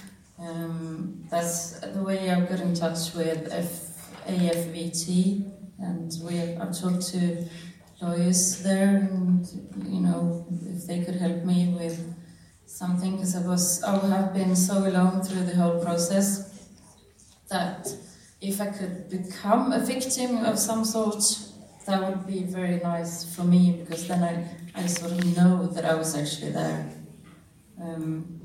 Um, 0.42 1.24
that's 1.30 1.80
the 1.82 2.02
way 2.02 2.32
I 2.32 2.40
got 2.42 2.60
in 2.62 2.74
touch 2.74 3.14
with 3.14 3.48
F- 3.52 4.26
AFVT, 4.28 5.52
and 5.80 6.12
we 6.24 6.40
I've 6.40 6.78
talked 6.80 7.08
to 7.10 7.46
lawyers 8.02 8.64
there, 8.64 9.08
and 9.12 9.46
you 9.86 10.02
know 10.02 10.48
if 10.66 10.88
they 10.88 11.04
could 11.06 11.16
help 11.16 11.44
me 11.44 11.76
with 11.78 12.16
something, 12.66 13.18
because 13.18 13.36
I 13.36 13.48
was 13.48 13.84
I 13.84 13.92
have 14.08 14.34
been 14.34 14.56
so 14.56 14.80
alone 14.80 15.22
through 15.22 15.44
the 15.44 15.56
whole 15.56 15.84
process 15.84 16.66
that 17.50 17.88
if 18.42 18.60
I 18.60 18.68
could 18.68 19.10
become 19.10 19.72
a 19.72 19.80
victim 19.80 20.44
of 20.44 20.58
some 20.58 20.84
sort, 20.86 21.24
that 21.86 22.02
would 22.02 22.26
be 22.26 22.44
very 22.44 22.80
nice 22.80 23.36
for 23.36 23.44
me, 23.44 23.74
because 23.80 24.08
then 24.08 24.24
I 24.24 24.82
I 24.82 24.88
sort 24.88 25.12
of 25.12 25.38
know 25.38 25.68
that 25.68 25.86
I 25.86 25.94
was 25.94 26.16
actually 26.16 26.52
there. 26.52 26.90
Um, 27.80 28.41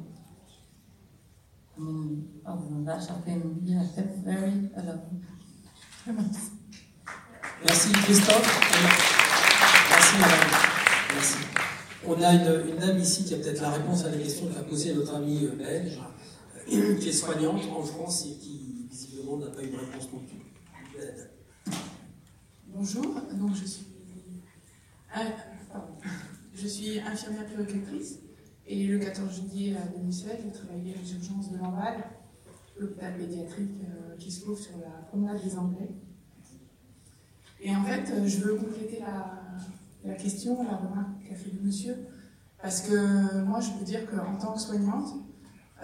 I 1.77 1.83
mean, 1.83 2.41
other 2.47 2.63
than 2.63 2.85
that, 2.87 3.07
I've 3.11 3.25
been 3.25 3.61
yeah, 3.65 3.85
very 4.25 4.71
alone. 4.77 5.23
Merci 7.65 7.93
Christophe. 7.93 8.49
Merci 9.91 10.19
madame. 10.19 10.51
Merci. 11.13 11.39
On 12.07 12.23
a 12.23 12.33
une, 12.33 12.71
une 12.71 12.77
dame 12.79 12.99
ici 12.99 13.25
qui 13.25 13.35
a 13.35 13.37
peut-être 13.37 13.61
la 13.61 13.73
réponse 13.73 14.05
à 14.05 14.11
la 14.11 14.17
question 14.17 14.47
qu'a 14.49 14.63
posée 14.63 14.95
notre 14.95 15.17
amie 15.17 15.45
euh, 15.45 15.57
belge, 15.57 15.99
euh, 16.73 16.97
qui 16.97 17.09
est 17.11 17.13
soignante 17.13 17.63
en 17.71 17.83
France 17.83 18.25
et 18.27 18.39
qui 18.39 18.87
visiblement 18.89 19.37
n'a 19.37 19.49
pas 19.49 19.63
eu 19.63 19.69
de 19.71 19.77
réponse 19.77 20.09
non 20.13 20.21
plus. 20.21 20.41
Bonjour, 22.69 23.05
donc 23.35 23.55
je 23.55 23.67
suis, 23.67 23.87
ah, 25.15 25.25
je 26.55 26.67
suis 26.67 27.01
infirmière 27.01 27.45
puéricultrice 27.47 28.21
et 28.67 28.87
le 28.87 28.99
14 28.99 29.43
juillet 29.51 29.77
2016, 29.97 30.31
j'ai 30.45 30.53
travaillé 30.53 30.95
aux 30.95 31.15
urgences 31.15 31.53
de 31.53 31.59
Lamballe, 31.59 32.05
l'hôpital 32.79 33.17
pédiatrique 33.17 33.71
euh, 33.83 34.17
qui 34.19 34.31
se 34.31 34.43
trouve 34.43 34.59
sur 34.59 34.77
la 34.79 35.07
promenade 35.09 35.43
des 35.43 35.57
Anglais. 35.57 35.91
Et 37.61 37.75
en 37.75 37.85
fait, 37.85 38.11
euh, 38.11 38.27
je 38.27 38.39
veux 38.41 38.57
compléter 38.57 39.01
la, 39.01 40.15
question, 40.15 40.63
la 40.65 40.77
remarque 40.77 41.29
qu'a 41.29 41.35
fait 41.35 41.51
le 41.51 41.67
monsieur, 41.67 41.97
parce 42.61 42.83
que 42.83 43.43
moi, 43.45 43.61
je 43.61 43.71
peux 43.79 43.85
dire 43.85 44.09
qu'en 44.11 44.37
tant 44.37 44.55
que 44.55 44.61
soignante, 44.61 45.15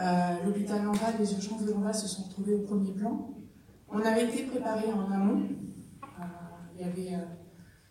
euh, 0.00 0.44
l'hôpital 0.44 0.84
Lamballe, 0.84 1.14
les 1.18 1.32
urgences 1.32 1.64
de 1.64 1.70
Lamballe 1.70 1.94
se 1.94 2.08
sont 2.08 2.22
retrouvées 2.24 2.54
au 2.54 2.60
premier 2.60 2.92
plan. 2.92 3.30
On 3.90 4.00
avait 4.00 4.24
été 4.24 4.44
préparé 4.44 4.90
en 4.92 5.10
amont. 5.10 5.42
Euh, 6.02 6.24
il 6.74 6.80
y 6.80 6.84
avait 6.84 7.14
euh, 7.14 7.26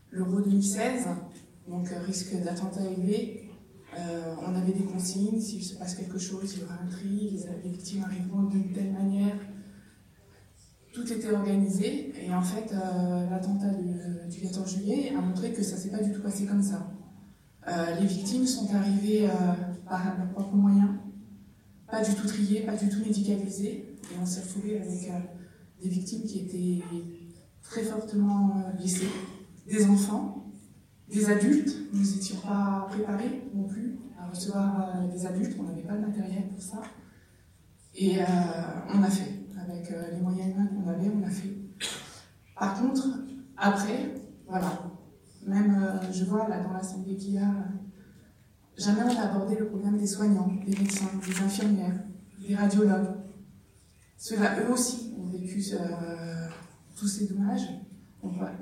l'Euro 0.09 0.41
2016, 0.41 1.07
donc 1.67 1.87
risque 2.05 2.35
d'attentat 2.43 2.81
élevé. 2.85 3.40
Euh, 3.99 4.35
on 4.41 4.55
avait 4.55 4.71
des 4.71 4.85
consignes, 4.85 5.41
s'il 5.41 5.63
se 5.63 5.75
passe 5.75 5.95
quelque 5.95 6.17
chose, 6.17 6.53
il 6.55 6.61
y 6.61 6.63
aura 6.63 6.75
un 6.75 6.87
tri, 6.87 7.37
les, 7.63 7.69
victimes 7.69 8.03
arriveront 8.03 8.43
d'une 8.43 8.71
telle 8.71 8.93
manière. 8.93 9.35
Tout 10.93 11.11
était 11.11 11.33
organisé 11.33 12.13
et 12.25 12.33
en 12.33 12.41
fait, 12.41 12.73
euh, 12.73 13.29
l'attentat 13.29 13.73
du, 13.73 14.29
du 14.29 14.41
14 14.41 14.75
juillet 14.75 15.13
a 15.17 15.21
montré 15.21 15.51
que 15.51 15.63
ça 15.63 15.75
s'est 15.77 15.89
pas 15.89 16.01
du 16.01 16.11
tout 16.13 16.21
passé 16.21 16.45
comme 16.45 16.63
ça. 16.63 16.91
Euh, 17.67 17.99
les 17.99 18.07
victimes 18.07 18.45
sont 18.45 18.73
arrivées 18.73 19.29
par 19.87 20.17
leurs 20.17 20.29
propres 20.29 20.55
moyens, 20.55 20.89
pas 21.89 22.01
du 22.01 22.13
tout 22.15 22.27
triées, 22.27 22.61
pas 22.61 22.75
du 22.75 22.89
tout 22.89 22.99
médicalisées, 22.99 23.97
et 24.03 24.15
on 24.21 24.25
s'est 24.25 24.41
retrouvé 24.41 24.79
avec 24.79 25.11
des 25.81 25.89
victimes 25.89 26.23
qui 26.23 26.39
étaient 26.39 26.83
très 27.61 27.83
fortement 27.83 28.63
blessées, 28.77 29.09
des 29.67 29.85
enfants, 29.85 30.40
des 31.11 31.29
adultes. 31.29 31.75
Nous 31.93 31.99
n'étions 31.99 32.37
pas 32.37 32.87
préparés 32.89 33.43
non 33.53 33.63
plus 33.63 33.97
à 34.19 34.29
recevoir 34.29 34.89
euh, 34.95 35.07
des 35.11 35.25
adultes, 35.25 35.55
on 35.59 35.63
n'avait 35.63 35.81
pas 35.81 35.95
le 35.95 36.07
matériel 36.07 36.47
pour 36.47 36.61
ça. 36.61 36.81
Et 37.95 38.21
euh, 38.21 38.25
on 38.93 39.03
a 39.03 39.09
fait, 39.09 39.43
avec 39.59 39.91
euh, 39.91 40.11
les 40.13 40.21
moyens 40.21 40.53
humains 40.53 40.67
qu'on 40.67 40.89
avait, 40.89 41.11
on 41.13 41.25
a 41.25 41.29
fait. 41.29 41.49
Par 42.57 42.79
contre, 42.79 43.07
après, 43.57 44.13
voilà, 44.47 44.83
même 45.45 45.99
je 46.11 46.25
vois 46.25 46.47
là 46.47 46.63
dans 46.63 46.73
l'assemblée 46.73 47.17
qu'il 47.17 47.33
y 47.33 47.37
a, 47.39 47.51
jamais 48.77 49.01
on 49.03 49.17
a 49.17 49.23
abordé 49.23 49.55
le 49.55 49.67
problème 49.67 49.97
des 49.97 50.07
soignants, 50.07 50.51
des 50.65 50.77
médecins, 50.77 51.09
des 51.25 51.43
infirmières, 51.43 52.03
des 52.39 52.55
radiologues. 52.55 53.15
Ceux-là, 54.17 54.59
eux 54.61 54.71
aussi, 54.71 55.13
ont 55.17 55.25
vécu 55.25 55.63
tous 56.95 57.07
ces 57.07 57.27
dommages. 57.27 57.67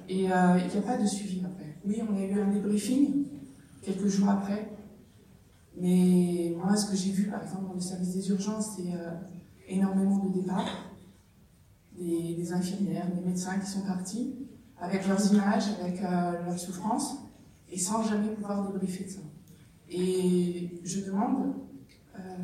Et 0.08 0.24
il 0.24 0.28
n'y 0.28 0.32
a 0.32 0.82
pas 0.86 0.98
de 0.98 1.06
suivi 1.06 1.44
après. 1.46 1.69
Oui, 1.86 2.02
on 2.08 2.16
a 2.16 2.22
eu 2.22 2.40
un 2.40 2.52
débriefing 2.52 3.26
quelques 3.82 4.08
jours 4.08 4.30
après. 4.30 4.70
Mais 5.78 6.54
moi, 6.58 6.76
ce 6.76 6.92
que 6.92 6.98
j'ai 6.98 7.12
vu, 7.12 7.30
par 7.30 7.42
exemple, 7.44 7.68
dans 7.68 7.74
le 7.74 7.80
service 7.80 8.16
des 8.16 8.30
urgences, 8.30 8.76
c'est 8.76 8.92
euh, 8.94 9.12
énormément 9.68 10.18
de 10.26 10.42
départs. 10.42 10.86
Des, 11.98 12.54
infirmières, 12.54 13.14
des 13.14 13.20
médecins 13.26 13.60
qui 13.60 13.70
sont 13.70 13.82
partis 13.82 14.34
avec 14.78 15.06
leurs 15.06 15.34
images, 15.34 15.66
avec 15.82 16.02
euh, 16.02 16.46
leurs 16.46 16.58
souffrances, 16.58 17.18
et 17.70 17.78
sans 17.78 18.04
jamais 18.04 18.30
pouvoir 18.30 18.72
débriefer 18.72 19.04
de 19.04 19.10
ça. 19.10 19.20
Et 19.90 20.80
je 20.86 21.02
demande, 21.02 21.56
euh, 22.18 22.38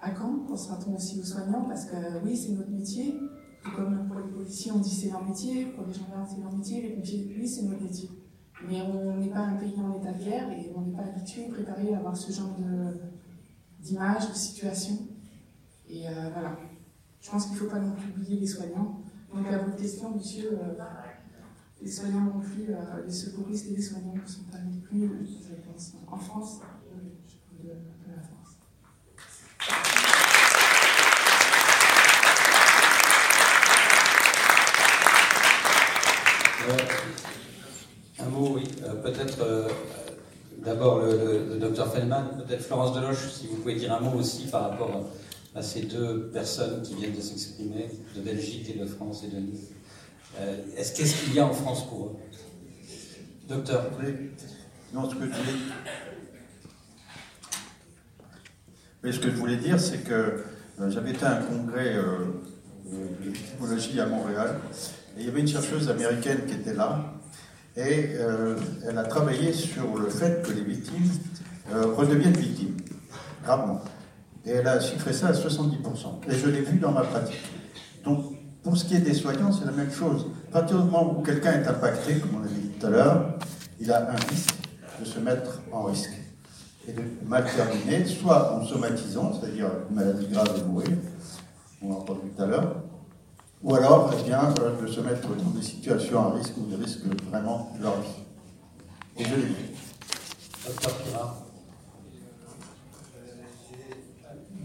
à 0.00 0.10
quand 0.12 0.46
pensera-t-on 0.48 0.96
aussi 0.96 1.20
aux 1.20 1.24
soignants? 1.24 1.66
Parce 1.68 1.84
que 1.84 2.24
oui, 2.24 2.34
c'est 2.34 2.52
notre 2.52 2.70
métier. 2.70 3.14
Tout 3.62 3.72
comme 3.76 4.06
pour 4.08 4.20
les 4.20 4.32
policiers, 4.32 4.72
on 4.72 4.78
dit 4.78 4.90
c'est 4.90 5.10
leur 5.10 5.22
métier, 5.22 5.66
pour 5.66 5.86
les 5.86 5.92
gendarmes, 5.92 6.26
c'est 6.28 6.40
leur 6.40 6.52
métier, 6.52 6.80
les 6.80 6.90
pompiers, 6.94 7.36
oui, 7.38 7.46
c'est 7.46 7.62
notre 7.64 7.82
métier. 7.82 8.08
Mais 8.68 8.80
on 8.82 9.16
n'est 9.16 9.28
pas 9.28 9.40
un 9.40 9.56
pays 9.56 9.74
en 9.80 10.00
état 10.00 10.12
de 10.12 10.24
guerre 10.24 10.50
et 10.52 10.72
on 10.74 10.82
n'est 10.82 10.96
pas 10.96 11.02
habitué, 11.02 11.48
préparé 11.48 11.92
à 11.94 11.98
avoir 11.98 12.16
ce 12.16 12.32
genre 12.32 12.56
d'images, 13.80 14.28
de 14.28 14.34
situations. 14.34 14.98
Et 15.88 16.08
euh, 16.08 16.12
voilà. 16.32 16.56
Je 17.20 17.30
pense 17.30 17.46
qu'il 17.46 17.54
ne 17.54 17.58
faut 17.58 17.66
pas 17.66 17.80
non 17.80 17.92
plus 17.92 18.10
oublier 18.10 18.40
les 18.40 18.46
soignants. 18.46 19.00
Donc 19.34 19.46
à 19.46 19.58
votre 19.58 19.76
question, 19.76 20.14
monsieur, 20.14 20.52
euh, 20.52 20.74
les 21.80 21.90
soignants 21.90 22.20
non 22.20 22.40
plus, 22.40 22.66
euh, 22.70 23.04
les 23.04 23.12
secouristes 23.12 23.66
et 23.70 23.76
les 23.76 23.82
soignants 23.82 24.14
ne 24.14 24.28
sont 24.28 24.44
pas 24.44 24.58
non 24.58 24.80
plus, 24.80 25.08
je 25.08 26.12
en 26.12 26.16
France, 26.16 26.60
euh, 26.92 26.96
de, 27.62 27.68
de 27.68 28.14
la 28.14 28.22
France. 28.22 28.58
Euh, 36.68 36.76
un 38.20 38.28
mot, 38.28 38.54
oui. 38.54 38.68
Euh, 38.84 38.94
peut-être 39.02 39.40
euh, 39.40 39.68
d'abord 40.58 41.00
le, 41.00 41.58
peut-être 41.92 42.62
Florence 42.62 42.94
Deloche, 42.94 43.30
si 43.32 43.46
vous 43.46 43.56
pouvez 43.56 43.74
dire 43.74 43.92
un 43.92 44.00
mot 44.00 44.18
aussi 44.18 44.46
par 44.46 44.70
rapport 44.70 45.10
à 45.54 45.62
ces 45.62 45.82
deux 45.82 46.30
personnes 46.32 46.82
qui 46.82 46.94
viennent 46.94 47.14
de 47.14 47.20
s'exprimer, 47.20 47.90
de 48.16 48.20
Belgique 48.20 48.70
et 48.74 48.78
de 48.78 48.86
France 48.86 49.22
et 49.24 49.34
de 49.34 49.40
Nice. 49.40 49.68
Euh, 50.40 50.56
est-ce 50.76 50.94
qu'est-ce 50.94 51.24
qu'il 51.24 51.34
y 51.34 51.40
a 51.40 51.46
en 51.46 51.52
France 51.52 51.86
pour 51.88 52.06
eux? 52.06 52.16
Docteur. 53.48 53.90
Non, 54.94 55.08
ce 55.08 55.14
que 55.14 55.24
je 55.24 55.26
voulais, 55.26 55.58
Mais 59.02 59.12
ce 59.12 59.18
que 59.18 59.30
je 59.30 59.36
voulais 59.36 59.56
dire, 59.56 59.78
c'est 59.80 60.04
que 60.04 60.12
euh, 60.80 60.90
j'avais 60.90 61.10
été 61.10 61.24
à 61.24 61.38
un 61.38 61.42
congrès 61.42 61.96
euh, 61.96 62.40
de 62.86 63.30
victimologie 63.30 64.00
à 64.00 64.06
Montréal, 64.06 64.58
et 65.16 65.20
il 65.20 65.26
y 65.26 65.28
avait 65.28 65.40
une 65.40 65.48
chercheuse 65.48 65.90
américaine 65.90 66.46
qui 66.46 66.54
était 66.54 66.74
là, 66.74 67.14
et 67.76 68.16
elle 68.86 68.98
a 68.98 69.04
travaillé 69.04 69.50
sur 69.50 69.96
le 69.96 70.10
fait 70.10 70.46
que 70.46 70.52
les 70.52 70.62
victimes 70.62 71.08
euh, 71.70 71.94
redeviennent 71.94 72.36
victimes, 72.36 72.76
gravement. 73.44 73.80
Et 74.44 74.50
elle 74.50 74.66
a 74.66 74.80
chiffré 74.80 75.12
ça 75.12 75.28
à 75.28 75.32
70%. 75.32 76.28
Et 76.28 76.34
je 76.36 76.48
l'ai 76.48 76.62
vu 76.62 76.78
dans 76.78 76.90
ma 76.90 77.02
pratique. 77.02 77.40
Donc, 78.04 78.34
pour 78.62 78.76
ce 78.76 78.84
qui 78.84 78.96
est 78.96 79.00
des 79.00 79.14
soignants, 79.14 79.52
c'est 79.52 79.64
la 79.64 79.72
même 79.72 79.92
chose. 79.92 80.26
À 80.48 80.60
partir 80.60 80.78
du 80.78 80.84
moment 80.84 81.18
où 81.18 81.22
quelqu'un 81.22 81.52
est 81.52 81.66
impacté, 81.66 82.18
comme 82.18 82.36
on 82.36 82.40
l'a 82.40 82.48
dit 82.48 82.68
tout 82.78 82.86
à 82.86 82.90
l'heure, 82.90 83.38
il 83.80 83.90
a 83.90 84.10
un 84.10 84.16
risque 84.16 84.54
de 85.00 85.04
se 85.04 85.18
mettre 85.18 85.60
en 85.72 85.84
risque. 85.84 86.12
et 86.88 86.92
de 86.92 87.02
mal 87.24 87.44
terminer, 87.44 88.04
soit 88.06 88.54
en 88.54 88.64
somatisant, 88.64 89.32
c'est-à-dire 89.32 89.68
une 89.88 89.96
maladie 89.96 90.26
grave 90.26 90.52
et 90.58 90.64
mourir, 90.68 90.96
on 91.80 91.92
en 91.92 92.00
parlé 92.00 92.22
tout 92.36 92.42
à 92.42 92.46
l'heure, 92.46 92.76
ou 93.62 93.74
alors, 93.76 94.12
eh 94.18 94.22
bien, 94.24 94.52
de 94.80 94.86
se 94.88 95.00
mettre 95.00 95.28
dans 95.28 95.50
des 95.50 95.62
situations 95.62 96.26
à 96.26 96.34
risque 96.34 96.54
ou 96.56 96.66
des 96.66 96.74
risques 96.74 97.04
vraiment 97.30 97.72
leur 97.80 98.00
vie. 98.00 98.08
Et 99.16 99.24
je 99.24 99.34
l'ai 99.36 99.42
vu. 99.42 99.54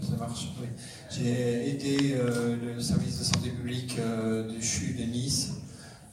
Ça 0.02 0.16
marche, 0.18 0.48
oui. 0.60 0.66
J'ai 1.10 1.70
aidé 1.70 2.16
euh, 2.16 2.56
le 2.74 2.82
service 2.82 3.18
de 3.18 3.24
santé 3.24 3.48
publique 3.48 3.96
euh, 3.98 4.46
du 4.46 4.60
CHU 4.60 4.92
de 4.92 5.04
Nice 5.04 5.52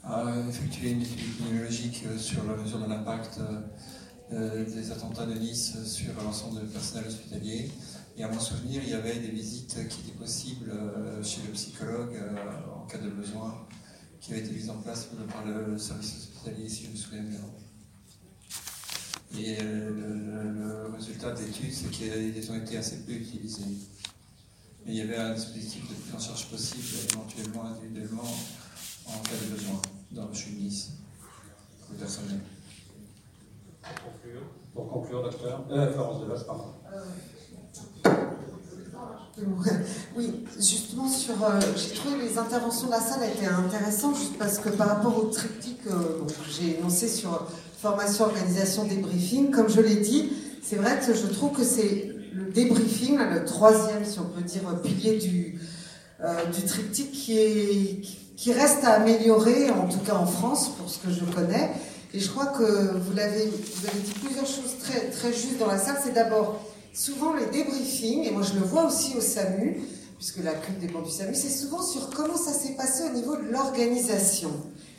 à 0.06 0.24
effectuer 0.48 0.91
une 0.91 1.02
étude 1.02 1.20
épidémiologique 1.20 2.04
euh, 2.08 2.18
sur 2.18 2.46
la 2.46 2.56
mesure 2.56 2.80
de 2.80 2.89
l'impact 2.89 3.39
des 4.32 4.91
attentats 4.91 5.26
de 5.26 5.34
Nice 5.34 5.78
sur 5.86 6.12
l'ensemble 6.24 6.62
du 6.62 6.68
personnel 6.68 7.08
hospitalier. 7.08 7.70
Et 8.18 8.24
à 8.24 8.28
mon 8.28 8.39
souvenir, 8.39 8.82
il 8.84 8.89
y 8.89 8.93
avait 8.93 9.20
des 9.20 9.28
visites 9.28 9.88
qui 9.88 10.00
étaient 10.02 10.18
possibles 10.18 10.72
chez 11.22 11.41
le 11.46 11.54
psychologue 11.54 12.18
en 12.76 12.88
cas 12.88 12.98
de 12.98 13.10
besoin, 13.10 13.68
qui 14.20 14.32
avaient 14.32 14.41
été 14.41 14.52
mises 14.52 14.72
en 14.72 14.78
place 14.78 15.10
par 15.30 15.46
le 15.46 15.78
service 15.78 16.16
hospitalier, 16.16 16.68
si 16.68 16.86
je 16.86 16.89
me 16.89 16.96
souviens 16.96 17.22
bien. 17.22 17.39
Et 19.38 19.58
le, 19.62 20.91
résultat 20.98 21.32
de 21.32 21.43
l'étude, 21.43 21.72
c'est 21.72 21.91
qu'ils 21.91 22.52
ont 22.52 22.56
été 22.56 22.78
assez 22.78 23.04
peu 23.06 23.12
utilisés. 23.12 23.62
Mais 24.86 24.94
il 24.94 24.98
y 24.98 25.02
avait 25.02 25.18
un 25.18 25.34
dispositif 25.34 25.90
de 25.90 25.96
prise 25.96 26.14
en 26.16 26.20
charge 26.20 26.48
possible, 26.48 26.84
éventuellement, 27.12 27.66
individuellement, 27.66 28.22
en 29.08 29.18
cas 29.20 29.32
de 29.44 29.56
besoin, 29.56 29.82
dans 30.12 30.28
le 30.28 30.34
chemise, 30.34 30.92
pour 31.82 31.94
les 31.94 32.00
personnes 32.00 32.40
Pour 33.82 34.12
conclure, 34.14 34.42
pour 34.76 34.90
conclure 34.90 35.24
docteur, 35.24 35.66
euh, 35.72 35.92
Florence 35.92 36.22
Deloche, 36.22 36.46
pardon. 36.46 36.66
Oui, 40.16 40.46
justement 40.56 41.10
sur, 41.10 41.44
euh, 41.44 41.60
j'ai 41.76 41.94
trouvé 41.96 42.18
les 42.22 42.38
interventions 42.38 42.86
de 42.86 42.92
la 42.92 43.02
salle 43.02 43.24
étaient 43.24 43.48
intéressantes 43.48 44.16
juste 44.16 44.38
parce 44.38 44.60
que 44.60 44.70
par 44.70 44.88
rapport 44.88 45.18
au 45.18 45.26
triptyque 45.26 45.86
euh, 45.88 46.26
que 46.26 46.50
j'ai 46.50 46.80
énoncé 46.80 47.10
sur 47.10 47.48
formation, 47.78 48.26
organisation, 48.26 48.86
débriefing, 48.86 49.52
comme 49.52 49.68
je 49.68 49.82
l'ai 49.82 49.98
dit, 49.98 50.32
c'est 50.64 50.78
vrai 50.78 51.00
que 51.06 51.14
je 51.14 51.26
trouve 51.28 51.52
que 51.52 51.64
c'est 51.64 52.14
le 52.36 52.52
débriefing, 52.52 53.18
le 53.18 53.46
troisième, 53.46 54.04
si 54.04 54.20
on 54.20 54.26
peut 54.26 54.42
dire, 54.42 54.62
pilier 54.84 55.18
du, 55.18 55.60
euh, 56.24 56.34
triptyque 56.68 57.12
qui, 57.12 57.40
est, 57.40 58.02
qui 58.36 58.52
reste 58.52 58.84
à 58.84 58.94
améliorer, 58.94 59.70
en 59.72 59.88
tout 59.88 60.00
cas 60.00 60.16
en 60.16 60.26
France, 60.26 60.70
pour 60.78 60.90
ce 60.90 61.00
que 61.00 61.12
je 61.12 61.24
connais. 61.24 61.72
Et 62.14 62.20
je 62.20 62.30
crois 62.30 62.48
que 62.48 62.98
vous 62.98 63.18
avez 63.20 63.46
dit 63.46 64.14
plusieurs 64.24 64.46
choses 64.46 64.78
très, 64.80 65.34
justes 65.34 65.60
dans 65.60 65.68
la 65.68 65.78
salle. 65.78 65.98
C'est 66.04 66.14
d'abord 66.14 66.62
souvent 66.94 67.34
les 67.34 67.46
débriefings, 67.46 68.26
et 68.26 68.32
moi 68.32 68.42
je 68.42 68.60
le 68.60 68.66
vois 68.66 68.86
aussi 68.86 69.16
au 69.18 69.22
SAMU, 69.22 69.82
puisque 70.18 70.44
la 70.44 70.54
CUP 70.54 70.80
dépend 70.80 71.02
du 71.02 71.12
SAMU, 71.12 71.36
c'est 71.36 71.50
souvent 71.50 71.82
sur 71.82 72.10
comment 72.10 72.38
ça 72.38 72.52
s'est 72.52 72.74
passé 72.74 73.04
au 73.04 73.14
niveau 73.14 73.38
de 73.38 73.50
l'organisation. 73.52 74.52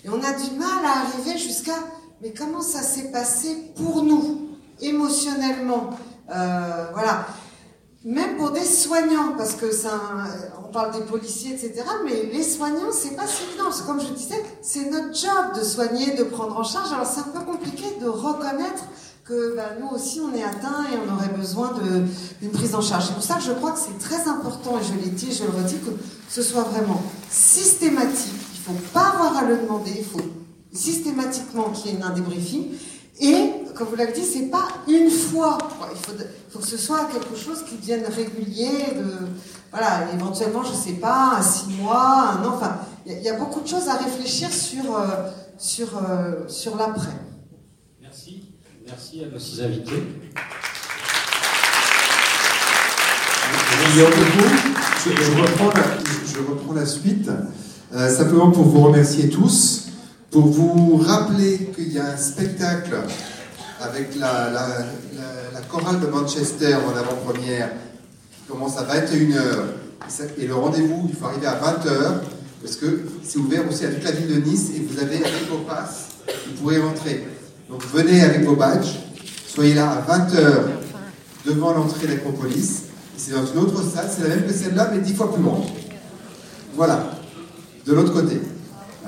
Et 0.04 0.08
on 0.08 0.22
a 0.22 0.32
du 0.32 0.56
mal 0.56 0.84
à 0.84 1.06
arriver 1.06 1.38
jusqu'à, 1.38 1.76
mais 2.22 2.32
comment 2.32 2.62
ça 2.62 2.82
s'est 2.82 3.10
passé 3.10 3.56
pour 3.76 4.02
nous, 4.02 4.48
émotionnellement? 4.80 5.90
Euh, 6.30 6.86
voilà. 6.92 7.26
Même 8.04 8.36
pour 8.36 8.52
des 8.52 8.64
soignants, 8.64 9.34
parce 9.36 9.54
que 9.54 9.72
ça, 9.72 10.00
on 10.64 10.70
parle 10.70 10.92
des 10.92 11.04
policiers, 11.04 11.54
etc. 11.54 11.82
Mais 12.04 12.30
les 12.32 12.42
soignants, 12.44 12.92
c'est 12.92 13.16
pas 13.16 13.26
si 13.26 13.42
évident. 13.44 13.64
Comme 13.84 14.00
je 14.00 14.12
disais, 14.12 14.40
c'est 14.62 14.90
notre 14.90 15.12
job 15.12 15.58
de 15.58 15.64
soigner, 15.64 16.14
de 16.14 16.22
prendre 16.22 16.56
en 16.56 16.62
charge. 16.62 16.92
Alors 16.92 17.06
c'est 17.06 17.20
un 17.20 17.32
peu 17.32 17.40
compliqué 17.40 17.84
de 18.00 18.06
reconnaître 18.06 18.84
que 19.24 19.56
bah, 19.56 19.70
nous 19.80 19.88
aussi 19.88 20.20
on 20.20 20.32
est 20.34 20.44
atteint 20.44 20.84
et 20.92 20.96
on 21.04 21.12
aurait 21.12 21.36
besoin 21.36 21.72
d'une 22.40 22.50
prise 22.50 22.74
en 22.74 22.80
charge. 22.80 23.06
C'est 23.06 23.14
pour 23.14 23.22
ça 23.22 23.34
que 23.34 23.42
je 23.42 23.52
crois 23.52 23.72
que 23.72 23.78
c'est 23.78 23.98
très 23.98 24.28
important, 24.28 24.78
et 24.78 24.84
je 24.84 24.94
l'ai 25.04 25.10
dit, 25.10 25.32
je 25.32 25.42
le 25.44 25.50
redis, 25.50 25.78
que 25.78 25.90
ce 26.28 26.42
soit 26.42 26.62
vraiment 26.62 27.02
systématique. 27.28 28.34
Il 28.54 28.60
faut 28.60 28.80
pas 28.92 29.14
avoir 29.14 29.36
à 29.36 29.44
le 29.44 29.58
demander, 29.58 29.92
il 29.98 30.04
faut 30.04 30.20
systématiquement 30.72 31.70
qu'il 31.70 31.92
y 31.92 31.96
ait 31.96 32.02
un 32.02 32.10
débriefing. 32.10 32.66
Et, 33.20 33.50
comme 33.76 33.88
vous 33.88 33.96
l'avez 33.96 34.12
dit, 34.12 34.24
c'est 34.24 34.50
pas 34.50 34.68
une 34.88 35.10
fois. 35.10 35.58
Il 35.90 35.98
faut, 36.50 36.58
que 36.58 36.66
ce 36.66 36.78
soit 36.78 37.08
quelque 37.12 37.36
chose 37.36 37.62
qui 37.68 37.76
devienne 37.76 38.04
régulier, 38.06 38.94
de, 38.96 39.26
voilà, 39.70 40.10
éventuellement, 40.14 40.62
je 40.64 40.72
sais 40.72 40.94
pas, 40.94 41.36
un 41.38 41.42
six 41.42 41.68
mois, 41.74 42.38
un 42.38 42.44
an, 42.44 42.54
enfin, 42.54 42.78
il 43.04 43.22
y, 43.22 43.28
a 43.28 43.34
beaucoup 43.34 43.60
de 43.60 43.68
choses 43.68 43.88
à 43.88 43.96
réfléchir 43.96 44.50
sur, 44.50 44.96
euh, 44.96 45.30
sur, 45.58 45.88
euh, 45.96 46.48
sur 46.48 46.76
l'après. 46.76 47.12
Merci. 48.00 48.52
Merci 48.86 49.24
à 49.24 49.28
nos 49.28 49.38
six 49.38 49.62
invités. 49.62 50.02
Je, 53.94 55.10
je, 55.10 55.40
reprends 55.40 55.68
la, 55.68 55.82
je 56.26 56.38
reprends 56.38 56.72
la 56.72 56.86
suite, 56.86 57.30
euh, 57.94 58.08
simplement 58.10 58.50
pour 58.50 58.64
vous 58.64 58.82
remercier 58.82 59.28
tous 59.28 59.86
pour 60.30 60.48
vous 60.48 60.96
rappeler 60.98 61.70
qu'il 61.74 61.92
y 61.92 61.98
a 61.98 62.12
un 62.12 62.16
spectacle 62.16 62.94
avec 63.88 64.16
la, 64.16 64.50
la, 64.50 65.60
chorale 65.68 66.00
de 66.00 66.06
Manchester 66.06 66.74
en 66.74 66.96
avant-première 66.96 67.70
qui 68.30 68.42
commence 68.48 68.76
à 68.78 68.84
21h. 68.84 69.38
Et 70.38 70.46
le 70.46 70.54
rendez-vous, 70.54 71.06
il 71.08 71.16
faut 71.16 71.26
arriver 71.26 71.46
à 71.46 71.54
20h 71.54 72.20
parce 72.62 72.76
que 72.76 73.02
c'est 73.22 73.38
ouvert 73.38 73.68
aussi 73.68 73.84
à 73.84 73.88
toute 73.88 74.04
la 74.04 74.12
ville 74.12 74.42
de 74.42 74.48
Nice 74.48 74.70
et 74.76 74.80
vous 74.80 74.98
avez 75.00 75.16
avec 75.16 75.48
vos 75.50 75.58
passes, 75.58 76.08
vous 76.26 76.62
pourrez 76.62 76.78
rentrer. 76.78 77.26
Donc 77.68 77.84
venez 77.92 78.22
avec 78.22 78.44
vos 78.44 78.54
badges, 78.54 78.94
soyez 79.48 79.74
là 79.74 79.90
à 79.90 80.18
20h 80.18 80.36
devant 81.46 81.72
l'entrée 81.72 82.06
de 82.06 82.12
l'Acropolis. 82.12 82.82
C'est 83.16 83.32
dans 83.32 83.46
une 83.46 83.58
autre 83.58 83.82
salle, 83.82 84.08
c'est 84.14 84.22
la 84.22 84.28
même 84.28 84.46
que 84.46 84.52
celle-là, 84.52 84.90
mais 84.92 85.00
dix 85.00 85.14
fois 85.14 85.32
plus 85.32 85.42
grande. 85.42 85.64
Voilà, 86.74 87.18
de 87.86 87.92
l'autre 87.94 88.12
côté. 88.12 88.40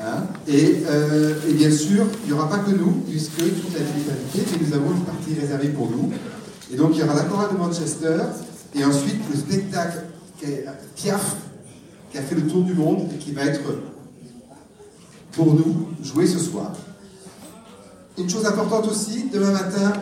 Hein. 0.09 0.26
Euh, 0.48 1.34
et, 1.48 1.52
bien 1.52 1.70
sûr, 1.70 2.06
il 2.24 2.32
n'y 2.32 2.32
aura 2.32 2.48
pas 2.48 2.59
que 2.59 2.70
nous, 2.70 3.02
puisque 3.09 3.36
toute 3.36 3.72
la 3.74 3.80
ville 3.80 4.04
est 4.34 4.61
mais 4.61 4.66
nous 4.66 4.74
avons 4.74 4.92
une 4.92 5.04
partie 5.04 5.34
réservée 5.38 5.68
pour 5.68 5.90
nous. 5.90 6.11
Et 6.72 6.76
donc 6.76 6.90
il 6.94 7.00
y 7.00 7.02
aura 7.02 7.14
la 7.14 7.24
chorale 7.24 7.52
de 7.52 7.59
Manchester, 7.59 8.18
et 8.74 8.84
ensuite 8.84 9.20
le 9.32 9.38
spectacle 9.38 10.02
Piaf, 10.96 11.36
qui 12.11 12.18
a 12.18 12.22
fait 12.22 12.34
le 12.34 12.46
tour 12.46 12.62
du 12.62 12.74
monde 12.74 13.09
et 13.14 13.18
qui 13.18 13.32
va 13.32 13.44
être 13.44 13.61
pour 15.32 15.54
nous 15.54 15.88
joué 16.02 16.26
ce 16.26 16.38
soir. 16.38 16.72
Une 18.18 18.28
chose 18.28 18.44
importante 18.46 18.88
aussi, 18.88 19.30
demain 19.32 19.52
matin, 19.52 19.92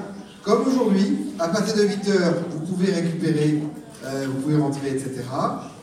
comme 0.42 0.66
aujourd'hui, 0.66 1.18
à 1.38 1.48
partir 1.48 1.74
de 1.74 1.82
8h, 1.82 2.34
vous 2.50 2.74
pouvez 2.74 2.92
récupérer, 2.92 3.62
euh, 4.04 4.26
vous 4.28 4.40
pouvez 4.40 4.56
rentrer, 4.56 4.90
etc. 4.90 5.22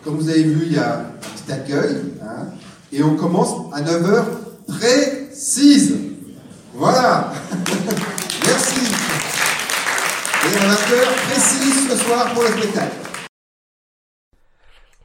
Comme 0.03 0.15
vous 0.15 0.29
avez 0.29 0.43
vu, 0.43 0.63
il 0.65 0.73
y 0.73 0.77
a 0.77 0.99
un 0.99 1.03
petit 1.21 1.51
accueil. 1.51 1.97
Hein 2.21 2.47
et 2.93 3.03
on 3.03 3.15
commence 3.15 3.73
à 3.73 3.81
9h 3.81 4.23
précise. 4.67 5.95
Voilà. 6.75 7.33
Merci. 8.45 8.79
Et 10.43 10.57
à 10.57 10.61
20h 10.61 11.29
précise 11.29 11.89
ce 11.89 11.97
soir 11.97 12.33
pour 12.33 12.43
le 12.43 12.49
spectacle. 12.49 13.02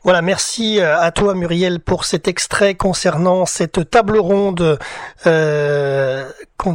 Voilà, 0.09 0.23
merci 0.23 0.81
euh, 0.81 0.99
à 0.99 1.11
toi 1.11 1.35
Muriel 1.35 1.81
pour 1.81 2.07
cet 2.07 2.29
extrait 2.29 2.75
concernant 2.75 3.45
cette 3.45 3.91
table 3.91 4.17
ronde 4.17 4.79
euh, 5.27 6.27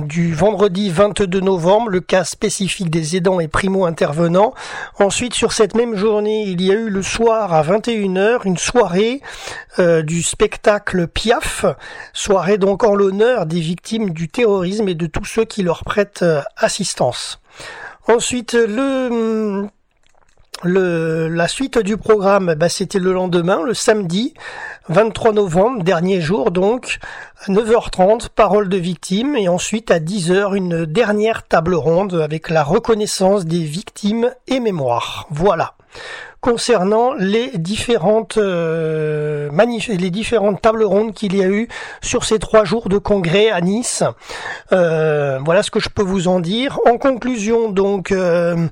du 0.03 0.35
vendredi 0.35 0.91
22 0.91 1.39
novembre, 1.39 1.89
le 1.89 1.99
cas 1.99 2.25
spécifique 2.25 2.91
des 2.91 3.15
aidants 3.15 3.39
et 3.39 3.47
primo-intervenants. 3.47 4.53
Ensuite, 4.99 5.33
sur 5.33 5.51
cette 5.51 5.73
même 5.73 5.95
journée, 5.95 6.43
il 6.43 6.61
y 6.61 6.69
a 6.69 6.75
eu 6.75 6.91
le 6.91 7.01
soir 7.01 7.55
à 7.55 7.63
21h 7.63 8.41
une 8.45 8.57
soirée 8.57 9.19
euh, 9.79 10.03
du 10.03 10.21
spectacle 10.21 11.07
Piaf, 11.07 11.65
soirée 12.13 12.59
donc 12.59 12.83
en 12.83 12.93
l'honneur 12.93 13.47
des 13.47 13.61
victimes 13.61 14.11
du 14.11 14.27
terrorisme 14.27 14.87
et 14.89 14.93
de 14.93 15.07
tous 15.07 15.25
ceux 15.25 15.45
qui 15.45 15.63
leur 15.63 15.83
prêtent 15.83 16.23
assistance. 16.55 17.41
Ensuite, 18.07 18.53
le 18.53 19.65
le, 20.63 21.27
la 21.27 21.47
suite 21.47 21.77
du 21.77 21.97
programme, 21.97 22.55
bah, 22.55 22.69
c'était 22.69 22.99
le 22.99 23.13
lendemain, 23.13 23.61
le 23.63 23.73
samedi 23.73 24.33
23 24.89 25.33
novembre, 25.33 25.83
dernier 25.83 26.21
jour 26.21 26.51
donc, 26.51 26.99
à 27.45 27.51
9h30, 27.51 28.29
parole 28.29 28.69
de 28.69 28.77
victimes, 28.77 29.35
et 29.35 29.47
ensuite 29.47 29.91
à 29.91 29.99
10h, 29.99 30.55
une 30.55 30.85
dernière 30.85 31.43
table 31.43 31.75
ronde 31.75 32.15
avec 32.15 32.49
la 32.49 32.63
reconnaissance 32.63 33.45
des 33.45 33.63
victimes 33.63 34.31
et 34.47 34.59
mémoire. 34.59 35.27
Voilà 35.29 35.73
concernant 36.43 37.13
les 37.13 37.51
différentes 37.57 38.37
euh, 38.37 39.49
les 39.87 40.11
différentes 40.11 40.61
tables 40.61 40.83
rondes 40.83 41.13
qu'il 41.13 41.37
y 41.37 41.41
a 41.41 41.47
eu 41.47 41.69
sur 42.01 42.25
ces 42.25 42.37
trois 42.37 42.65
jours 42.65 42.89
de 42.89 42.97
congrès 42.97 43.49
à 43.49 43.61
Nice. 43.61 44.03
Euh, 44.73 45.39
voilà 45.45 45.63
ce 45.63 45.71
que 45.71 45.79
je 45.79 45.87
peux 45.87 46.03
vous 46.03 46.27
en 46.27 46.41
dire. 46.41 46.79
En 46.85 46.97
conclusion, 46.97 47.69
donc, 47.69 48.11
euh, 48.11 48.67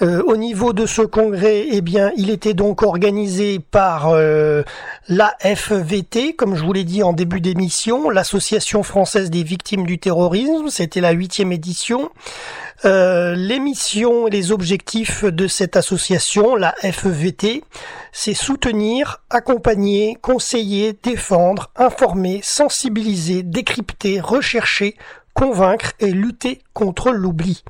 Euh, 0.00 0.22
au 0.26 0.36
niveau 0.36 0.72
de 0.72 0.86
ce 0.86 1.02
congrès, 1.02 1.66
eh 1.72 1.80
bien, 1.80 2.12
il 2.16 2.30
était 2.30 2.54
donc 2.54 2.82
organisé 2.84 3.58
par 3.58 4.14
l'AFVT, 5.08 6.34
comme 6.36 6.54
je 6.54 6.62
vous 6.64 6.72
l'ai 6.72 6.84
dit 6.84 7.02
en 7.02 7.12
début 7.12 7.40
d'émission, 7.40 8.08
l'Association 8.08 8.84
française 8.84 9.28
des 9.28 9.42
victimes 9.42 9.86
du 9.86 9.98
terrorisme. 9.98 10.68
C'était 10.68 11.00
la 11.00 11.10
huitième 11.10 11.50
édition. 11.50 12.10
Euh, 12.84 13.34
L'émission 13.34 14.28
et 14.28 14.30
les 14.30 14.52
objectifs 14.52 15.24
de 15.24 15.48
cette 15.48 15.76
association, 15.76 16.54
la 16.54 16.74
FVT, 16.82 17.64
c'est 18.12 18.34
soutenir, 18.34 19.22
accompagner, 19.30 20.16
conseiller, 20.22 20.92
défendre, 21.02 21.70
informer, 21.76 22.40
sensibiliser, 22.42 23.42
décrypter, 23.42 24.20
rechercher, 24.20 24.96
convaincre 25.34 25.92
et 25.98 26.12
lutter 26.12 26.60
contre 26.72 27.10
l'oubli. 27.10 27.64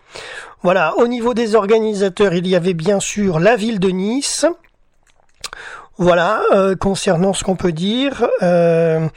Voilà, 0.63 0.95
au 0.99 1.07
niveau 1.07 1.35
des 1.35 1.55
organisateurs, 1.55 2.35
il 2.35 2.47
y 2.47 2.57
avait 2.57 2.75
bien 2.75 3.01
sûr 3.01 3.41
la 3.41 3.57
ville 3.57 3.81
de 3.81 3.89
Nice. 3.89 4.47
Voilà, 5.97 6.43
euh, 6.53 6.77
concernant 6.77 7.33
ce 7.33 7.43
qu'on 7.43 7.57
peut 7.57 7.73
dire. 7.73 8.29
Euh, 8.43 9.09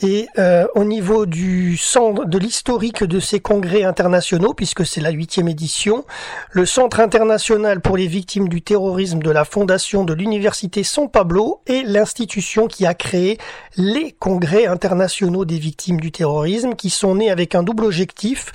et 0.00 0.28
euh, 0.38 0.66
au 0.74 0.84
niveau 0.84 1.26
du 1.26 1.76
centre 1.76 2.24
de 2.24 2.38
l'historique 2.38 3.04
de 3.04 3.20
ces 3.20 3.40
congrès 3.40 3.84
internationaux, 3.84 4.52
puisque 4.54 4.84
c'est 4.84 5.00
la 5.00 5.10
huitième 5.10 5.48
édition, 5.48 6.04
le 6.50 6.66
Centre 6.66 7.00
international 7.00 7.80
pour 7.80 7.96
les 7.96 8.06
victimes 8.06 8.48
du 8.48 8.62
terrorisme 8.62 9.20
de 9.20 9.30
la 9.30 9.44
Fondation 9.44 10.04
de 10.04 10.12
l'Université 10.12 10.82
San 10.84 11.08
Pablo 11.08 11.60
est 11.66 11.82
l'institution 11.82 12.66
qui 12.66 12.84
a 12.86 12.94
créé 12.94 13.38
les 13.76 14.12
congrès 14.12 14.66
internationaux 14.66 15.44
des 15.44 15.58
victimes 15.58 16.00
du 16.00 16.12
terrorisme, 16.12 16.74
qui 16.74 16.90
sont 16.90 17.14
nés 17.16 17.30
avec 17.30 17.54
un 17.54 17.62
double 17.62 17.84
objectif 17.84 18.52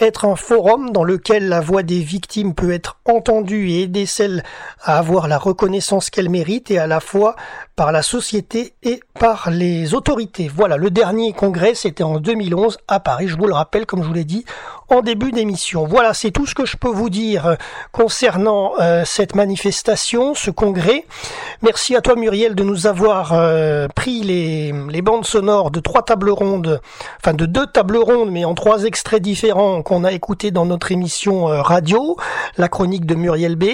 être 0.00 0.24
un 0.24 0.36
forum 0.36 0.90
dans 0.90 1.04
lequel 1.04 1.48
la 1.48 1.60
voix 1.60 1.82
des 1.82 2.00
victimes 2.00 2.54
peut 2.54 2.72
être 2.72 2.98
entendue 3.04 3.70
et 3.70 3.82
aider 3.82 4.06
celles 4.06 4.42
à 4.82 4.98
avoir 4.98 5.28
la 5.28 5.38
reconnaissance 5.38 6.10
qu'elles 6.10 6.30
méritent 6.30 6.70
et 6.70 6.78
à 6.78 6.86
la 6.86 7.00
fois 7.00 7.36
par 7.76 7.90
la 7.90 8.02
société 8.02 8.74
et 8.82 9.00
par 9.18 9.50
les 9.50 9.94
autorités. 9.94 10.50
Voilà, 10.54 10.76
le 10.76 10.90
dernier 10.90 11.32
congrès, 11.32 11.74
c'était 11.74 12.04
en 12.04 12.20
2011 12.20 12.78
à 12.86 13.00
Paris, 13.00 13.28
je 13.28 13.36
vous 13.36 13.46
le 13.46 13.54
rappelle, 13.54 13.86
comme 13.86 14.02
je 14.02 14.08
vous 14.08 14.14
l'ai 14.14 14.24
dit 14.24 14.44
en 14.88 15.00
début 15.00 15.32
d'émission. 15.32 15.86
Voilà, 15.86 16.14
c'est 16.14 16.30
tout 16.30 16.46
ce 16.46 16.54
que 16.54 16.66
je 16.66 16.76
peux 16.76 16.90
vous 16.90 17.10
dire 17.10 17.56
concernant 17.92 18.72
euh, 18.80 19.02
cette 19.04 19.34
manifestation, 19.34 20.34
ce 20.34 20.50
congrès. 20.50 21.04
Merci 21.62 21.96
à 21.96 22.00
toi 22.00 22.16
Muriel 22.16 22.54
de 22.54 22.62
nous 22.62 22.86
avoir 22.86 23.32
euh, 23.32 23.88
pris 23.88 24.22
les, 24.22 24.72
les 24.90 25.02
bandes 25.02 25.24
sonores 25.24 25.70
de 25.70 25.80
trois 25.80 26.02
tables 26.02 26.30
rondes, 26.30 26.80
enfin 27.20 27.34
de 27.34 27.46
deux 27.46 27.66
tables 27.66 27.96
rondes, 27.96 28.30
mais 28.30 28.44
en 28.44 28.54
trois 28.54 28.84
extraits 28.84 29.22
différents 29.22 29.82
qu'on 29.82 30.04
a 30.04 30.12
écoutés 30.12 30.50
dans 30.50 30.66
notre 30.66 30.92
émission 30.92 31.48
euh, 31.48 31.62
radio, 31.62 32.16
la 32.58 32.68
chronique 32.68 33.06
de 33.06 33.14
Muriel 33.14 33.56
B. 33.56 33.64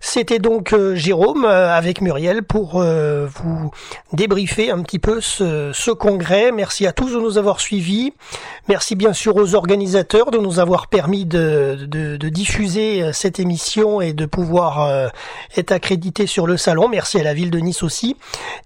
C'était 0.00 0.38
donc 0.38 0.74
Jérôme 0.94 1.44
avec 1.44 2.00
Muriel 2.00 2.42
pour 2.42 2.82
vous 3.42 3.70
débriefer 4.12 4.70
un 4.70 4.82
petit 4.82 4.98
peu 4.98 5.20
ce, 5.20 5.70
ce 5.74 5.90
congrès. 5.90 6.52
Merci 6.52 6.86
à 6.86 6.92
tous 6.92 7.12
de 7.12 7.18
nous 7.20 7.38
avoir 7.38 7.60
suivis. 7.60 8.12
Merci 8.68 8.96
bien 8.96 9.12
sûr 9.12 9.36
aux 9.36 9.54
organisateurs 9.54 10.30
de 10.30 10.38
nous 10.38 10.58
avoir 10.58 10.88
permis 10.88 11.24
de, 11.26 11.86
de, 11.88 12.16
de 12.16 12.28
diffuser 12.28 13.12
cette 13.12 13.40
émission 13.40 14.00
et 14.00 14.12
de 14.12 14.26
pouvoir 14.26 14.82
euh, 14.84 15.08
être 15.56 15.72
accrédité 15.72 16.26
sur 16.26 16.46
le 16.46 16.56
salon. 16.56 16.88
Merci 16.88 17.18
à 17.20 17.22
la 17.22 17.34
ville 17.34 17.50
de 17.50 17.58
Nice 17.58 17.82
aussi. 17.82 18.16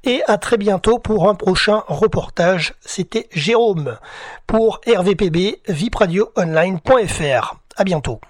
Et 0.04 0.22
à 0.26 0.38
très 0.38 0.56
bientôt 0.56 0.98
pour 0.98 1.28
un 1.28 1.34
prochain 1.34 1.82
reportage. 1.88 2.74
C'était 2.84 3.28
Jérôme 3.32 3.96
pour 4.46 4.80
RVPB, 4.86 5.60
vipradioonline.fr. 5.68 7.56
À 7.76 7.84
bientôt. 7.84 8.20